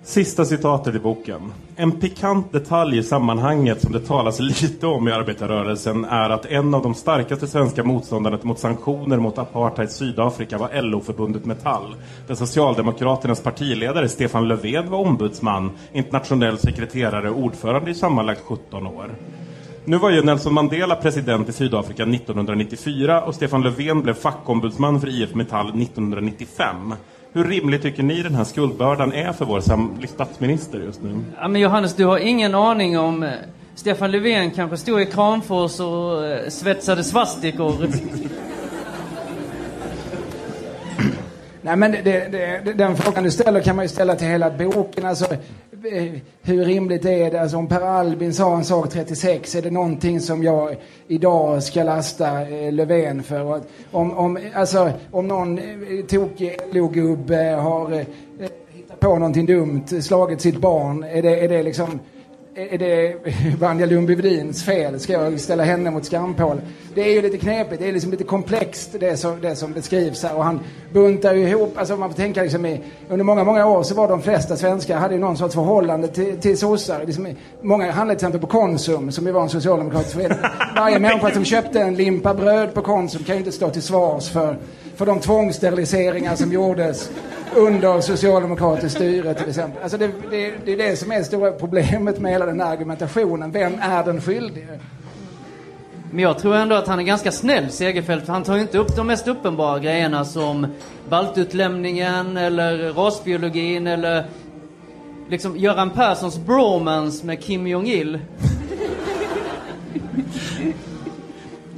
Sista 0.02 0.44
citatet 0.44 0.94
i 0.94 0.98
boken. 0.98 1.52
En 1.76 1.92
pikant 1.92 2.52
detalj 2.52 2.98
i 2.98 3.02
sammanhanget 3.02 3.80
som 3.80 3.92
det 3.92 4.00
talas 4.00 4.40
lite 4.40 4.86
om 4.86 5.08
i 5.08 5.12
arbetarrörelsen 5.12 6.04
är 6.04 6.30
att 6.30 6.46
en 6.46 6.74
av 6.74 6.82
de 6.82 6.94
starkaste 6.94 7.46
svenska 7.46 7.84
motståndarna 7.84 8.38
mot 8.42 8.58
sanktioner 8.58 9.16
mot 9.16 9.38
apartheid 9.38 9.90
Sydafrika 9.90 10.58
var 10.58 10.82
LO-förbundet 10.82 11.44
Metall. 11.44 11.94
Där 12.26 12.34
Socialdemokraternas 12.34 13.42
partiledare 13.42 14.08
Stefan 14.08 14.48
Löfven 14.48 14.90
var 14.90 14.98
ombudsman, 14.98 15.70
internationell 15.92 16.58
sekreterare 16.58 17.30
och 17.30 17.38
ordförande 17.38 17.90
i 17.90 17.94
sammanlagt 17.94 18.42
17 18.44 18.86
år. 18.86 19.10
Nu 19.90 19.98
var 19.98 20.10
ju 20.10 20.22
Nelson 20.22 20.54
Mandela 20.54 20.96
president 20.96 21.48
i 21.48 21.52
Sydafrika 21.52 22.02
1994 22.02 23.22
och 23.22 23.34
Stefan 23.34 23.62
Löfven 23.62 24.02
blev 24.02 24.14
fackombudsman 24.14 25.00
för 25.00 25.22
IF 25.22 25.34
Metall 25.34 25.82
1995. 25.82 26.94
Hur 27.32 27.44
rimlig 27.44 27.82
tycker 27.82 28.02
ni 28.02 28.22
den 28.22 28.34
här 28.34 28.44
skuldbördan 28.44 29.12
är 29.12 29.32
för 29.32 29.44
vår 29.44 29.60
statsminister 30.06 30.80
just 30.80 31.02
nu? 31.02 31.20
Ja, 31.40 31.48
men 31.48 31.60
Johannes, 31.60 31.94
du 31.96 32.04
har 32.04 32.18
ingen 32.18 32.54
aning 32.54 32.98
om... 32.98 33.22
Eh, 33.22 33.30
Stefan 33.74 34.10
Löfven 34.10 34.50
kanske 34.50 34.76
stod 34.76 35.00
i 35.00 35.06
Kramfors 35.06 35.80
och 35.80 36.26
eh, 36.26 36.48
svetsade 36.48 37.04
svastikor. 37.04 37.74
Nej, 41.62 41.76
men 41.76 41.92
det, 41.92 42.02
det, 42.02 42.60
det, 42.64 42.72
den 42.72 42.96
frågan 42.96 43.24
du 43.24 43.30
ställer 43.30 43.60
kan 43.60 43.76
man 43.76 43.84
ju 43.84 43.88
ställa 43.88 44.16
till 44.16 44.26
hela 44.26 44.50
boken. 44.50 45.06
Alltså, 45.06 45.24
eh, 45.92 46.12
hur 46.42 46.64
rimligt 46.64 47.04
är 47.04 47.30
det? 47.30 47.40
Alltså, 47.40 47.56
om 47.56 47.66
Per 47.66 47.80
Albin 47.80 48.34
sa 48.34 48.56
en 48.56 48.64
sak 48.64 48.90
36, 48.90 49.54
är 49.54 49.62
det 49.62 49.70
någonting 49.70 50.20
som 50.20 50.42
jag 50.42 50.76
idag 51.08 51.62
ska 51.62 51.82
lasta 51.82 52.48
eh, 52.48 52.72
Löfven 52.72 53.22
för? 53.22 53.44
Och 53.44 53.60
om, 53.90 54.18
om, 54.18 54.38
alltså, 54.54 54.92
om 55.10 55.28
någon 55.28 55.58
eh, 55.58 55.64
tokig 56.08 56.56
LO-gubbe 56.72 57.54
har 57.54 57.92
eh, 57.92 58.06
hittat 58.72 59.00
på 59.00 59.14
någonting 59.14 59.46
dumt, 59.46 59.86
slagit 59.86 60.40
sitt 60.40 60.58
barn, 60.58 61.04
är 61.04 61.22
det, 61.22 61.44
är 61.44 61.48
det 61.48 61.62
liksom 61.62 61.98
är 62.54 62.78
det 62.78 63.14
Vanja 63.58 63.86
Lundby-Wedins 63.86 64.64
fel? 64.64 65.00
Ska 65.00 65.12
jag 65.12 65.40
ställa 65.40 65.62
henne 65.62 65.90
mot 65.90 66.04
skampål? 66.04 66.60
Det 66.94 67.00
är 67.00 67.12
ju 67.12 67.22
lite 67.22 67.38
knepigt, 67.38 67.80
det 67.80 67.88
är 67.88 67.92
liksom 67.92 68.10
lite 68.10 68.24
komplext 68.24 68.96
det 69.00 69.16
som, 69.16 69.40
det 69.40 69.56
som 69.56 69.72
beskrivs 69.72 70.22
här. 70.22 70.36
Och 70.36 70.44
han 70.44 70.60
buntar 70.92 71.34
ju 71.34 71.48
ihop, 71.48 71.78
alltså 71.78 71.96
man 71.96 72.10
får 72.10 72.16
tänka 72.16 72.42
liksom 72.42 72.66
i, 72.66 72.80
under 73.08 73.24
många, 73.24 73.44
många 73.44 73.66
år 73.66 73.82
så 73.82 73.94
var 73.94 74.08
de 74.08 74.22
flesta 74.22 74.56
svenskar 74.56 74.98
hade 74.98 75.14
ju 75.14 75.20
någon 75.20 75.36
sorts 75.36 75.54
förhållande 75.54 76.08
till, 76.08 76.40
till 76.40 76.58
sossar. 76.58 77.04
Liksom, 77.06 77.34
många 77.62 77.90
handlade 77.90 78.18
till 78.18 78.26
exempel 78.26 78.40
på 78.40 78.46
Konsum, 78.46 79.12
som 79.12 79.26
ju 79.26 79.32
var 79.32 79.42
en 79.42 79.48
socialdemokratisk 79.48 80.14
förening. 80.14 80.38
Varje 80.76 80.98
människa 80.98 81.30
som 81.30 81.44
köpte 81.44 81.80
en 81.80 81.94
limpa 81.94 82.34
bröd 82.34 82.74
på 82.74 82.82
Konsum 82.82 83.24
kan 83.24 83.34
ju 83.34 83.38
inte 83.38 83.52
stå 83.52 83.70
till 83.70 83.82
svars 83.82 84.30
för, 84.30 84.58
för 85.00 85.06
de 85.06 85.20
tvångssteriliseringar 85.20 86.36
som 86.36 86.52
gjordes 86.52 87.10
under 87.56 88.00
socialdemokratiskt 88.00 88.94
styre 88.94 89.34
till 89.34 89.48
exempel. 89.48 89.82
Alltså 89.82 89.98
det, 89.98 90.10
det, 90.30 90.54
det 90.64 90.72
är 90.72 90.76
det 90.76 90.96
som 90.96 91.12
är 91.12 91.18
det 91.18 91.24
stora 91.24 91.50
problemet 91.52 92.18
med 92.18 92.32
hela 92.32 92.46
den 92.46 92.60
här 92.60 92.72
argumentationen. 92.72 93.52
Vem 93.52 93.72
är 93.80 94.04
den 94.04 94.20
skyldige? 94.20 94.80
Men 96.10 96.18
jag 96.22 96.38
tror 96.38 96.56
ändå 96.56 96.74
att 96.74 96.86
han 96.86 96.98
är 96.98 97.02
ganska 97.02 97.32
snäll, 97.32 97.70
Segerfeldt, 97.70 98.26
för 98.26 98.32
han 98.32 98.42
tar 98.42 98.54
ju 98.54 98.60
inte 98.60 98.78
upp 98.78 98.96
de 98.96 99.06
mest 99.06 99.28
uppenbara 99.28 99.78
grejerna 99.78 100.24
som 100.24 100.66
baltutlämningen 101.08 102.36
eller 102.36 102.92
rasbiologin 102.92 103.86
eller 103.86 104.24
liksom 105.28 105.56
Göran 105.56 105.90
Perssons 105.90 106.38
bromance 106.38 107.26
med 107.26 107.42
Kim 107.42 107.66
Jong-Il. 107.66 108.18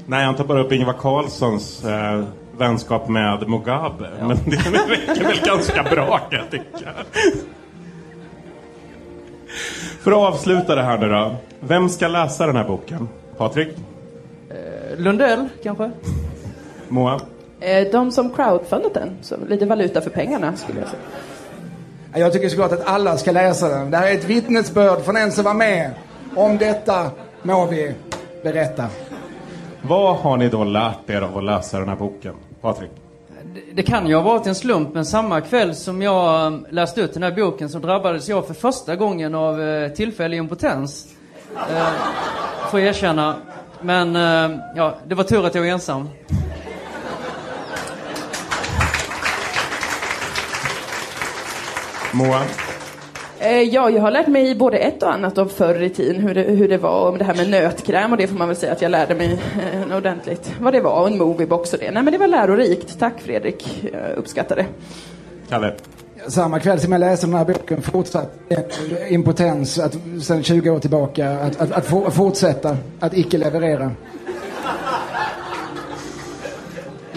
Nej, 0.07 0.25
han 0.25 0.37
tar 0.37 0.45
bara 0.45 0.65
upp 0.65 0.73
Ingvar 0.73 0.93
Carlssons 0.93 1.85
eh, 1.85 2.25
vänskap 2.59 3.09
med 3.09 3.49
Mugabe. 3.49 4.11
Men 4.21 4.29
det 4.47 4.57
räcker 4.57 5.25
väl 5.25 5.41
ganska 5.45 5.83
bra 5.83 6.19
kan 6.31 6.39
jag 6.41 6.51
tycka. 6.51 6.91
För 10.01 10.11
att 10.11 10.17
avsluta 10.35 10.75
det 10.75 10.83
här 10.83 10.99
nu 10.99 11.09
då. 11.09 11.37
Vem 11.61 11.89
ska 11.89 12.09
läsa 12.09 12.47
den 12.47 12.57
här 12.57 12.65
boken? 12.65 13.09
Patrik? 13.37 13.69
Lundell, 14.97 15.49
kanske? 15.63 15.91
Moa? 16.89 17.21
Eh, 17.61 17.89
De 17.93 18.13
som 18.13 18.31
crowdfundat 18.35 18.95
den, 18.95 19.11
så 19.23 19.37
lite 19.49 19.67
valuta 19.67 20.01
för 20.01 20.11
pengarna 20.11 20.57
skulle 20.57 20.81
jag 20.81 20.89
säga. 20.89 21.03
Ja, 22.13 22.19
Jag 22.19 22.33
tycker 22.33 22.49
såklart 22.49 22.73
att 22.73 22.87
alla 22.89 23.17
ska 23.17 23.33
läsa 23.33 23.69
den. 23.69 23.91
Det 23.91 23.97
här 23.97 24.07
är 24.11 24.15
ett 24.15 24.25
vittnesbörd 24.25 25.03
från 25.05 25.17
en 25.17 25.33
som 25.33 25.45
var 25.45 25.55
med. 25.55 25.91
Om 26.37 26.59
detta 26.59 27.11
må 27.43 27.67
vi 27.67 27.95
berätta. 28.43 28.85
Vad 29.85 30.17
har 30.17 30.37
ni 30.37 30.49
då 30.49 30.65
lärt 30.65 31.11
er 31.11 31.21
av 31.21 31.39
att 31.39 31.45
läsa 31.45 31.79
den 31.79 31.89
här 31.89 31.97
boken? 31.97 32.35
Patrik? 32.61 32.91
Det 33.75 33.83
kan 33.83 34.07
ju 34.07 34.15
ha 34.15 34.23
varit 34.23 34.47
en 34.47 34.55
slump, 34.55 34.95
men 34.95 35.05
samma 35.05 35.41
kväll 35.41 35.75
som 35.75 36.03
jag 36.03 36.47
um, 36.47 36.67
läste 36.71 37.01
ut 37.01 37.15
den 37.15 37.23
här 37.23 37.33
boken 37.33 37.69
så 37.69 37.79
drabbades 37.79 38.29
jag 38.29 38.47
för 38.47 38.55
första 38.55 38.97
gången 38.97 39.35
av 39.35 39.63
eh, 39.63 39.93
tillfällig 39.93 40.39
impotens. 40.39 41.07
Eh, 41.71 41.87
får 42.71 42.81
jag 42.81 42.89
erkänna. 42.89 43.37
Men 43.81 44.17
eh, 44.17 44.59
ja, 44.77 44.95
det 45.07 45.15
var 45.15 45.25
tur 45.25 45.47
att 45.47 45.55
jag 45.55 45.63
var 45.63 45.69
ensam. 45.69 46.09
Moa? 52.13 52.43
Eh, 53.43 53.63
Ja, 53.63 53.91
jag 53.91 54.03
har 54.03 54.11
lärt 54.11 54.27
mig 54.27 54.55
både 54.55 54.79
ett 54.79 55.03
och 55.03 55.15
annat 55.15 55.39
av 55.39 55.47
förr 55.47 55.83
i 55.83 55.91
tiden, 55.91 56.23
hur 56.23 56.35
det, 56.35 56.43
hur 56.43 56.69
det 56.69 56.79
var, 56.79 57.09
om 57.09 57.19
det 57.19 57.25
här 57.25 57.35
med 57.35 57.51
nötkräm 57.51 58.13
och 58.13 58.19
det 58.19 58.27
får 58.27 58.37
man 58.37 58.49
väl 58.49 58.57
säga 58.57 58.73
att 58.73 58.83
jag 58.83 58.91
lärde 58.91 59.15
mig 59.15 59.41
eh, 59.73 59.97
ordentligt 59.97 60.53
vad 60.61 60.73
det 60.73 60.81
var, 60.81 61.01
och 61.01 61.07
en 61.07 61.19
moviebox 61.19 61.73
och 61.73 61.79
det. 61.79 61.91
Nej 61.91 62.03
men 62.03 62.13
det 62.13 62.19
var 62.19 62.29
lärorikt. 62.29 62.99
Tack 62.99 63.21
Fredrik, 63.21 63.85
jag 63.93 64.17
uppskattar 64.17 64.57
det. 64.57 64.67
Kalle? 65.49 65.75
Samma 66.29 66.61
kväll 66.61 66.81
som 66.81 66.93
jag 66.93 66.99
läste 66.99 67.27
den 67.27 67.35
här 67.35 67.45
boken 67.45 67.83
fortsatt 67.83 68.33
impotens 69.09 69.79
att, 69.79 69.97
sedan 70.23 70.43
20 70.43 70.71
år 70.71 70.79
tillbaka 70.79 71.31
att, 71.31 71.61
att, 71.61 71.73
att 71.73 72.15
fortsätta 72.15 72.77
att 73.01 73.17
icke 73.17 73.39
leverera. 73.39 73.91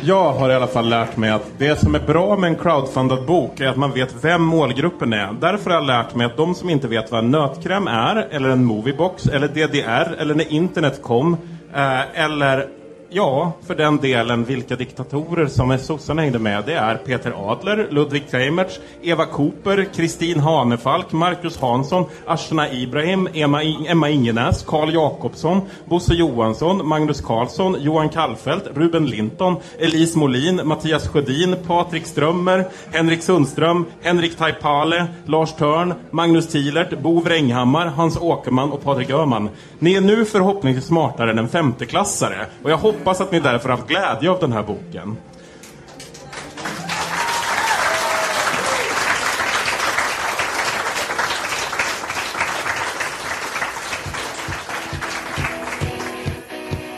Jag 0.08 0.34
har 0.34 0.50
i 0.50 0.54
alla 0.54 0.68
fall 0.68 0.90
lärt 0.90 1.18
mig 1.18 1.30
att 1.30 1.52
det 1.58 1.80
som 1.80 1.96
är 1.96 2.00
bra 2.00 2.38
med 2.38 2.48
en 2.48 2.56
crowdfundad 2.56 3.26
bok 3.26 3.60
är 3.60 3.68
att 3.68 3.78
man 3.78 3.92
vet 3.92 4.16
vem 4.24 4.42
målgruppen 4.42 5.14
är. 5.14 5.34
Därför 5.42 5.70
har 5.70 5.78
jag 5.78 5.86
lärt 5.86 6.16
mig 6.16 6.26
att 6.26 6.38
de 6.38 6.56
som 6.56 6.70
inte 6.70 6.88
vet 6.88 7.12
vad 7.12 7.24
en 7.24 7.32
nötkräm 7.32 7.88
är, 7.88 8.16
eller 8.16 8.50
en 8.50 8.66
moviebox, 8.66 9.28
eller 9.28 9.48
DDR, 9.48 10.16
eller 10.22 10.36
när 10.36 10.52
internet 10.52 11.02
kom, 11.02 11.38
eh, 11.76 12.24
eller 12.24 12.68
ja, 13.16 13.54
för 13.68 13.76
den 13.76 13.98
delen 13.98 14.44
vilka 14.44 14.76
diktatorer 14.76 15.48
som 15.48 15.78
sossarna 15.78 16.22
hängde 16.22 16.40
med. 16.40 16.64
Det 16.66 16.74
är 16.74 16.96
Peter 16.96 17.52
Adler, 17.52 17.88
Ludwig 17.92 18.24
Kreimertz, 18.32 18.80
Eva 19.02 19.26
Cooper, 19.26 19.88
Kristin 19.96 20.40
Hanefalk, 20.40 21.12
Marcus 21.12 21.58
Hansson, 21.58 22.06
Ashna 22.26 22.72
Ibrahim, 22.72 23.30
Emma, 23.34 23.64
Emma 23.64 24.10
Ingenäs, 24.10 24.64
Karl 24.68 24.94
Jakobsson, 24.94 25.62
Bosse 25.86 26.14
Johansson, 26.14 26.88
Magnus 26.88 27.22
Carlsson, 27.22 27.78
Johan 27.80 28.10
Kallfelt, 28.10 28.64
Ruben 28.76 29.06
Linton, 29.06 29.56
Elise 29.80 30.18
Molin, 30.18 30.62
Mattias 30.64 31.08
Sjödin, 31.08 31.56
Patrik 31.68 32.06
Strömmer, 32.06 32.66
Henrik 32.92 33.24
Sundström, 33.24 33.86
Henrik 34.02 34.38
Taipale, 34.38 35.08
Lars 35.26 35.54
Törn, 35.54 35.94
Magnus 36.12 36.48
Thielert, 36.48 37.00
Bo 37.02 37.20
Wränghammar, 37.22 37.86
Hans 37.86 38.18
Åkerman 38.18 38.72
och 38.72 38.84
Patrik 38.84 39.10
Öhman. 39.10 39.50
Ni 39.80 39.94
är 39.94 40.02
nu 40.02 40.26
förhoppningsvis 40.26 40.86
smartare 40.86 41.32
än 41.32 41.38
en 41.38 41.50
femteklassare 41.50 42.46
och 42.64 42.72
jag 42.72 42.78
hoppas 43.06 43.22
att 43.22 43.32
ni 43.32 43.40
därför 43.40 43.70
haft 43.70 43.88
glädje 43.88 44.30
av 44.30 44.40
den 44.40 44.52
här 44.52 44.64
boken. 44.64 45.18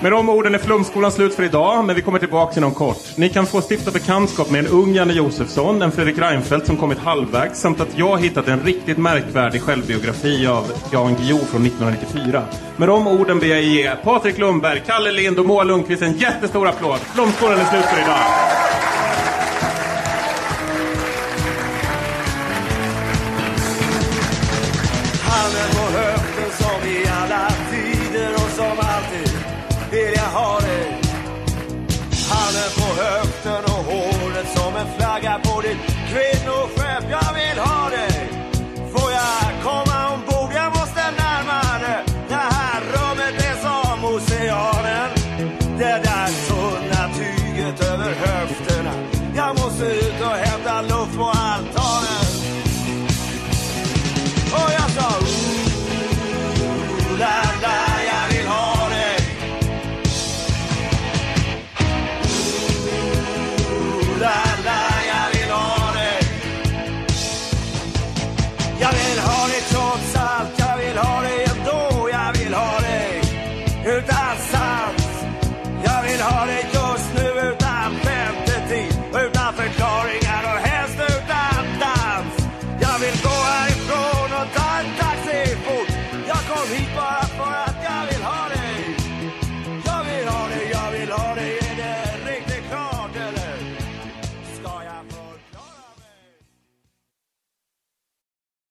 Med 0.08 0.14
de 0.14 0.30
orden 0.30 0.56
är 0.56 0.60
Flumskolan 0.60 1.12
slut 1.12 1.36
för 1.36 1.44
idag, 1.44 1.86
men 1.86 1.96
vi 1.96 2.02
kommer 2.02 2.20
tillbaka 2.20 2.60
inom 2.60 2.74
kort. 2.74 3.18
Ni 3.18 3.30
kan 3.30 3.46
få 3.46 3.62
stifta 3.62 3.92
bekantskap 3.92 4.52
med 4.52 4.60
en 4.60 4.68
ung 4.68 4.94
Janne 4.94 5.14
Josefsson, 5.14 5.82
en 5.82 5.92
Fredrik 5.92 6.18
Reinfeldt 6.18 6.66
som 6.66 6.78
kommit 6.78 6.98
halvvägs, 6.98 7.60
samt 7.60 7.82
att 7.82 7.98
jag 7.98 8.22
hittat 8.22 8.48
en 8.48 8.60
riktigt 8.60 8.98
märkvärdig 8.98 9.62
självbiografi 9.62 10.48
av 10.48 10.72
Jan 10.92 11.16
Guillou 11.16 11.38
från 11.38 11.66
1994. 11.66 12.44
Med 12.78 12.88
de 12.88 13.08
orden 13.08 13.40
ber 13.40 13.48
jag 13.48 13.62
ge 13.62 13.96
Patrik 14.04 14.38
Lundberg, 14.38 14.84
Kalle 14.86 15.12
Lind 15.12 15.40
och 15.40 15.46
Moa 15.46 15.64
Lundqvist 15.64 16.02
en 16.02 16.18
jättestor 16.18 16.68
applåd. 16.68 17.00
Flumskolan 17.00 17.60
är 17.60 17.66
slut 17.66 17.86
för 17.86 18.02
idag. 18.02 18.20